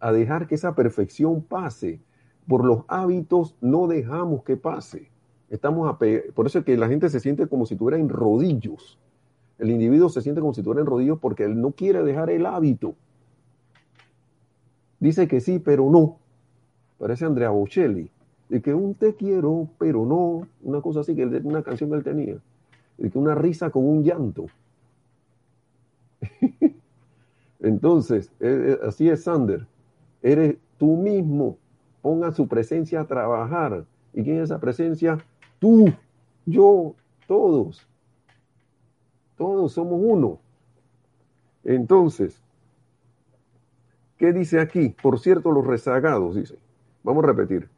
A 0.01 0.11
dejar 0.11 0.47
que 0.47 0.55
esa 0.55 0.75
perfección 0.75 1.43
pase. 1.43 2.01
Por 2.49 2.65
los 2.65 2.85
hábitos 2.89 3.55
no 3.61 3.87
dejamos 3.87 4.45
que 4.45 4.57
pase. 4.57 5.11
Estamos 5.51 5.91
a 5.91 5.99
por 6.35 6.47
eso 6.47 6.61
es 6.61 6.65
que 6.65 6.79
la 6.79 6.89
gente 6.89 7.11
se 7.11 7.21
siente 7.21 7.47
como 7.49 7.67
si 7.67 7.75
estuviera 7.75 7.99
en 7.99 8.09
rodillos. 8.09 8.99
El 9.59 9.69
individuo 9.69 10.09
se 10.09 10.23
siente 10.23 10.41
como 10.41 10.55
si 10.55 10.63
estuviera 10.63 10.81
en 10.81 10.87
rodillos 10.87 11.19
porque 11.19 11.45
él 11.45 11.61
no 11.61 11.73
quiere 11.73 12.03
dejar 12.03 12.31
el 12.31 12.47
hábito. 12.47 12.95
Dice 15.01 15.29
que 15.29 15.43
sí, 15.43 15.59
pero 15.59 15.91
no. 15.91 16.17
Parece 16.97 17.27
Andrea 17.27 17.51
Bocelli 17.51 18.11
de 18.49 18.63
que 18.63 18.73
un 18.73 18.95
te 18.95 19.15
quiero, 19.15 19.69
pero 19.77 20.07
no, 20.07 20.49
una 20.63 20.81
cosa 20.81 21.01
así, 21.01 21.15
que 21.15 21.27
una 21.27 21.63
canción 21.63 21.91
que 21.91 21.97
él 21.97 22.05
tenía, 22.05 22.39
de 22.97 23.11
que 23.11 23.19
una 23.19 23.35
risa 23.35 23.69
con 23.69 23.87
un 23.87 24.03
llanto. 24.03 24.47
Entonces, 27.61 28.31
eh, 28.41 28.79
eh, 28.83 28.87
así 28.87 29.09
es 29.09 29.25
Sander, 29.25 29.67
eres 30.23 30.57
tú 30.79 30.97
mismo, 30.97 31.59
ponga 32.03 32.33
su 32.33 32.47
presencia 32.47 33.01
a 33.01 33.07
trabajar. 33.07 33.85
¿Y 34.13 34.23
quién 34.23 34.39
es 34.39 34.45
esa 34.45 34.61
presencia? 34.61 35.19
Tú, 35.59 35.87
yo, 36.45 36.95
todos. 37.27 37.87
Todos 39.37 39.73
somos 39.73 40.01
uno. 40.03 40.39
Entonces, 41.65 42.43
¿qué 44.17 44.33
dice 44.33 44.61
aquí? 44.61 44.95
Por 45.03 45.19
cierto, 45.19 45.51
los 45.51 45.67
rezagados, 45.67 46.37
dice. 46.37 46.59
Vamos 47.03 47.25
a 47.25 47.27
repetir 47.29 47.69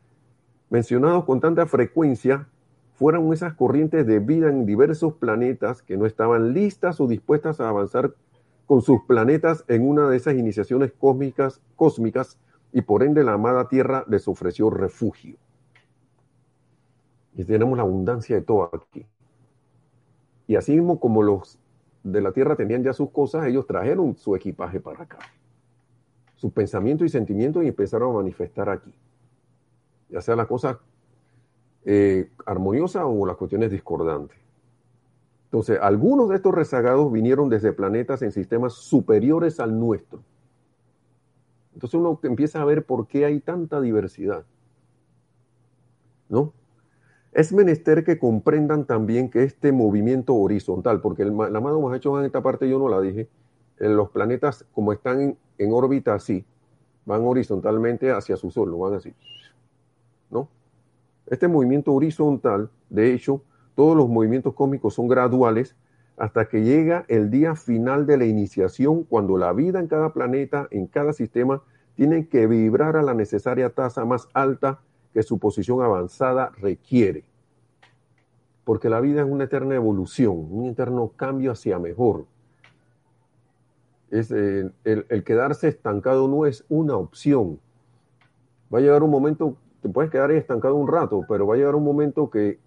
mencionados 0.70 1.24
con 1.24 1.40
tanta 1.40 1.66
frecuencia 1.66 2.48
fueron 2.94 3.32
esas 3.32 3.54
corrientes 3.54 4.06
de 4.06 4.18
vida 4.18 4.48
en 4.48 4.66
diversos 4.66 5.14
planetas 5.14 5.82
que 5.82 5.96
no 5.96 6.04
estaban 6.04 6.52
listas 6.52 7.00
o 7.00 7.06
dispuestas 7.06 7.60
a 7.60 7.68
avanzar 7.68 8.12
con 8.68 8.82
sus 8.82 9.02
planetas 9.02 9.64
en 9.66 9.88
una 9.88 10.08
de 10.08 10.16
esas 10.16 10.34
iniciaciones 10.34 10.92
cósmicas, 10.92 12.38
y 12.70 12.82
por 12.82 13.02
ende 13.02 13.24
la 13.24 13.32
amada 13.32 13.66
Tierra 13.66 14.04
les 14.06 14.28
ofreció 14.28 14.70
refugio. 14.70 15.36
Y 17.34 17.42
tenemos 17.42 17.76
la 17.76 17.82
abundancia 17.82 18.36
de 18.36 18.42
todo 18.42 18.70
aquí. 18.72 19.04
Y 20.46 20.54
así 20.54 20.72
mismo 20.72 21.00
como 21.00 21.24
los 21.24 21.58
de 22.04 22.20
la 22.20 22.30
Tierra 22.30 22.54
tenían 22.54 22.84
ya 22.84 22.92
sus 22.92 23.10
cosas, 23.10 23.46
ellos 23.46 23.66
trajeron 23.66 24.16
su 24.16 24.36
equipaje 24.36 24.78
para 24.78 25.02
acá. 25.02 25.18
Sus 26.36 26.52
pensamientos 26.52 27.04
y 27.06 27.08
sentimientos 27.08 27.64
y 27.64 27.68
empezaron 27.68 28.10
a 28.12 28.18
manifestar 28.18 28.70
aquí 28.70 28.94
ya 30.08 30.20
sea 30.20 30.36
la 30.36 30.46
cosa 30.46 30.80
eh, 31.84 32.30
armoniosa 32.46 33.06
o 33.06 33.26
las 33.26 33.36
cuestiones 33.36 33.70
discordantes. 33.70 34.38
Entonces, 35.48 35.78
algunos 35.80 36.28
de 36.28 36.36
estos 36.36 36.54
rezagados 36.54 37.10
vinieron 37.10 37.48
desde 37.48 37.72
planetas 37.72 38.20
en 38.20 38.32
sistemas 38.32 38.74
superiores 38.74 39.60
al 39.60 39.80
nuestro. 39.80 40.20
Entonces 41.72 41.98
uno 41.98 42.20
empieza 42.22 42.60
a 42.60 42.66
ver 42.66 42.84
por 42.84 43.06
qué 43.06 43.24
hay 43.24 43.40
tanta 43.40 43.80
diversidad. 43.80 44.44
¿No? 46.28 46.52
Es 47.32 47.52
menester 47.52 48.04
que 48.04 48.18
comprendan 48.18 48.84
también 48.84 49.30
que 49.30 49.44
este 49.44 49.72
movimiento 49.72 50.34
horizontal, 50.34 51.00
porque 51.00 51.22
el, 51.22 51.34
la 51.34 51.46
amado 51.46 51.94
hecho 51.94 52.18
en 52.18 52.26
esta 52.26 52.42
parte 52.42 52.68
yo 52.68 52.78
no 52.78 52.88
la 52.88 53.00
dije, 53.00 53.28
en 53.78 53.96
los 53.96 54.10
planetas 54.10 54.66
como 54.74 54.92
están 54.92 55.20
en, 55.20 55.38
en 55.56 55.72
órbita 55.72 56.14
así, 56.14 56.44
van 57.06 57.22
horizontalmente 57.24 58.10
hacia 58.10 58.36
su 58.36 58.50
sol, 58.50 58.70
no 58.70 58.78
van 58.78 58.94
así. 58.94 59.14
¿no? 60.30 60.48
Este 61.26 61.48
movimiento 61.48 61.92
horizontal, 61.94 62.68
de 62.90 63.14
hecho, 63.14 63.40
todos 63.78 63.96
los 63.96 64.08
movimientos 64.08 64.54
cósmicos 64.54 64.94
son 64.94 65.06
graduales 65.06 65.76
hasta 66.16 66.48
que 66.48 66.64
llega 66.64 67.04
el 67.06 67.30
día 67.30 67.54
final 67.54 68.06
de 68.06 68.16
la 68.16 68.24
iniciación, 68.24 69.04
cuando 69.04 69.38
la 69.38 69.52
vida 69.52 69.78
en 69.78 69.86
cada 69.86 70.12
planeta, 70.12 70.66
en 70.72 70.88
cada 70.88 71.12
sistema, 71.12 71.62
tienen 71.94 72.26
que 72.26 72.48
vibrar 72.48 72.96
a 72.96 73.02
la 73.02 73.14
necesaria 73.14 73.70
tasa 73.70 74.04
más 74.04 74.26
alta 74.34 74.80
que 75.14 75.22
su 75.22 75.38
posición 75.38 75.80
avanzada 75.80 76.50
requiere. 76.60 77.22
Porque 78.64 78.88
la 78.88 79.00
vida 79.00 79.20
es 79.20 79.28
una 79.28 79.44
eterna 79.44 79.76
evolución, 79.76 80.48
un 80.50 80.66
eterno 80.66 81.12
cambio 81.14 81.52
hacia 81.52 81.78
mejor. 81.78 82.26
Eh, 84.10 84.70
el, 84.82 85.06
el 85.08 85.22
quedarse 85.22 85.68
estancado 85.68 86.26
no 86.26 86.46
es 86.46 86.64
una 86.68 86.96
opción. 86.96 87.60
Va 88.74 88.78
a 88.78 88.82
llegar 88.82 89.04
un 89.04 89.10
momento, 89.10 89.56
te 89.82 89.88
puedes 89.88 90.10
quedar 90.10 90.32
estancado 90.32 90.74
un 90.74 90.88
rato, 90.88 91.24
pero 91.28 91.46
va 91.46 91.54
a 91.54 91.58
llegar 91.58 91.76
un 91.76 91.84
momento 91.84 92.28
que 92.28 92.58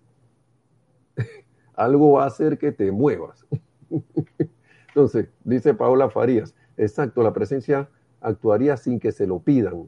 algo 1.76 2.14
va 2.14 2.24
a 2.24 2.28
hacer 2.28 2.58
que 2.58 2.72
te 2.72 2.92
muevas. 2.92 3.46
Entonces, 4.90 5.30
dice 5.44 5.74
Paola 5.74 6.10
Farías, 6.10 6.56
exacto, 6.78 7.24
la 7.24 7.34
presencia 7.34 7.90
actuaría 8.20 8.78
sin 8.78 9.00
que 9.00 9.12
se 9.12 9.28
lo 9.28 9.40
pidan. 9.40 9.86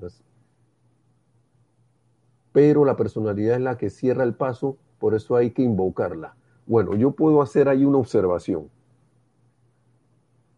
Pero 2.51 2.85
la 2.85 2.95
personalidad 2.95 3.55
es 3.55 3.61
la 3.61 3.77
que 3.77 3.89
cierra 3.89 4.23
el 4.23 4.33
paso, 4.33 4.77
por 4.99 5.15
eso 5.15 5.35
hay 5.35 5.51
que 5.51 5.61
invocarla. 5.61 6.35
Bueno, 6.65 6.95
yo 6.95 7.11
puedo 7.11 7.41
hacer 7.41 7.67
ahí 7.67 7.83
una 7.83 7.97
observación. 7.97 8.69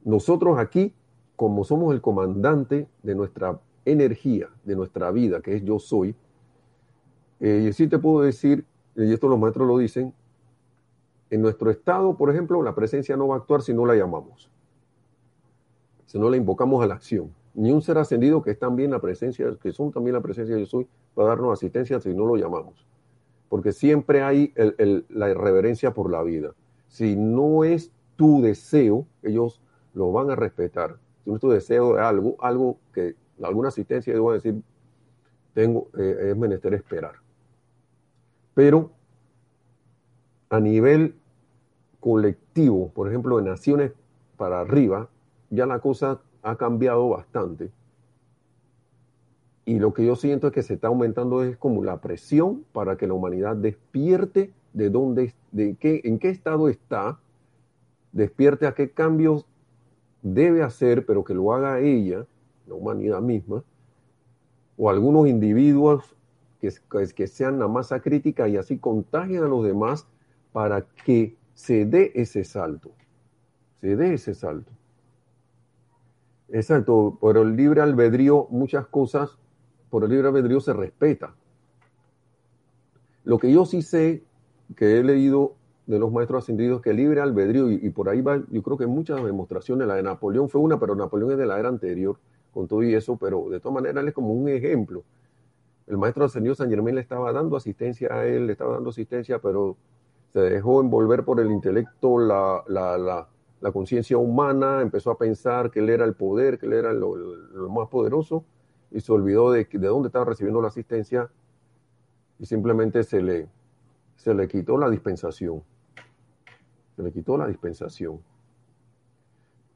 Nosotros 0.03 0.59
aquí, 0.59 0.93
como 1.35 1.63
somos 1.63 1.93
el 1.93 2.01
comandante 2.01 2.87
de 3.01 3.15
nuestra 3.15 3.59
energía, 3.85 4.49
de 4.63 4.75
nuestra 4.75 5.09
vida, 5.11 5.41
que 5.41 5.55
es 5.55 5.63
yo 5.63 5.79
soy, 5.79 6.15
eh, 7.39 7.67
y 7.67 7.73
sí 7.73 7.87
te 7.87 7.97
puedo 7.97 8.23
decir, 8.23 8.65
y 8.95 9.11
esto 9.11 9.27
los 9.27 9.39
maestros 9.39 9.67
lo 9.67 9.77
dicen, 9.77 10.13
en 11.29 11.41
nuestro 11.41 11.71
estado, 11.71 12.15
por 12.15 12.29
ejemplo, 12.29 12.61
la 12.61 12.75
presencia 12.75 13.17
no 13.17 13.27
va 13.27 13.35
a 13.35 13.37
actuar 13.39 13.61
si 13.61 13.73
no 13.73 13.85
la 13.85 13.95
llamamos, 13.95 14.49
si 16.05 16.19
no 16.19 16.29
la 16.29 16.37
invocamos 16.37 16.83
a 16.83 16.87
la 16.87 16.95
acción. 16.95 17.33
Ni 17.53 17.71
un 17.71 17.81
ser 17.81 17.97
ascendido 17.97 18.41
que 18.41 18.51
es 18.51 18.59
también 18.59 18.91
la 18.91 18.99
presencia, 18.99 19.47
que 19.61 19.71
son 19.71 19.91
también 19.91 20.13
la 20.13 20.21
presencia 20.21 20.55
de 20.55 20.61
yo 20.61 20.67
soy, 20.67 20.87
va 21.17 21.23
a 21.23 21.27
darnos 21.27 21.53
asistencia 21.53 21.99
si 21.99 22.13
no 22.13 22.25
lo 22.25 22.35
llamamos. 22.35 22.85
Porque 23.49 23.71
siempre 23.71 24.21
hay 24.21 24.53
la 25.09 25.29
irreverencia 25.29 25.93
por 25.93 26.11
la 26.11 26.21
vida. 26.21 26.53
Si 26.89 27.15
no 27.15 27.63
es 27.63 27.91
tu 28.17 28.41
deseo, 28.41 29.05
ellos 29.23 29.61
lo 29.93 30.11
van 30.11 30.29
a 30.31 30.35
respetar. 30.35 30.97
Si 31.23 31.29
no 31.29 31.37
es 31.37 31.41
tu 31.41 31.49
deseo 31.49 31.95
de 31.95 32.01
algo, 32.01 32.35
algo 32.39 32.77
que 32.93 33.15
alguna 33.41 33.69
asistencia, 33.69 34.11
ellos 34.11 34.25
van 34.25 34.33
a 34.33 34.35
decir, 34.35 34.61
tengo, 35.53 35.87
eh, 35.97 36.31
es 36.31 36.37
menester 36.37 36.73
esperar. 36.73 37.15
Pero 38.53 38.91
a 40.49 40.59
nivel 40.59 41.15
colectivo, 41.99 42.89
por 42.89 43.07
ejemplo, 43.09 43.37
de 43.37 43.43
naciones 43.43 43.91
para 44.37 44.59
arriba, 44.59 45.09
ya 45.49 45.65
la 45.65 45.79
cosa 45.79 46.21
ha 46.43 46.55
cambiado 46.55 47.09
bastante. 47.09 47.71
Y 49.65 49.79
lo 49.79 49.93
que 49.93 50.05
yo 50.05 50.15
siento 50.15 50.47
es 50.47 50.53
que 50.53 50.61
se 50.61 50.75
está 50.75 50.87
aumentando 50.87 51.43
es 51.43 51.57
como 51.57 51.83
la 51.83 51.99
presión 52.01 52.63
para 52.71 52.97
que 52.97 53.07
la 53.07 53.15
humanidad 53.15 53.55
despierte 53.55 54.53
de 54.73 54.89
dónde, 54.89 55.33
de 55.51 55.75
qué, 55.75 56.01
en 56.03 56.19
qué 56.19 56.29
estado 56.29 56.69
está, 56.69 57.19
despierte 58.11 58.67
a 58.67 58.75
qué 58.75 58.91
cambios 58.91 59.47
debe 60.21 60.61
hacer, 60.61 61.05
pero 61.05 61.23
que 61.23 61.33
lo 61.33 61.51
haga 61.53 61.79
ella, 61.79 62.27
la 62.67 62.75
humanidad 62.75 63.21
misma, 63.21 63.63
o 64.77 64.89
algunos 64.89 65.27
individuos 65.27 66.15
que, 66.61 66.71
que 67.15 67.27
sean 67.27 67.57
la 67.57 67.67
masa 67.67 68.01
crítica 68.01 68.47
y 68.47 68.57
así 68.57 68.77
contagien 68.77 69.43
a 69.43 69.47
los 69.47 69.63
demás 69.63 70.07
para 70.55 70.85
que 71.03 71.35
se 71.53 71.83
dé 71.85 72.13
ese 72.15 72.45
salto, 72.45 72.91
se 73.81 73.97
dé 73.97 74.13
ese 74.13 74.33
salto. 74.33 74.71
Exacto, 76.47 77.17
por 77.19 77.35
el 77.35 77.57
libre 77.57 77.81
albedrío 77.81 78.47
muchas 78.49 78.87
cosas, 78.87 79.37
por 79.89 80.05
el 80.05 80.11
libre 80.11 80.29
albedrío 80.29 80.61
se 80.61 80.71
respeta. 80.71 81.35
Lo 83.25 83.37
que 83.37 83.51
yo 83.51 83.65
sí 83.65 83.81
sé, 83.81 84.23
que 84.77 84.97
he 84.97 85.03
leído 85.03 85.55
de 85.87 85.99
los 85.99 86.09
maestros 86.09 86.45
ascendidos, 86.45 86.81
que 86.81 86.91
el 86.91 86.95
libre 86.95 87.19
albedrío, 87.19 87.69
y, 87.69 87.89
por 87.89 88.07
ahí 88.07 88.21
va, 88.21 88.41
yo 88.49 88.63
creo 88.63 88.77
que 88.77 88.87
muchas 88.87 89.21
demostraciones, 89.25 89.85
la 89.85 89.95
de 89.95 90.03
Napoleón 90.03 90.47
fue 90.47 90.61
una, 90.61 90.79
pero 90.79 90.95
Napoleón 90.95 91.31
es 91.31 91.37
de 91.37 91.47
la 91.47 91.59
era 91.59 91.67
anterior, 91.67 92.17
con 92.53 92.65
todo 92.65 92.81
y 92.81 92.93
eso, 92.93 93.17
pero 93.17 93.49
de 93.49 93.59
todas 93.59 93.75
maneras 93.75 94.03
él 94.03 94.07
es 94.07 94.13
como 94.13 94.31
un 94.31 94.47
ejemplo. 94.47 95.03
El 95.85 95.97
maestro 95.97 96.23
ascendido 96.23 96.55
San 96.55 96.69
Germán 96.69 96.95
le 96.95 97.01
estaba 97.01 97.33
dando 97.33 97.57
asistencia 97.57 98.07
a 98.13 98.25
él, 98.25 98.47
le 98.47 98.53
estaba 98.53 98.75
dando 98.75 98.91
asistencia, 98.91 99.39
pero 99.39 99.75
se 100.35 100.41
dejó 100.41 100.81
envolver 100.81 101.23
por 101.23 101.39
el 101.39 101.49
intelecto, 101.49 102.19
la, 102.19 102.61
la, 102.67 102.97
la, 102.97 103.29
la 103.61 103.71
conciencia 103.71 104.17
humana, 104.17 104.81
empezó 104.81 105.09
a 105.11 105.17
pensar 105.17 105.71
que 105.71 105.79
él 105.79 105.89
era 105.89 106.03
el 106.03 106.13
poder, 106.13 106.59
que 106.59 106.65
él 106.65 106.73
era 106.73 106.91
lo, 106.91 107.15
lo 107.15 107.69
más 107.69 107.87
poderoso, 107.87 108.43
y 108.91 108.99
se 108.99 109.13
olvidó 109.13 109.53
de, 109.53 109.63
de 109.63 109.87
dónde 109.87 110.07
estaba 110.07 110.25
recibiendo 110.25 110.61
la 110.61 110.67
asistencia 110.67 111.31
y 112.37 112.45
simplemente 112.45 113.05
se 113.05 113.21
le, 113.21 113.47
se 114.17 114.33
le 114.33 114.49
quitó 114.49 114.77
la 114.77 114.89
dispensación. 114.89 115.63
Se 116.97 117.01
le 117.01 117.13
quitó 117.13 117.37
la 117.37 117.47
dispensación. 117.47 118.19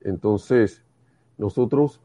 Entonces, 0.01 0.84
nosotros 1.38 2.01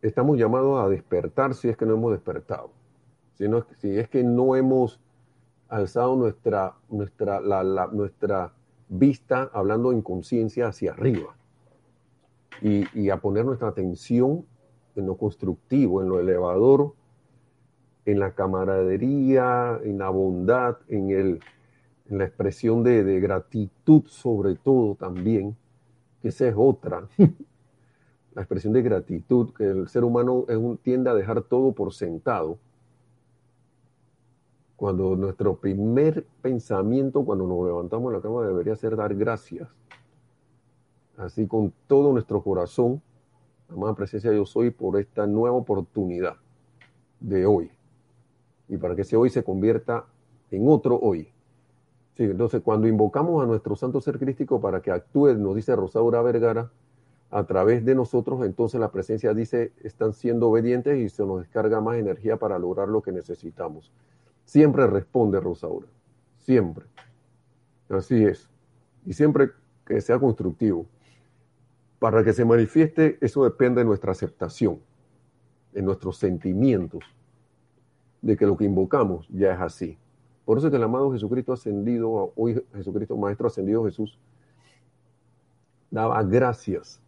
estamos 0.00 0.38
llamados 0.38 0.82
a 0.82 0.88
despertar 0.88 1.52
si 1.52 1.68
es 1.68 1.76
que 1.76 1.84
no 1.84 1.96
hemos 1.96 2.12
despertado. 2.12 2.70
Si, 3.34 3.46
no, 3.46 3.66
si 3.76 3.98
es 3.98 4.08
que 4.08 4.24
no 4.24 4.56
hemos 4.56 5.02
alzado 5.68 6.16
nuestra, 6.16 6.74
nuestra, 6.88 7.40
nuestra 7.92 8.52
vista, 8.88 9.50
hablando 9.52 9.92
en 9.92 10.02
conciencia, 10.02 10.68
hacia 10.68 10.92
arriba. 10.92 11.36
Y, 12.62 13.10
a 13.10 13.18
poner 13.18 13.44
nuestra 13.44 13.68
atención 13.68 14.46
en 14.94 15.06
lo 15.06 15.16
constructivo, 15.16 16.00
en 16.00 16.08
lo 16.08 16.18
elevador, 16.20 16.94
en 18.06 18.18
la 18.18 18.34
camaradería, 18.34 19.78
en 19.84 19.98
la 19.98 20.08
bondad, 20.08 20.78
en, 20.88 21.10
el, 21.10 21.40
en 22.08 22.18
la 22.18 22.24
expresión 22.24 22.82
de, 22.82 23.20
gratitud 23.20 24.04
sobre 24.06 24.54
todo 24.54 24.94
también, 24.94 25.54
que 26.22 26.28
esa 26.28 26.48
es 26.48 26.54
otra. 26.56 27.06
la 28.34 28.42
expresión 28.42 28.72
de 28.72 28.82
gratitud, 28.82 29.52
que 29.52 29.64
el 29.64 29.88
ser 29.88 30.04
humano 30.04 30.46
tiende 30.82 31.10
a 31.10 31.14
dejar 31.14 31.42
todo 31.42 31.72
por 31.72 31.92
sentado 31.92 32.58
cuando 34.76 35.16
nuestro 35.16 35.56
primer 35.56 36.26
pensamiento 36.42 37.24
cuando 37.24 37.46
nos 37.46 37.66
levantamos 37.66 38.12
de 38.12 38.18
la 38.18 38.22
cama 38.22 38.46
debería 38.46 38.76
ser 38.76 38.94
dar 38.94 39.14
gracias. 39.14 39.68
Así 41.16 41.46
con 41.46 41.72
todo 41.86 42.12
nuestro 42.12 42.42
corazón, 42.42 43.00
amada 43.68 43.94
presencia 43.94 44.32
yo 44.32 44.44
soy 44.44 44.70
por 44.70 45.00
esta 45.00 45.26
nueva 45.26 45.56
oportunidad 45.56 46.36
de 47.20 47.46
hoy. 47.46 47.70
Y 48.68 48.76
para 48.76 48.94
que 48.94 49.02
ese 49.02 49.16
hoy 49.16 49.30
se 49.30 49.42
convierta 49.42 50.04
en 50.50 50.68
otro 50.68 50.98
hoy. 51.00 51.28
Sí, 52.16 52.24
entonces, 52.24 52.62
cuando 52.62 52.88
invocamos 52.88 53.42
a 53.42 53.46
nuestro 53.46 53.76
santo 53.76 54.00
ser 54.00 54.18
crístico 54.18 54.60
para 54.60 54.80
que 54.80 54.90
actúe, 54.90 55.34
nos 55.34 55.54
dice 55.54 55.76
Rosaura 55.76 56.22
Vergara, 56.22 56.70
a 57.30 57.44
través 57.44 57.84
de 57.84 57.94
nosotros, 57.94 58.44
entonces 58.44 58.80
la 58.80 58.90
presencia 58.90 59.34
dice, 59.34 59.72
están 59.82 60.12
siendo 60.12 60.48
obedientes 60.48 60.98
y 60.98 61.08
se 61.08 61.24
nos 61.26 61.40
descarga 61.40 61.80
más 61.80 61.96
energía 61.96 62.36
para 62.38 62.58
lograr 62.58 62.88
lo 62.88 63.02
que 63.02 63.12
necesitamos. 63.12 63.92
Siempre 64.46 64.86
responde 64.86 65.40
Rosaura. 65.40 65.88
Siempre. 66.38 66.86
Así 67.90 68.24
es. 68.24 68.48
Y 69.04 69.12
siempre 69.12 69.50
que 69.84 70.00
sea 70.00 70.18
constructivo. 70.18 70.86
Para 71.98 72.24
que 72.24 72.32
se 72.32 72.44
manifieste, 72.44 73.18
eso 73.20 73.44
depende 73.44 73.80
de 73.80 73.84
nuestra 73.84 74.12
aceptación, 74.12 74.80
de 75.72 75.82
nuestros 75.82 76.18
sentimientos, 76.18 77.04
de 78.22 78.36
que 78.36 78.46
lo 78.46 78.56
que 78.56 78.64
invocamos 78.64 79.28
ya 79.28 79.52
es 79.52 79.60
así. 79.60 79.98
Por 80.44 80.58
eso 80.58 80.68
es 80.68 80.70
que 80.70 80.76
el 80.76 80.82
amado 80.82 81.10
Jesucristo 81.12 81.52
ascendido, 81.52 82.32
hoy 82.36 82.62
Jesucristo 82.74 83.16
Maestro 83.16 83.48
ascendido 83.48 83.84
Jesús, 83.84 84.18
daba 85.90 86.22
gracias 86.22 87.00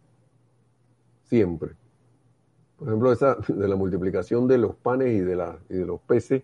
siempre. 1.23 1.75
Por 2.77 2.87
ejemplo, 2.87 3.11
esa 3.11 3.37
de 3.47 3.67
la 3.67 3.75
multiplicación 3.75 4.47
de 4.47 4.57
los 4.57 4.75
panes 4.75 5.13
y 5.13 5.19
de, 5.19 5.35
la, 5.35 5.59
y 5.69 5.75
de 5.75 5.85
los 5.85 6.01
peces, 6.01 6.43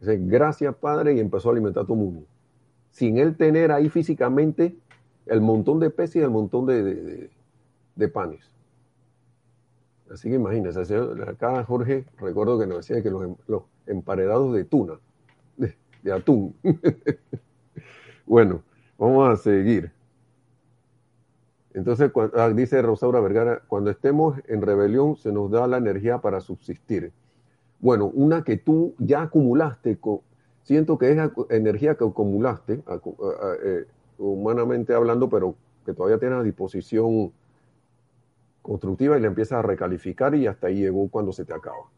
Gracias 0.00 0.74
Padre, 0.76 1.14
y 1.14 1.20
empezó 1.20 1.50
a 1.50 1.52
alimentar 1.52 1.84
el 1.88 1.94
mundo. 1.94 2.26
Sin 2.90 3.18
él 3.18 3.36
tener 3.36 3.70
ahí 3.70 3.88
físicamente 3.88 4.74
el 5.26 5.40
montón 5.40 5.78
de 5.78 5.90
peces 5.90 6.16
y 6.16 6.20
el 6.20 6.30
montón 6.30 6.66
de, 6.66 7.30
de, 7.94 8.08
panes. 8.08 8.50
Así 10.10 10.28
que 10.28 10.36
imagínense, 10.36 10.80
acá 11.28 11.62
Jorge, 11.64 12.04
recuerdo 12.18 12.58
que 12.58 12.66
nos 12.66 12.78
decía 12.78 13.02
que 13.02 13.10
los, 13.10 13.22
em, 13.24 13.36
emparedados 13.86 14.54
de 14.54 14.64
tuna, 14.64 14.94
de, 15.56 15.76
de 16.02 16.12
atún. 16.12 16.54
bueno, 18.26 18.62
vamos 18.98 19.28
a 19.28 19.36
seguir. 19.36 19.92
Entonces, 21.72 22.10
cuando, 22.10 22.40
ah, 22.40 22.48
dice 22.50 22.82
Rosaura 22.82 23.20
Vergara, 23.20 23.62
cuando 23.68 23.90
estemos 23.90 24.38
en 24.48 24.62
rebelión 24.62 25.16
se 25.16 25.30
nos 25.30 25.50
da 25.50 25.68
la 25.68 25.76
energía 25.76 26.18
para 26.18 26.40
subsistir. 26.40 27.12
Bueno, 27.80 28.10
una 28.14 28.44
que 28.44 28.56
tú 28.56 28.94
ya 28.98 29.22
acumulaste, 29.22 29.98
siento 30.62 30.98
que 30.98 31.12
es 31.12 31.18
energía 31.48 31.94
que 31.94 32.04
acumulaste, 32.04 32.82
eh, 33.64 33.86
humanamente 34.18 34.94
hablando, 34.94 35.28
pero 35.30 35.54
que 35.86 35.94
todavía 35.94 36.18
tienes 36.18 36.38
a 36.38 36.42
disposición 36.42 37.32
constructiva 38.62 39.16
y 39.16 39.20
la 39.20 39.28
empiezas 39.28 39.60
a 39.60 39.62
recalificar 39.62 40.34
y 40.34 40.46
hasta 40.46 40.66
ahí 40.66 40.80
llegó 40.80 41.08
cuando 41.08 41.32
se 41.32 41.44
te 41.44 41.54
acaba. 41.54 41.88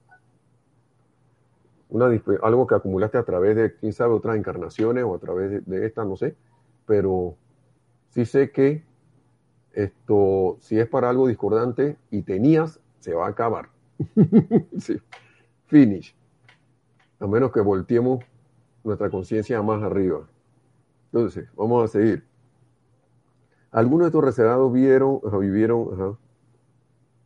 Una, 1.88 2.06
algo 2.42 2.66
que 2.66 2.74
acumulaste 2.74 3.18
a 3.18 3.24
través 3.24 3.56
de, 3.56 3.74
quién 3.74 3.92
sabe, 3.92 4.14
otras 4.14 4.36
encarnaciones 4.36 5.04
o 5.04 5.14
a 5.14 5.18
través 5.18 5.50
de, 5.50 5.60
de 5.60 5.84
esta, 5.84 6.04
no 6.04 6.16
sé, 6.16 6.36
pero 6.86 7.34
sí 8.10 8.24
sé 8.24 8.50
que 8.50 8.82
esto, 9.72 10.56
si 10.60 10.78
es 10.78 10.88
para 10.88 11.10
algo 11.10 11.26
discordante 11.26 11.96
y 12.10 12.22
tenías, 12.22 12.80
se 13.00 13.14
va 13.14 13.26
a 13.26 13.30
acabar. 13.30 13.68
sí. 14.78 14.98
Finish. 15.72 16.14
A 17.18 17.26
menos 17.26 17.50
que 17.50 17.62
volteemos 17.62 18.22
nuestra 18.84 19.08
conciencia 19.08 19.62
más 19.62 19.82
arriba. 19.82 20.28
Entonces, 21.10 21.48
vamos 21.56 21.82
a 21.82 21.88
seguir. 21.88 22.24
Algunos 23.70 24.00
de 24.00 24.08
estos 24.08 24.22
reservados 24.22 24.70
vieron, 24.70 25.20
vivieron, 25.40 26.18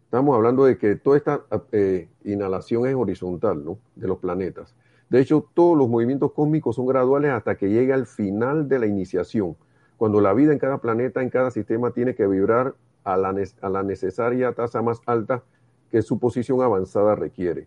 estamos 0.05 0.37
hablando 0.37 0.65
de 0.65 0.79
que 0.79 0.95
toda 0.95 1.17
esta 1.17 1.45
eh, 1.73 2.09
inhalación 2.23 2.87
es 2.87 2.95
horizontal, 2.95 3.65
¿no? 3.65 3.79
De 3.97 4.07
los 4.07 4.19
planetas. 4.19 4.77
De 5.11 5.19
hecho, 5.21 5.45
todos 5.53 5.77
los 5.77 5.89
movimientos 5.89 6.31
cósmicos 6.31 6.77
son 6.77 6.87
graduales 6.87 7.33
hasta 7.33 7.57
que 7.57 7.69
llegue 7.69 7.93
al 7.93 8.07
final 8.07 8.69
de 8.69 8.79
la 8.79 8.87
iniciación 8.87 9.57
cuando 9.97 10.21
la 10.21 10.33
vida 10.35 10.53
en 10.53 10.61
cada 10.61 10.79
planeta, 10.79 11.21
en 11.21 11.31
cada 11.31 11.51
sistema, 11.51 11.91
tiene 11.91 12.15
que 12.15 12.29
vibrar 12.29 12.77
a 13.03 13.17
la, 13.17 13.35
a 13.61 13.69
la 13.69 13.83
necesaria 13.83 14.53
tasa 14.53 14.83
más 14.83 15.01
alta 15.05 15.43
que 15.91 16.01
su 16.01 16.21
posición 16.21 16.63
avanzada 16.63 17.17
requiere. 17.17 17.67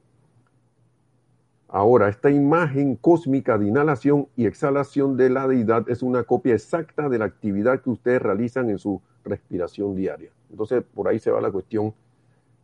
Ahora, 1.72 2.10
esta 2.10 2.32
imagen 2.32 2.96
cósmica 2.96 3.58
de 3.60 3.68
inhalación 3.68 4.28
y 4.36 4.48
exhalación 4.48 5.18
de 5.18 5.30
la 5.30 5.48
deidad 5.48 5.88
es 5.88 6.02
una 6.02 6.24
copia 6.24 6.56
exacta 6.56 7.10
de 7.10 7.20
la 7.20 7.26
actividad 7.26 7.82
que 7.82 7.92
ustedes 7.92 8.22
realizan 8.22 8.72
en 8.72 8.80
su 8.80 9.00
respiración 9.24 9.96
diaria. 9.96 10.32
Entonces, 10.50 10.84
por 10.84 11.08
ahí 11.08 11.20
se 11.20 11.30
va 11.30 11.40
la 11.42 11.52
cuestión. 11.52 11.94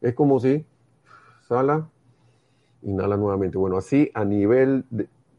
Es 0.02 0.16
como 0.16 0.40
si 0.40 0.66
sala, 1.48 1.88
inhala 2.82 3.16
nuevamente. 3.16 3.60
Bueno, 3.60 3.78
así 3.78 4.10
a 4.16 4.26
nivel 4.26 4.86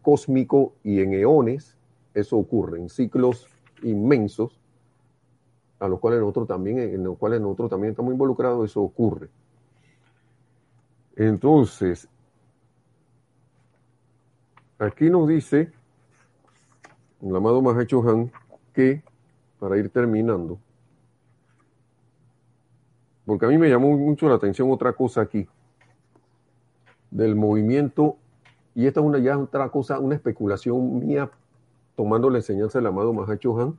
cósmico 0.01 0.75
y 0.85 1.01
en 1.01 1.15
eones, 1.15 1.77
eso 2.15 2.37
ocurre 2.37 2.79
en 2.79 2.89
ciclos 2.89 3.49
inmensos 3.83 4.61
a 5.81 5.89
los 5.89 5.99
cuales 5.99 6.21
nosotros 6.21 6.47
también, 6.47 6.79
en 6.79 7.03
los 7.03 7.19
cuales 7.19 7.41
nosotros 7.41 7.69
también 7.69 7.91
estamos 7.91 8.13
involucrados, 8.13 8.71
eso 8.71 8.81
ocurre. 8.81 9.29
Entonces, 11.17 12.09
aquí 14.79 15.11
nos 15.11 15.29
dice 15.29 15.73
el 17.23 17.35
amado 17.35 17.63
Mahacho 17.63 18.09
Han 18.09 18.31
que, 18.73 19.03
para 19.59 19.77
ir 19.79 19.89
terminando, 19.91 20.59
porque 23.25 23.47
a 23.47 23.49
mí 23.49 23.59
me 23.59 23.69
llamó 23.69 23.97
mucho 23.97 24.29
la 24.29 24.37
atención 24.37 24.71
otra 24.71 24.93
cosa 24.93 25.23
aquí, 25.23 25.49
del 27.11 27.35
movimiento, 27.35 28.17
y 28.75 28.87
esta 28.87 29.01
es 29.01 29.07
una 29.07 29.19
ya 29.19 29.39
otra 29.39 29.69
cosa, 29.71 29.99
una 29.99 30.15
especulación 30.15 31.07
mía 31.07 31.31
tomando 31.97 32.29
la 32.29 32.39
enseñanza 32.39 32.79
del 32.79 32.87
amado 32.87 33.13
Mahacho 33.13 33.59
Han 33.59 33.79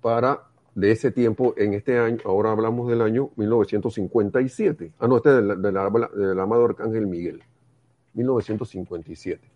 para 0.00 0.44
de 0.74 0.90
ese 0.90 1.12
tiempo, 1.12 1.54
en 1.56 1.74
este 1.74 1.98
año, 1.98 2.18
ahora 2.24 2.50
hablamos 2.50 2.88
del 2.88 3.02
año 3.02 3.30
1957. 3.36 4.92
Ah, 4.98 5.06
no, 5.06 5.18
este 5.18 5.28
es 5.30 5.36
del, 5.36 5.62
del, 5.62 6.40
amado 6.40 6.64
Arcángel 6.64 7.06
Miguel, 7.06 7.42
1957. 8.14 9.53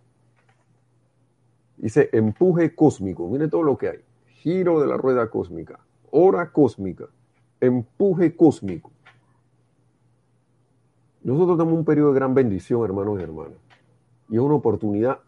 Dice 1.78 2.10
empuje 2.12 2.74
cósmico, 2.74 3.28
mire 3.28 3.48
todo 3.48 3.62
lo 3.62 3.78
que 3.78 3.88
hay. 3.88 3.98
Giro 4.26 4.80
de 4.80 4.86
la 4.86 4.96
rueda 4.96 5.30
cósmica, 5.30 5.80
hora 6.10 6.52
cósmica, 6.52 7.06
empuje 7.60 8.36
cósmico. 8.36 8.90
Nosotros 11.22 11.58
tenemos 11.58 11.78
un 11.78 11.84
periodo 11.84 12.12
de 12.12 12.14
gran 12.14 12.34
bendición, 12.34 12.84
hermanos 12.84 13.18
y 13.18 13.22
hermanas. 13.22 13.58
Y 14.28 14.36
es 14.36 14.40
una 14.40 14.54
oportunidad 14.54 15.18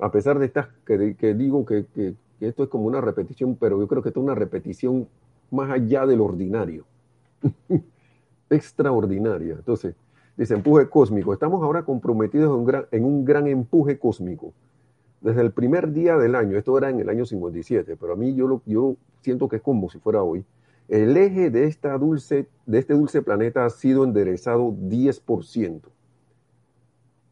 a 0.00 0.10
pesar 0.10 0.38
de 0.38 0.46
estas 0.46 0.68
que, 0.86 1.34
digo 1.34 1.64
que, 1.64 1.84
esto 2.40 2.62
es 2.62 2.68
como 2.70 2.86
una 2.86 3.00
repetición, 3.00 3.56
pero 3.56 3.78
yo 3.78 3.86
creo 3.86 4.02
que 4.02 4.08
esto 4.08 4.20
es 4.20 4.24
una 4.24 4.34
repetición 4.34 5.06
más 5.50 5.70
allá 5.70 6.06
del 6.06 6.20
ordinario, 6.22 6.86
extraordinaria. 8.50 9.54
Entonces, 9.54 9.94
dice 10.36 10.54
empuje 10.54 10.88
cósmico. 10.88 11.34
Estamos 11.34 11.62
ahora 11.62 11.82
comprometidos 11.82 12.46
en 12.46 12.60
un, 12.60 12.64
gran, 12.64 12.86
en 12.90 13.04
un 13.04 13.24
gran 13.24 13.46
empuje 13.46 13.98
cósmico. 13.98 14.54
Desde 15.20 15.42
el 15.42 15.52
primer 15.52 15.92
día 15.92 16.16
del 16.16 16.34
año, 16.34 16.56
esto 16.56 16.76
era 16.78 16.88
en 16.88 17.00
el 17.00 17.08
año 17.08 17.26
57, 17.26 17.96
pero 17.96 18.14
a 18.14 18.16
mí 18.16 18.34
yo, 18.34 18.46
lo, 18.46 18.62
yo 18.64 18.96
siento 19.20 19.48
que 19.48 19.56
es 19.56 19.62
como 19.62 19.90
si 19.90 19.98
fuera 19.98 20.22
hoy. 20.22 20.44
El 20.88 21.16
eje 21.16 21.50
de, 21.50 21.64
esta 21.64 21.96
dulce, 21.98 22.48
de 22.66 22.78
este 22.78 22.94
dulce 22.94 23.22
planeta 23.22 23.64
ha 23.64 23.70
sido 23.70 24.02
enderezado 24.02 24.72
10%. 24.72 25.82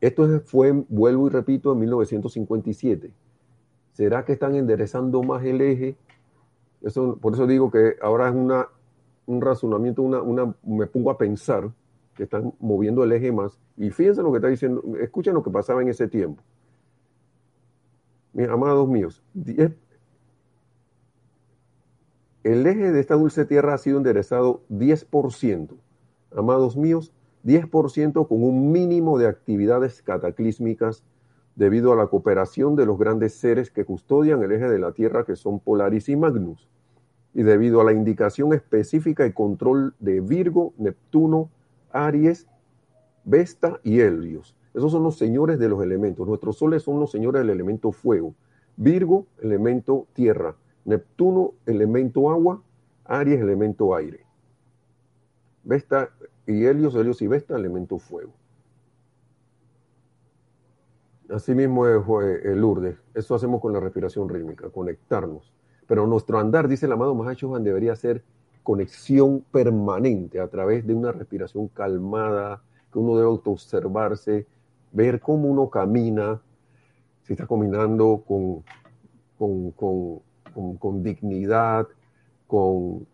Esto 0.00 0.40
fue, 0.44 0.72
vuelvo 0.88 1.26
y 1.26 1.30
repito, 1.30 1.72
en 1.72 1.80
1957. 1.80 3.12
¿Será 3.94 4.24
que 4.24 4.32
están 4.32 4.54
enderezando 4.54 5.22
más 5.22 5.44
el 5.44 5.60
eje? 5.60 5.96
Eso, 6.82 7.18
por 7.20 7.34
eso 7.34 7.46
digo 7.46 7.70
que 7.70 7.96
ahora 8.00 8.28
es 8.28 8.34
una, 8.34 8.68
un 9.26 9.40
razonamiento, 9.40 10.02
una, 10.02 10.22
una, 10.22 10.54
me 10.62 10.86
pongo 10.86 11.10
a 11.10 11.18
pensar 11.18 11.72
que 12.14 12.24
están 12.24 12.52
moviendo 12.60 13.02
el 13.02 13.10
eje 13.12 13.32
más. 13.32 13.58
Y 13.76 13.90
fíjense 13.90 14.22
lo 14.22 14.30
que 14.30 14.38
está 14.38 14.48
diciendo, 14.48 14.82
escuchen 15.00 15.34
lo 15.34 15.42
que 15.42 15.50
pasaba 15.50 15.82
en 15.82 15.88
ese 15.88 16.06
tiempo. 16.06 16.42
Amados 18.46 18.88
míos, 18.88 19.22
el 22.44 22.66
eje 22.66 22.92
de 22.92 23.00
esta 23.00 23.14
dulce 23.14 23.44
tierra 23.44 23.74
ha 23.74 23.78
sido 23.78 23.98
enderezado 23.98 24.62
10%. 24.70 25.76
Amados 26.36 26.76
míos, 26.76 27.12
10% 27.44 28.28
con 28.28 28.42
un 28.44 28.70
mínimo 28.70 29.18
de 29.18 29.26
actividades 29.26 30.02
cataclísmicas 30.02 31.04
debido 31.56 31.92
a 31.92 31.96
la 31.96 32.06
cooperación 32.06 32.76
de 32.76 32.86
los 32.86 32.98
grandes 32.98 33.34
seres 33.34 33.72
que 33.72 33.84
custodian 33.84 34.42
el 34.42 34.52
eje 34.52 34.68
de 34.68 34.78
la 34.78 34.92
Tierra, 34.92 35.24
que 35.24 35.34
son 35.34 35.58
Polaris 35.58 36.08
y 36.08 36.14
Magnus, 36.14 36.68
y 37.34 37.42
debido 37.42 37.80
a 37.80 37.84
la 37.84 37.92
indicación 37.92 38.52
específica 38.52 39.26
y 39.26 39.32
control 39.32 39.94
de 39.98 40.20
Virgo, 40.20 40.72
Neptuno, 40.78 41.50
Aries, 41.90 42.46
Vesta 43.24 43.80
y 43.82 44.00
Helios. 44.00 44.57
Esos 44.78 44.92
son 44.92 45.02
los 45.02 45.18
señores 45.18 45.58
de 45.58 45.68
los 45.68 45.82
elementos. 45.82 46.24
Nuestros 46.24 46.56
soles 46.56 46.84
son 46.84 47.00
los 47.00 47.10
señores 47.10 47.40
del 47.40 47.50
elemento 47.50 47.90
fuego. 47.90 48.32
Virgo, 48.76 49.26
elemento 49.42 50.06
tierra. 50.12 50.54
Neptuno, 50.84 51.54
elemento 51.66 52.30
agua. 52.30 52.62
Aries, 53.04 53.40
elemento 53.40 53.96
aire. 53.96 54.24
Vesta, 55.64 56.10
y 56.46 56.64
Helios, 56.64 56.94
Helios 56.94 57.20
y 57.22 57.26
Vesta, 57.26 57.56
elemento 57.56 57.98
fuego. 57.98 58.32
Así 61.28 61.56
mismo 61.56 61.84
es 61.88 62.00
el 62.44 62.60
Lourdes. 62.60 62.98
Eso 63.14 63.34
hacemos 63.34 63.60
con 63.60 63.72
la 63.72 63.80
respiración 63.80 64.28
rítmica, 64.28 64.70
conectarnos. 64.70 65.52
Pero 65.88 66.06
nuestro 66.06 66.38
andar, 66.38 66.68
dice 66.68 66.86
el 66.86 66.92
amado 66.92 67.16
Mahachohan, 67.16 67.64
debería 67.64 67.96
ser 67.96 68.22
conexión 68.62 69.44
permanente 69.50 70.38
a 70.38 70.46
través 70.46 70.86
de 70.86 70.94
una 70.94 71.10
respiración 71.10 71.66
calmada, 71.66 72.62
que 72.92 72.98
uno 73.00 73.16
debe 73.16 73.26
autoobservarse, 73.26 74.46
ver 74.92 75.20
cómo 75.20 75.48
uno 75.48 75.70
camina, 75.70 76.40
si 77.22 77.34
está 77.34 77.46
caminando 77.46 78.24
con, 78.26 78.64
con, 79.38 79.70
con, 79.72 80.76
con 80.76 81.02
dignidad, 81.02 81.86
con 82.46 83.06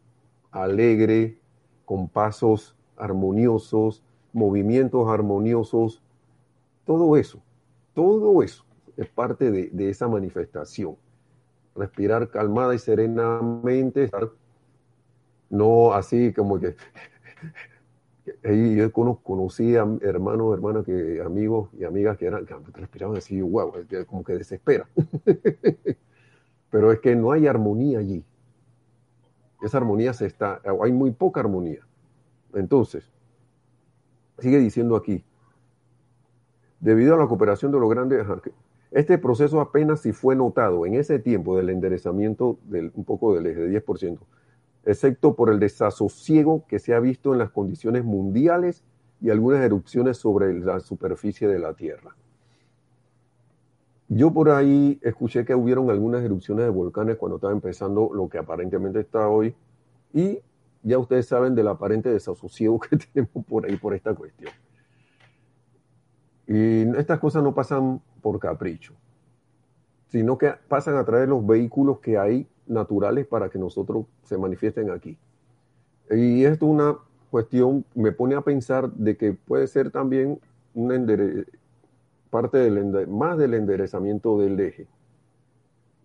alegre, 0.51 1.39
con 1.85 2.09
pasos 2.09 2.77
armoniosos, 2.97 4.03
movimientos 4.33 5.09
armoniosos, 5.09 6.03
todo 6.85 7.17
eso, 7.17 7.43
todo 7.95 8.43
eso 8.43 8.65
es 8.97 9.09
parte 9.09 9.51
de, 9.51 9.91
esa 9.91 10.09
manifestación. 10.09 10.97
Respirar 11.75 12.31
calmada 12.31 12.75
y 12.75 12.79
serenamente, 12.79 14.05
estar 14.05 14.31
no 15.51 15.93
así 15.93 16.33
como 16.33 16.59
que 16.59 16.77
yo 18.43 18.93
conocía 19.23 19.87
hermanos, 20.01 20.55
hermanas, 20.55 20.85
que, 20.85 21.21
amigos 21.25 21.69
y 21.79 21.85
amigas 21.85 22.17
que 22.17 22.27
eran 22.27 22.47
que 22.47 22.55
respiraban 22.73 23.17
así, 23.17 23.41
wow, 23.41 23.73
como 24.07 24.25
que 24.25 24.35
desespera. 24.35 24.89
Pero 26.71 26.91
es 26.91 27.01
que 27.01 27.15
no 27.15 27.33
hay 27.33 27.47
armonía 27.47 27.99
allí. 27.99 28.25
Esa 29.63 29.79
armonía 29.79 30.13
se 30.13 30.27
está, 30.27 30.61
hay 30.83 30.93
muy 30.93 31.11
poca 31.11 31.41
armonía. 31.41 31.87
Entonces, 32.55 33.11
sigue 34.39 34.59
diciendo 34.59 34.97
aquí, 34.97 35.25
debido 36.81 37.15
a 37.15 37.19
la 37.19 37.27
cooperación 37.27 37.73
de 37.73 37.79
los 37.79 37.89
grandes, 37.89 38.27
este 38.91 39.19
proceso 39.19 39.61
apenas 39.61 40.01
si 40.01 40.13
fue 40.13 40.37
notado 40.37 40.87
en 40.87 40.95
ese 40.95 41.19
tiempo 41.19 41.57
del 41.57 41.71
enderezamiento 41.71 42.59
del, 42.65 42.93
un 42.95 43.05
poco 43.05 43.35
del 43.35 43.47
eje 43.47 43.61
de 43.61 43.85
10%, 43.85 44.19
excepto 44.87 45.35
por 45.35 45.51
el 45.51 45.59
desasosiego 45.59 46.65
que 46.67 46.79
se 46.79 46.95
ha 46.95 47.01
visto 47.01 47.33
en 47.33 47.39
las 47.39 47.51
condiciones 47.51 48.05
mundiales 48.05 48.85
y 49.21 49.31
algunas 49.31 49.63
erupciones 49.63 50.19
sobre 50.19 50.59
la 50.59 50.81
superficie 50.81 51.49
de 51.49 51.59
la 51.59 51.75
Tierra. 51.75 52.15
Yo 54.09 54.33
por 54.33 54.51
ahí 54.51 54.99
escuché 55.03 55.45
que 55.45 55.55
hubieron 55.55 55.91
algunas 55.91 56.23
erupciones 56.23 56.67
de 56.67 56.71
volcanes 56.71 57.17
cuando 57.17 57.37
estaba 57.37 57.53
empezando 57.53 58.11
lo 58.13 58.29
que 58.29 58.39
aparentemente 58.39 59.01
está 59.01 59.29
hoy 59.29 59.55
y 60.13 60.41
ya 60.83 60.99
ustedes 60.99 61.27
saben 61.27 61.55
del 61.55 61.69
aparente 61.69 62.11
desasosiego 62.11 62.79
que 62.91 62.97
tenemos 62.97 63.45
por 63.47 63.65
ahí 63.65 63.77
por 63.77 63.95
esta 63.95 64.15
cuestión. 64.15 64.53
Y 66.47 66.83
estas 66.99 67.19
cosas 67.19 67.43
no 67.43 67.55
pasan 67.55 68.03
por 68.21 68.39
capricho, 68.39 68.93
sino 70.09 70.37
que 70.37 70.53
pasan 70.69 70.97
a 70.97 71.05
través 71.05 71.23
de 71.23 71.29
los 71.29 71.47
vehículos 71.47 72.01
que 72.01 72.19
hay 72.19 72.47
naturales 72.67 73.27
para 73.27 73.49
que 73.49 73.59
nosotros 73.59 74.07
se 74.23 74.39
manifiesten 74.39 74.91
aquí. 74.91 75.19
Y 76.11 76.45
esto 76.45 76.67
es 76.67 76.73
una 76.73 76.97
cuestión, 77.31 77.85
me 77.95 78.13
pone 78.13 78.35
a 78.35 78.43
pensar 78.43 78.91
de 78.93 79.17
que 79.17 79.33
puede 79.33 79.67
ser 79.67 79.91
también 79.91 80.39
parte 82.31 82.59
del 82.59 83.09
más 83.09 83.39
del 83.39 83.55
enderezamiento 83.55 84.39
del 84.39 84.59
eje, 84.61 84.87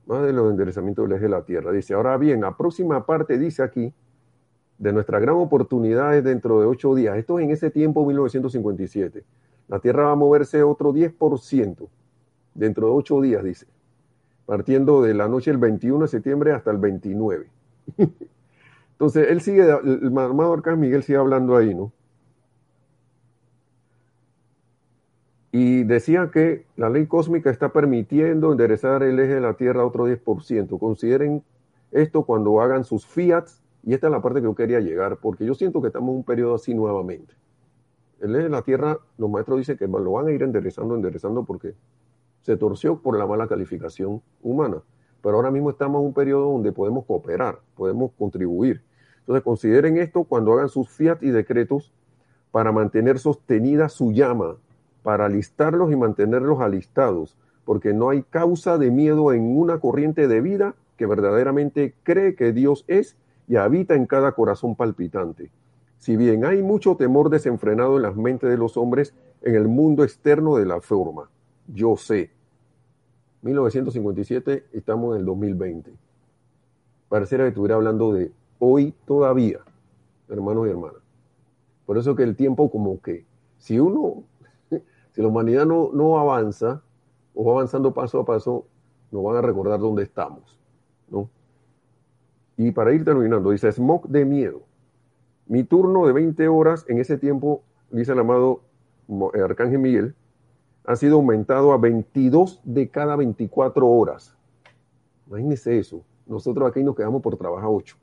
más 0.06 0.24
de 0.24 0.34
los 0.34 0.52
enderezamientos 0.52 1.08
del 1.08 1.18
eje 1.18 1.26
de 1.26 1.30
la 1.30 1.44
Tierra. 1.44 1.72
Dice, 1.72 1.94
ahora 1.94 2.18
bien, 2.18 2.42
la 2.42 2.56
próxima 2.56 3.06
parte 3.06 3.38
dice 3.38 3.64
aquí, 3.64 3.94
de 4.78 4.94
nuestra 4.94 5.20
gran 5.20 5.36
oportunidad 5.36 6.16
es 6.16 6.24
dentro 6.24 6.62
de 6.62 6.66
ocho 6.66 6.96
días. 6.96 7.18
Esto 7.18 7.38
es 7.38 7.46
en 7.46 7.52
ese 7.52 7.70
tiempo, 7.70 8.06
1957. 8.06 9.24
La 9.68 9.80
Tierra 9.80 10.06
va 10.06 10.12
a 10.14 10.16
moverse 10.16 10.64
otro 10.64 10.94
10% 10.94 11.88
dentro 12.54 12.88
de 12.88 12.94
ocho 12.94 13.22
días, 13.22 13.44
dice, 13.44 13.68
partiendo 14.50 15.04
de 15.04 15.14
la 15.14 15.28
noche 15.28 15.52
del 15.52 15.60
21 15.60 16.06
de 16.06 16.08
septiembre 16.08 16.54
hasta 16.54 16.72
el 16.72 16.80
29. 16.80 17.52
Entonces, 18.94 19.28
él 19.30 19.42
sigue, 19.42 19.62
el 19.62 20.04
hermano 20.04 20.52
Arcángel 20.52 20.80
Miguel 20.80 21.04
sigue 21.04 21.20
hablando 21.20 21.56
ahí, 21.56 21.76
¿no? 21.76 21.92
Y 25.52 25.84
decía 25.84 26.32
que 26.34 26.66
la 26.78 26.90
ley 26.90 27.06
cósmica 27.06 27.52
está 27.52 27.72
permitiendo 27.72 28.52
enderezar 28.52 29.04
el 29.04 29.20
eje 29.20 29.36
de 29.36 29.42
la 29.42 29.54
Tierra 29.54 29.86
otro 29.86 30.08
10%. 30.08 30.80
Consideren 30.80 31.44
esto 31.92 32.24
cuando 32.24 32.60
hagan 32.60 32.86
sus 32.86 33.06
fiats, 33.06 33.62
y 33.84 33.94
esta 33.94 34.08
es 34.08 34.12
la 34.12 34.22
parte 34.24 34.40
que 34.40 34.46
yo 34.46 34.56
quería 34.56 34.80
llegar, 34.80 35.18
porque 35.18 35.46
yo 35.46 35.54
siento 35.54 35.80
que 35.80 35.88
estamos 35.90 36.10
en 36.10 36.16
un 36.18 36.24
periodo 36.24 36.56
así 36.56 36.74
nuevamente. 36.74 37.36
El 38.20 38.34
eje 38.34 38.46
de 38.46 38.50
la 38.50 38.64
Tierra, 38.64 38.98
los 39.20 39.30
maestros 39.30 39.60
dicen 39.60 39.78
que 39.78 39.86
lo 39.86 40.12
van 40.12 40.26
a 40.26 40.32
ir 40.32 40.42
enderezando, 40.42 40.96
enderezando, 40.96 41.44
porque 41.44 41.76
se 42.42 42.58
torció 42.58 43.00
por 43.00 43.18
la 43.18 43.28
mala 43.28 43.48
calificación 43.48 44.22
humana. 44.42 44.82
Pero 45.22 45.36
ahora 45.36 45.52
mismo 45.52 45.70
estamos 45.70 46.00
en 46.00 46.08
un 46.08 46.14
periodo 46.14 46.52
donde 46.52 46.72
podemos 46.72 47.06
cooperar, 47.06 47.60
podemos 47.76 48.12
contribuir. 48.18 48.82
Entonces 49.20 49.44
consideren 49.44 49.98
esto 49.98 50.24
cuando 50.24 50.54
hagan 50.54 50.70
sus 50.70 50.90
fiat 50.90 51.22
y 51.22 51.30
decretos 51.30 51.94
para 52.52 52.72
mantener 52.72 53.20
sostenida 53.20 53.90
su 53.90 54.12
llama, 54.12 54.56
para 55.04 55.26
alistarlos 55.26 55.92
y 55.92 55.96
mantenerlos 55.96 56.62
alistados, 56.62 57.38
porque 57.66 57.94
no 57.94 58.10
hay 58.10 58.24
causa 58.24 58.78
de 58.78 58.90
miedo 58.90 59.32
en 59.34 59.56
una 59.58 59.80
corriente 59.80 60.28
de 60.28 60.42
vida 60.42 60.76
que 60.98 61.06
verdaderamente 61.06 61.94
cree 62.04 62.36
que 62.36 62.52
Dios 62.52 62.86
es 62.88 63.16
y 63.48 63.58
habita 63.58 63.96
en 63.96 64.06
cada 64.06 64.32
corazón 64.32 64.76
palpitante. 64.76 65.52
Si 65.98 66.16
bien 66.16 66.46
hay 66.46 66.64
mucho 66.64 66.96
temor 66.96 67.30
desenfrenado 67.30 67.98
en 67.98 68.04
las 68.04 68.16
mentes 68.16 68.50
de 68.50 68.58
los 68.58 68.78
hombres 68.78 69.14
en 69.42 69.56
el 69.56 69.68
mundo 69.68 70.04
externo 70.04 70.56
de 70.56 70.66
la 70.66 70.82
forma, 70.82 71.30
yo 71.74 71.98
sé. 71.98 72.32
1957, 73.42 74.66
estamos 74.74 75.16
en 75.16 75.22
el 75.22 75.26
2020. 75.26 75.94
Pareciera 77.08 77.46
que 77.46 77.50
estuviera 77.50 77.76
hablando 77.76 78.14
de 78.14 78.32
hoy 78.60 78.94
todavía, 79.06 79.60
hermanos 80.28 80.68
y 80.68 80.72
hermanas. 80.72 81.02
Por 81.86 81.98
eso 81.98 82.16
que 82.16 82.24
el 82.24 82.36
tiempo 82.36 82.70
como 82.70 83.02
que, 83.02 83.26
si 83.58 83.80
uno, 83.80 84.24
si 85.12 85.22
la 85.22 85.28
humanidad 85.28 85.66
no, 85.66 85.90
no 85.94 86.20
avanza, 86.20 86.84
o 87.34 87.46
va 87.46 87.54
avanzando 87.54 87.94
paso 87.94 88.20
a 88.20 88.26
paso, 88.26 88.66
nos 89.12 89.24
van 89.24 89.38
a 89.38 89.42
recordar 89.42 89.80
dónde 89.80 90.04
estamos, 90.04 90.60
¿no? 91.10 91.30
Y 92.58 92.72
para 92.72 92.94
ir 92.94 93.06
terminando, 93.06 93.52
dice, 93.52 93.72
smog 93.72 94.08
de 94.10 94.26
miedo. 94.26 94.62
Mi 95.48 95.64
turno 95.64 96.06
de 96.06 96.14
20 96.14 96.48
horas 96.50 96.86
en 96.90 97.00
ese 97.00 97.18
tiempo, 97.18 97.64
dice 97.90 98.12
el 98.12 98.20
amado 98.20 98.62
Arcángel 99.34 99.80
Miguel, 99.80 100.14
ha 100.86 100.96
sido 100.96 101.16
aumentado 101.16 101.72
a 101.72 101.78
22 101.78 102.62
de 102.64 102.90
cada 102.90 103.16
24 103.16 103.88
horas. 103.88 104.36
Imagínense 105.28 105.78
eso. 105.78 106.04
Nosotros 106.26 106.70
aquí 106.70 106.84
nos 106.84 106.96
quedamos 106.96 107.22
por 107.22 107.38
trabajar 107.38 107.70
8. 107.72 107.96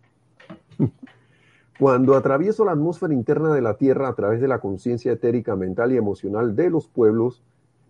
Cuando 1.79 2.15
atravieso 2.15 2.65
la 2.65 2.73
atmósfera 2.73 3.13
interna 3.13 3.53
de 3.53 3.61
la 3.61 3.75
Tierra 3.75 4.09
a 4.09 4.15
través 4.15 4.41
de 4.41 4.49
la 4.49 4.61
conciencia 4.61 5.13
etérica, 5.13 5.57
mental 5.57 5.93
y 5.93 5.97
emocional 5.97 6.57
de 6.57 6.71
los 6.71 6.89
pueblos, 6.89 7.43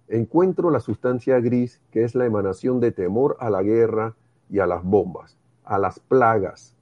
encuentro 0.08 0.70
la 0.70 0.80
sustancia 0.80 1.38
gris 1.40 1.80
que 1.90 2.04
es 2.04 2.14
la 2.14 2.26
emanación 2.26 2.80
de 2.80 2.92
temor 2.92 3.36
a 3.38 3.50
la 3.50 3.62
guerra 3.62 4.14
y 4.50 4.58
a 4.58 4.66
las 4.66 4.82
bombas, 4.82 5.38
a 5.64 5.78
las 5.78 6.00
plagas, 6.00 6.74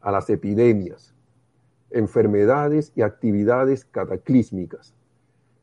a 0.00 0.12
las 0.12 0.30
epidemias, 0.30 1.14
enfermedades 1.90 2.92
y 2.94 3.02
actividades 3.02 3.84
cataclísmicas. 3.84 4.94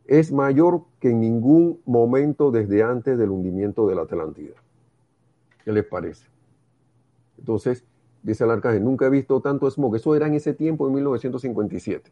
Es 0.06 0.32
mayor 0.32 0.84
que 1.00 1.10
en 1.10 1.22
ningún 1.22 1.82
momento 1.86 2.52
desde 2.52 2.84
antes 2.84 3.18
del 3.18 3.30
hundimiento 3.30 3.88
de 3.88 3.96
la 3.96 4.02
Atlántida. 4.02 4.56
¿Qué 5.64 5.72
les 5.72 5.86
parece? 5.86 6.28
Entonces, 7.38 7.86
dice 8.22 8.44
el 8.44 8.52
arcángel, 8.52 8.84
nunca 8.84 9.06
he 9.06 9.10
visto 9.10 9.40
tanto 9.42 9.70
smog. 9.70 9.96
Eso 9.96 10.16
era 10.16 10.28
en 10.28 10.34
ese 10.34 10.54
tiempo, 10.54 10.88
en 10.88 10.94
1957. 10.94 12.12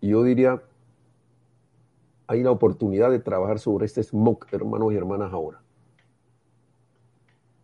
Y 0.00 0.08
yo 0.08 0.22
diría, 0.22 0.62
hay 2.26 2.42
la 2.42 2.50
oportunidad 2.50 3.10
de 3.10 3.18
trabajar 3.18 3.58
sobre 3.58 3.86
este 3.86 4.02
smog, 4.02 4.46
hermanos 4.52 4.92
y 4.92 4.96
hermanas, 4.96 5.32
ahora. 5.32 5.60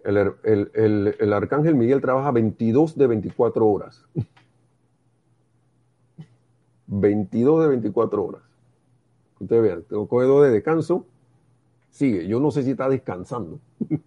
El, 0.04 1.32
arcángel 1.32 1.76
Miguel 1.76 2.00
trabaja 2.00 2.32
22 2.32 2.96
de 2.96 3.06
24 3.06 3.66
horas. 3.66 4.04
22 7.00 7.62
de 7.62 7.68
24 7.68 8.24
horas. 8.24 8.42
Ustedes 9.40 9.62
vean, 9.62 9.82
tengo 9.88 10.06
coge 10.06 10.26
dos 10.26 10.44
de 10.44 10.50
descanso, 10.50 11.06
sigue. 11.90 12.26
Yo 12.28 12.38
no 12.38 12.50
sé 12.50 12.62
si 12.62 12.72
está 12.72 12.88
descansando. 12.88 13.60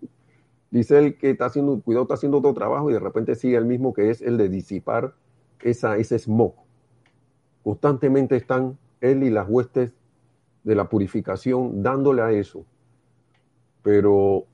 Dice 0.72 0.98
él 1.00 1.18
que 1.18 1.32
está 1.32 1.46
haciendo, 1.46 1.82
cuidado, 1.82 2.04
está 2.04 2.14
haciendo 2.14 2.38
otro 2.38 2.54
trabajo 2.54 2.90
y 2.90 2.94
de 2.94 3.00
repente 3.00 3.36
sigue 3.36 3.58
el 3.58 3.66
mismo 3.66 3.94
que 3.94 4.10
es 4.10 4.22
el 4.22 4.38
de 4.38 4.50
disipar 4.50 5.16
esa, 5.62 5.98
ese 5.98 6.20
smog. 6.20 6.54
Constantemente 7.64 8.36
están 8.36 8.78
él 9.02 9.24
y 9.24 9.30
las 9.30 9.50
huestes 9.50 9.92
de 10.64 10.76
la 10.76 10.88
purificación 10.88 11.82
dándole 11.82 12.22
a 12.22 12.32
eso. 12.32 12.66
Pero 13.82 14.46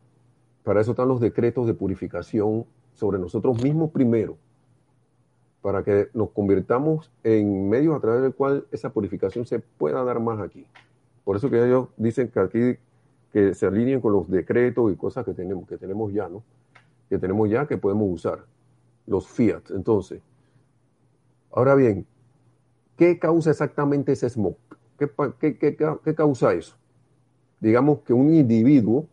para 0.64 0.82
eso 0.82 0.92
están 0.92 1.08
los 1.08 1.20
decretos 1.20 1.68
de 1.68 1.74
purificación 1.74 2.66
sobre 2.94 3.20
nosotros 3.20 3.62
mismos 3.62 3.92
primero, 3.92 4.38
para 5.62 5.84
que 5.84 6.10
nos 6.14 6.32
convirtamos 6.32 7.12
en 7.24 7.70
medios 7.70 7.96
a 7.96 8.00
través 8.00 8.22
del 8.22 8.34
cual 8.34 8.66
esa 8.72 8.92
purificación 8.92 9.46
se 9.46 9.60
pueda 9.60 10.04
dar 10.04 10.20
más 10.20 10.40
aquí. 10.40 10.66
Por 11.24 11.36
eso 11.36 11.50
que 11.50 11.64
ellos 11.64 11.90
dicen 11.98 12.30
que 12.30 12.40
aquí 12.40 12.78
que 13.32 13.54
se 13.54 13.66
alineen 13.66 14.02
con 14.02 14.12
los 14.12 14.30
decretos 14.30 14.92
y 14.92 14.96
cosas 14.96 15.24
que 15.24 15.34
tenemos, 15.34 15.68
que 15.68 15.78
tenemos 15.78 16.12
ya, 16.12 16.28
¿no? 16.28 16.44
Que 17.10 17.18
tenemos 17.18 17.50
ya 17.50 17.66
que 17.66 17.78
podemos 17.78 18.10
usar, 18.12 18.46
los 19.08 19.28
fiat. 19.28 19.72
Entonces, 19.72 20.22
ahora 21.52 21.76
bien, 21.76 22.06
¿qué 22.98 23.20
causa 23.20 23.52
exactamente 23.52 24.12
ese 24.12 24.30
smog? 24.30 24.56
¿Qué, 24.98 25.58
qué, 25.58 26.16
causa 26.16 26.54
eso? 26.54 26.76
Digamos 27.60 28.00
que 28.00 28.14
un 28.14 28.34
individuo, 28.34 29.06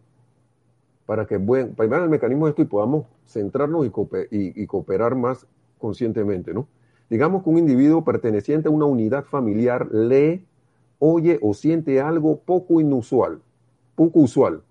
para 1.06 1.26
que 1.26 1.38
vean, 1.38 1.74
el 1.78 2.08
mecanismo 2.08 2.46
de 2.46 2.50
esto 2.50 2.62
y 2.62 2.66
podamos 2.66 3.06
centrarnos 3.26 3.86
y 4.30 4.66
cooperar 4.66 5.14
más 5.14 5.46
conscientemente, 5.78 6.52
¿no? 6.52 6.68
Digamos 7.10 7.42
que 7.42 7.50
un 7.50 7.58
individuo 7.58 8.04
perteneciente 8.04 8.68
a 8.68 8.70
una 8.70 8.84
unidad 8.84 9.24
familiar 9.24 9.88
lee, 9.92 10.44
oye 10.98 11.38
o 11.40 11.54
siente 11.54 12.00
algo 12.00 12.40
poco 12.40 12.80
inusual, 12.80 13.40
poco 13.94 14.20
usual. 14.20 14.62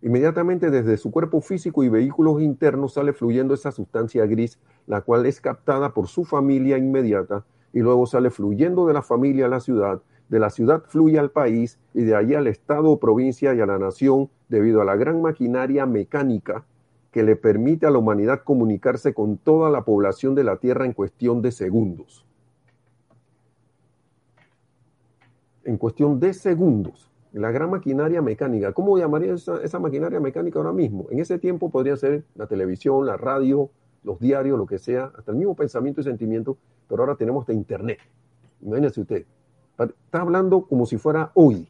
Inmediatamente 0.00 0.70
desde 0.70 0.96
su 0.96 1.10
cuerpo 1.10 1.40
físico 1.40 1.82
y 1.82 1.88
vehículos 1.88 2.40
internos 2.40 2.94
sale 2.94 3.12
fluyendo 3.12 3.52
esa 3.52 3.72
sustancia 3.72 4.24
gris, 4.26 4.58
la 4.86 5.00
cual 5.02 5.26
es 5.26 5.40
captada 5.40 5.92
por 5.92 6.06
su 6.06 6.24
familia 6.24 6.78
inmediata 6.78 7.44
y 7.72 7.80
luego 7.80 8.06
sale 8.06 8.30
fluyendo 8.30 8.86
de 8.86 8.94
la 8.94 9.02
familia 9.02 9.46
a 9.46 9.48
la 9.48 9.60
ciudad, 9.60 10.00
de 10.28 10.38
la 10.38 10.50
ciudad 10.50 10.84
fluye 10.86 11.18
al 11.18 11.30
país 11.30 11.78
y 11.94 12.04
de 12.04 12.14
allí 12.14 12.34
al 12.34 12.46
estado 12.46 12.98
provincia 12.98 13.54
y 13.54 13.60
a 13.60 13.66
la 13.66 13.78
nación 13.78 14.30
debido 14.48 14.80
a 14.80 14.84
la 14.84 14.96
gran 14.96 15.20
maquinaria 15.20 15.84
mecánica 15.84 16.64
que 17.10 17.22
le 17.22 17.36
permite 17.36 17.86
a 17.86 17.90
la 17.90 17.98
humanidad 17.98 18.42
comunicarse 18.44 19.14
con 19.14 19.38
toda 19.38 19.70
la 19.70 19.84
población 19.84 20.34
de 20.34 20.44
la 20.44 20.56
Tierra 20.56 20.84
en 20.84 20.92
cuestión 20.92 21.42
de 21.42 21.52
segundos. 21.52 22.26
En 25.64 25.76
cuestión 25.76 26.20
de 26.20 26.34
segundos 26.34 27.08
la 27.32 27.50
gran 27.50 27.70
maquinaria 27.70 28.22
mecánica. 28.22 28.72
¿Cómo 28.72 28.98
llamaría 28.98 29.34
esa, 29.34 29.78
maquinaria 29.78 30.20
mecánica 30.20 30.58
ahora 30.58 30.72
mismo? 30.72 31.06
En 31.10 31.20
ese 31.20 31.38
tiempo 31.38 31.70
podría 31.70 31.96
ser 31.96 32.24
la 32.34 32.46
televisión, 32.46 33.06
la 33.06 33.16
radio, 33.16 33.70
los 34.02 34.18
diarios, 34.18 34.58
lo 34.58 34.66
que 34.66 34.78
sea, 34.78 35.12
hasta 35.16 35.32
el 35.32 35.36
mismo 35.36 35.54
pensamiento 35.54 36.00
y 36.00 36.04
sentimiento, 36.04 36.56
pero 36.88 37.02
ahora 37.02 37.16
tenemos 37.16 37.46
de 37.46 37.54
Internet. 37.54 37.98
Imagínese 38.62 39.00
usted. 39.00 39.26
Está 39.78 40.20
hablando 40.20 40.62
como 40.62 40.86
si 40.86 40.96
fuera 40.96 41.30
hoy. 41.34 41.68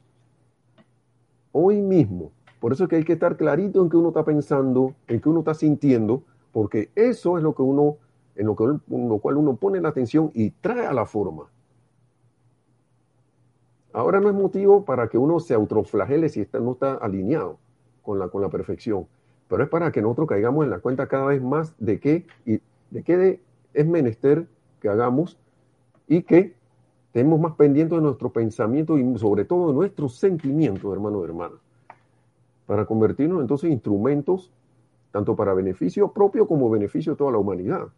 Hoy 1.52 1.80
mismo. 1.80 2.32
Por 2.60 2.72
eso 2.72 2.84
es 2.84 2.90
que 2.90 2.96
hay 2.96 3.04
que 3.04 3.12
estar 3.12 3.36
clarito 3.36 3.82
en 3.82 3.90
qué 3.90 3.96
uno 3.96 4.08
está 4.08 4.24
pensando, 4.24 4.94
en 5.06 5.20
qué 5.20 5.28
uno 5.28 5.40
está 5.40 5.54
sintiendo, 5.54 6.22
porque 6.52 6.90
eso 6.94 7.36
es 7.36 7.44
lo 7.44 7.54
que 7.54 7.62
uno, 7.62 7.96
en 8.34 8.46
lo, 8.46 8.56
que, 8.56 8.64
lo 8.64 9.18
cual 9.18 9.36
uno 9.36 9.56
pone 9.56 9.80
la 9.80 9.90
atención 9.90 10.30
y 10.34 10.50
trae 10.50 10.86
a 10.86 10.92
la 10.92 11.06
forma. 11.06 11.44
Ahora 13.92 14.20
no 14.20 14.28
es 14.28 14.34
motivo 14.34 14.84
para 14.84 15.08
que 15.08 15.18
uno 15.18 15.40
se 15.40 15.54
autoflagele 15.54 16.28
si 16.28 16.40
está, 16.40 16.60
no 16.60 16.72
está 16.72 16.94
alineado 16.94 17.58
con 18.02 18.18
la, 18.18 18.28
con 18.28 18.42
la 18.42 18.48
perfección, 18.48 19.06
pero 19.48 19.62
es 19.62 19.68
para 19.68 19.92
que 19.92 20.02
nosotros 20.02 20.28
caigamos 20.28 20.64
en 20.64 20.70
la 20.70 20.78
cuenta 20.78 21.06
cada 21.06 21.26
vez 21.26 21.42
más 21.42 21.74
de 21.78 22.00
qué, 22.00 22.26
y, 22.44 22.60
de 22.90 23.02
qué 23.02 23.40
es 23.72 23.86
menester 23.86 24.46
que 24.80 24.88
hagamos 24.88 25.38
y 26.06 26.22
que 26.22 26.54
estemos 27.06 27.40
más 27.40 27.54
pendientes 27.54 27.96
de 27.96 28.02
nuestro 28.02 28.30
pensamiento 28.30 28.98
y 28.98 29.18
sobre 29.18 29.44
todo 29.44 29.68
de 29.68 29.74
nuestros 29.74 30.16
sentimientos, 30.16 30.92
hermanos 30.92 31.22
y 31.22 31.24
hermanas, 31.24 31.58
para 32.68 32.84
convertirnos 32.84 33.40
entonces 33.40 33.66
en 33.66 33.72
instrumentos 33.72 34.52
tanto 35.10 35.34
para 35.34 35.54
beneficio 35.54 36.12
propio 36.12 36.46
como 36.46 36.68
beneficio 36.68 37.12
de 37.12 37.16
toda 37.16 37.32
la 37.32 37.38
humanidad. 37.38 37.88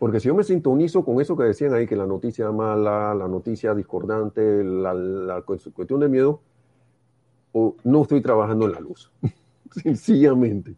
Porque 0.00 0.18
si 0.18 0.26
yo 0.26 0.34
me 0.34 0.42
sintonizo 0.42 1.04
con 1.04 1.20
eso 1.20 1.36
que 1.36 1.44
decían 1.44 1.72
ahí, 1.74 1.86
que 1.86 1.94
la 1.94 2.06
noticia 2.06 2.50
mala, 2.50 3.14
la 3.14 3.28
noticia 3.28 3.72
discordante, 3.72 4.64
la, 4.64 4.92
la 4.92 5.42
cuestión 5.42 6.00
de 6.00 6.08
miedo, 6.08 6.40
o 7.52 7.76
no 7.84 8.02
estoy 8.02 8.20
trabajando 8.20 8.66
en 8.66 8.72
la 8.72 8.80
luz, 8.80 9.12
sencillamente. 9.70 10.74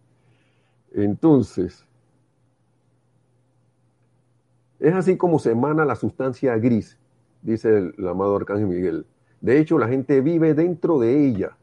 Entonces, 0.92 1.86
es 4.78 4.92
así 4.92 5.16
como 5.16 5.38
se 5.38 5.52
emana 5.52 5.86
la 5.86 5.96
sustancia 5.96 6.54
gris, 6.58 6.98
dice 7.40 7.78
el, 7.96 8.08
amado 8.08 8.36
Arcángel 8.36 8.66
Miguel. 8.66 9.06
De 9.40 9.58
hecho, 9.58 9.78
la 9.78 9.88
gente 9.88 10.20
vive 10.20 10.52
dentro 10.52 10.98
de 10.98 11.26
ella. 11.26 11.56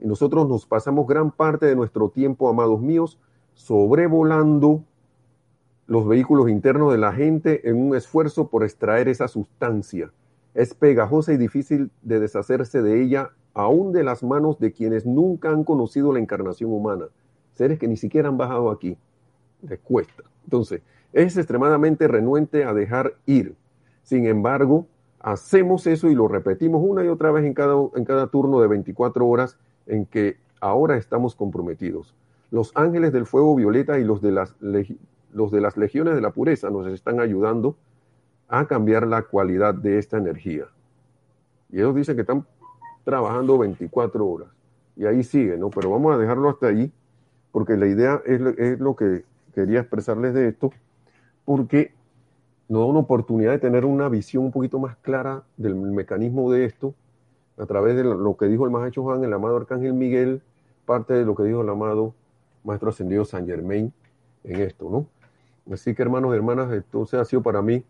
Y 0.00 0.06
nosotros 0.06 0.48
nos 0.48 0.66
pasamos 0.66 1.06
gran 1.06 1.30
parte 1.30 1.66
de 1.66 1.74
nuestro 1.74 2.08
tiempo, 2.08 2.48
amados 2.48 2.80
míos, 2.80 3.18
sobrevolando 3.54 4.84
los 5.86 6.06
vehículos 6.06 6.48
internos 6.48 6.92
de 6.92 6.98
la 6.98 7.12
gente 7.12 7.68
en 7.68 7.76
un 7.76 7.96
esfuerzo 7.96 8.48
por 8.48 8.62
extraer 8.62 9.08
esa 9.08 9.26
sustancia. 9.26 10.12
Es 10.54 10.74
pegajosa 10.74 11.32
y 11.32 11.36
difícil 11.36 11.90
de 12.02 12.20
deshacerse 12.20 12.82
de 12.82 13.02
ella, 13.02 13.30
aún 13.54 13.92
de 13.92 14.04
las 14.04 14.22
manos 14.22 14.58
de 14.58 14.72
quienes 14.72 15.06
nunca 15.06 15.50
han 15.50 15.64
conocido 15.64 16.12
la 16.12 16.20
encarnación 16.20 16.72
humana, 16.72 17.06
seres 17.54 17.78
que 17.78 17.88
ni 17.88 17.96
siquiera 17.96 18.28
han 18.28 18.36
bajado 18.36 18.70
aquí. 18.70 18.96
Les 19.62 19.80
cuesta. 19.80 20.22
Entonces, 20.44 20.82
es 21.12 21.36
extremadamente 21.36 22.06
renuente 22.06 22.64
a 22.64 22.74
dejar 22.74 23.14
ir. 23.26 23.56
Sin 24.02 24.26
embargo, 24.26 24.86
hacemos 25.20 25.86
eso 25.86 26.08
y 26.08 26.14
lo 26.14 26.28
repetimos 26.28 26.82
una 26.84 27.04
y 27.04 27.08
otra 27.08 27.30
vez 27.30 27.44
en 27.44 27.54
cada, 27.54 27.74
en 27.94 28.04
cada 28.04 28.28
turno 28.28 28.60
de 28.60 28.68
24 28.68 29.26
horas 29.26 29.58
en 29.88 30.06
que 30.06 30.36
ahora 30.60 30.96
estamos 30.96 31.34
comprometidos. 31.34 32.14
Los 32.50 32.72
ángeles 32.76 33.12
del 33.12 33.26
fuego 33.26 33.54
violeta 33.56 33.98
y 33.98 34.04
los 34.04 34.22
de 34.22 34.32
las 34.32 34.54
los 35.32 35.50
de 35.50 35.60
las 35.60 35.76
legiones 35.76 36.14
de 36.14 36.20
la 36.20 36.30
pureza 36.30 36.70
nos 36.70 36.86
están 36.88 37.20
ayudando 37.20 37.76
a 38.48 38.66
cambiar 38.66 39.06
la 39.06 39.22
cualidad 39.22 39.74
de 39.74 39.98
esta 39.98 40.16
energía. 40.16 40.64
Y 41.70 41.76
ellos 41.76 41.94
dicen 41.94 42.14
que 42.14 42.22
están 42.22 42.46
trabajando 43.04 43.58
24 43.58 44.26
horas. 44.26 44.48
Y 44.96 45.04
ahí 45.04 45.22
sigue, 45.22 45.56
¿no? 45.58 45.70
Pero 45.70 45.90
vamos 45.90 46.14
a 46.14 46.18
dejarlo 46.18 46.48
hasta 46.48 46.68
ahí, 46.68 46.90
porque 47.52 47.76
la 47.76 47.86
idea 47.86 48.22
es, 48.24 48.40
es 48.58 48.80
lo 48.80 48.96
que 48.96 49.24
quería 49.54 49.80
expresarles 49.80 50.34
de 50.34 50.48
esto, 50.48 50.72
porque 51.44 51.92
nos 52.68 52.80
da 52.80 52.86
una 52.86 53.00
oportunidad 53.00 53.52
de 53.52 53.58
tener 53.58 53.84
una 53.84 54.08
visión 54.08 54.44
un 54.44 54.52
poquito 54.52 54.78
más 54.78 54.96
clara 54.96 55.44
del 55.56 55.74
mecanismo 55.74 56.50
de 56.50 56.64
esto, 56.64 56.94
a 57.58 57.66
través 57.66 57.96
de 57.96 58.04
lo 58.04 58.36
que 58.36 58.46
dijo 58.46 58.64
el 58.64 58.70
Maestro 58.70 59.02
Juan, 59.02 59.24
el 59.24 59.32
amado 59.32 59.56
Arcángel 59.56 59.94
Miguel, 59.94 60.42
parte 60.86 61.14
de 61.14 61.24
lo 61.24 61.34
que 61.34 61.42
dijo 61.42 61.62
el 61.62 61.68
amado 61.68 62.14
Maestro 62.64 62.90
Ascendido 62.90 63.24
San 63.24 63.46
Germain 63.46 63.92
en 64.44 64.60
esto, 64.60 64.88
¿no? 64.88 65.06
Así 65.72 65.94
que 65.94 66.02
hermanos 66.02 66.32
y 66.32 66.36
hermanas, 66.36 66.72
entonces 66.72 67.20
ha 67.20 67.24
sido 67.24 67.42
para 67.42 67.60
mí 67.60 67.84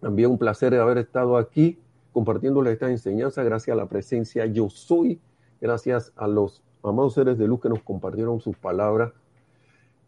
también 0.00 0.30
un 0.30 0.38
placer 0.38 0.74
haber 0.74 0.98
estado 0.98 1.36
aquí 1.36 1.78
compartiéndoles 2.12 2.72
esta 2.72 2.90
enseñanza 2.90 3.42
gracias 3.42 3.74
a 3.74 3.76
la 3.76 3.86
presencia 3.86 4.46
yo 4.46 4.70
soy, 4.70 5.20
gracias 5.60 6.12
a 6.16 6.26
los 6.26 6.62
amados 6.82 7.14
seres 7.14 7.38
de 7.38 7.46
luz 7.46 7.60
que 7.60 7.68
nos 7.68 7.82
compartieron 7.82 8.40
sus 8.40 8.56
palabras. 8.56 9.12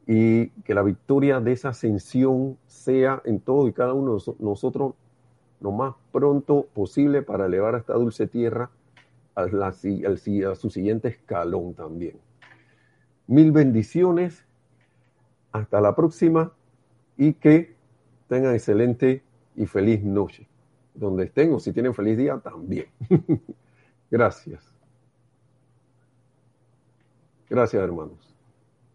Y 0.04 0.48
que 0.62 0.74
la 0.74 0.82
victoria 0.82 1.40
de 1.40 1.52
esa 1.52 1.68
ascensión 1.68 2.58
sea 2.66 3.22
en 3.24 3.38
todo 3.38 3.68
y 3.68 3.72
cada 3.72 3.92
uno 3.94 4.16
de 4.16 4.34
nosotros 4.40 4.94
lo 5.62 5.70
más 5.70 5.94
pronto 6.10 6.66
posible 6.74 7.22
para 7.22 7.46
elevar 7.46 7.74
a 7.74 7.78
esta 7.78 7.94
dulce 7.94 8.26
tierra 8.26 8.70
a, 9.34 9.42
a 9.42 10.54
su 10.54 10.70
siguiente 10.70 11.08
escalón 11.08 11.74
también. 11.74 12.16
Mil 13.26 13.52
bendiciones. 13.52 14.44
Hasta 15.52 15.82
la 15.82 15.94
próxima 15.94 16.52
y 17.18 17.34
que 17.34 17.74
tengan 18.28 18.54
excelente 18.54 19.22
y 19.54 19.66
feliz 19.66 20.02
noche. 20.02 20.48
Donde 20.94 21.24
estén 21.24 21.52
o 21.52 21.60
si 21.60 21.72
tienen 21.72 21.94
feliz 21.94 22.16
día 22.16 22.38
también. 22.38 22.86
Gracias. 24.10 24.72
Gracias, 27.48 27.82
hermanos. 27.82 28.31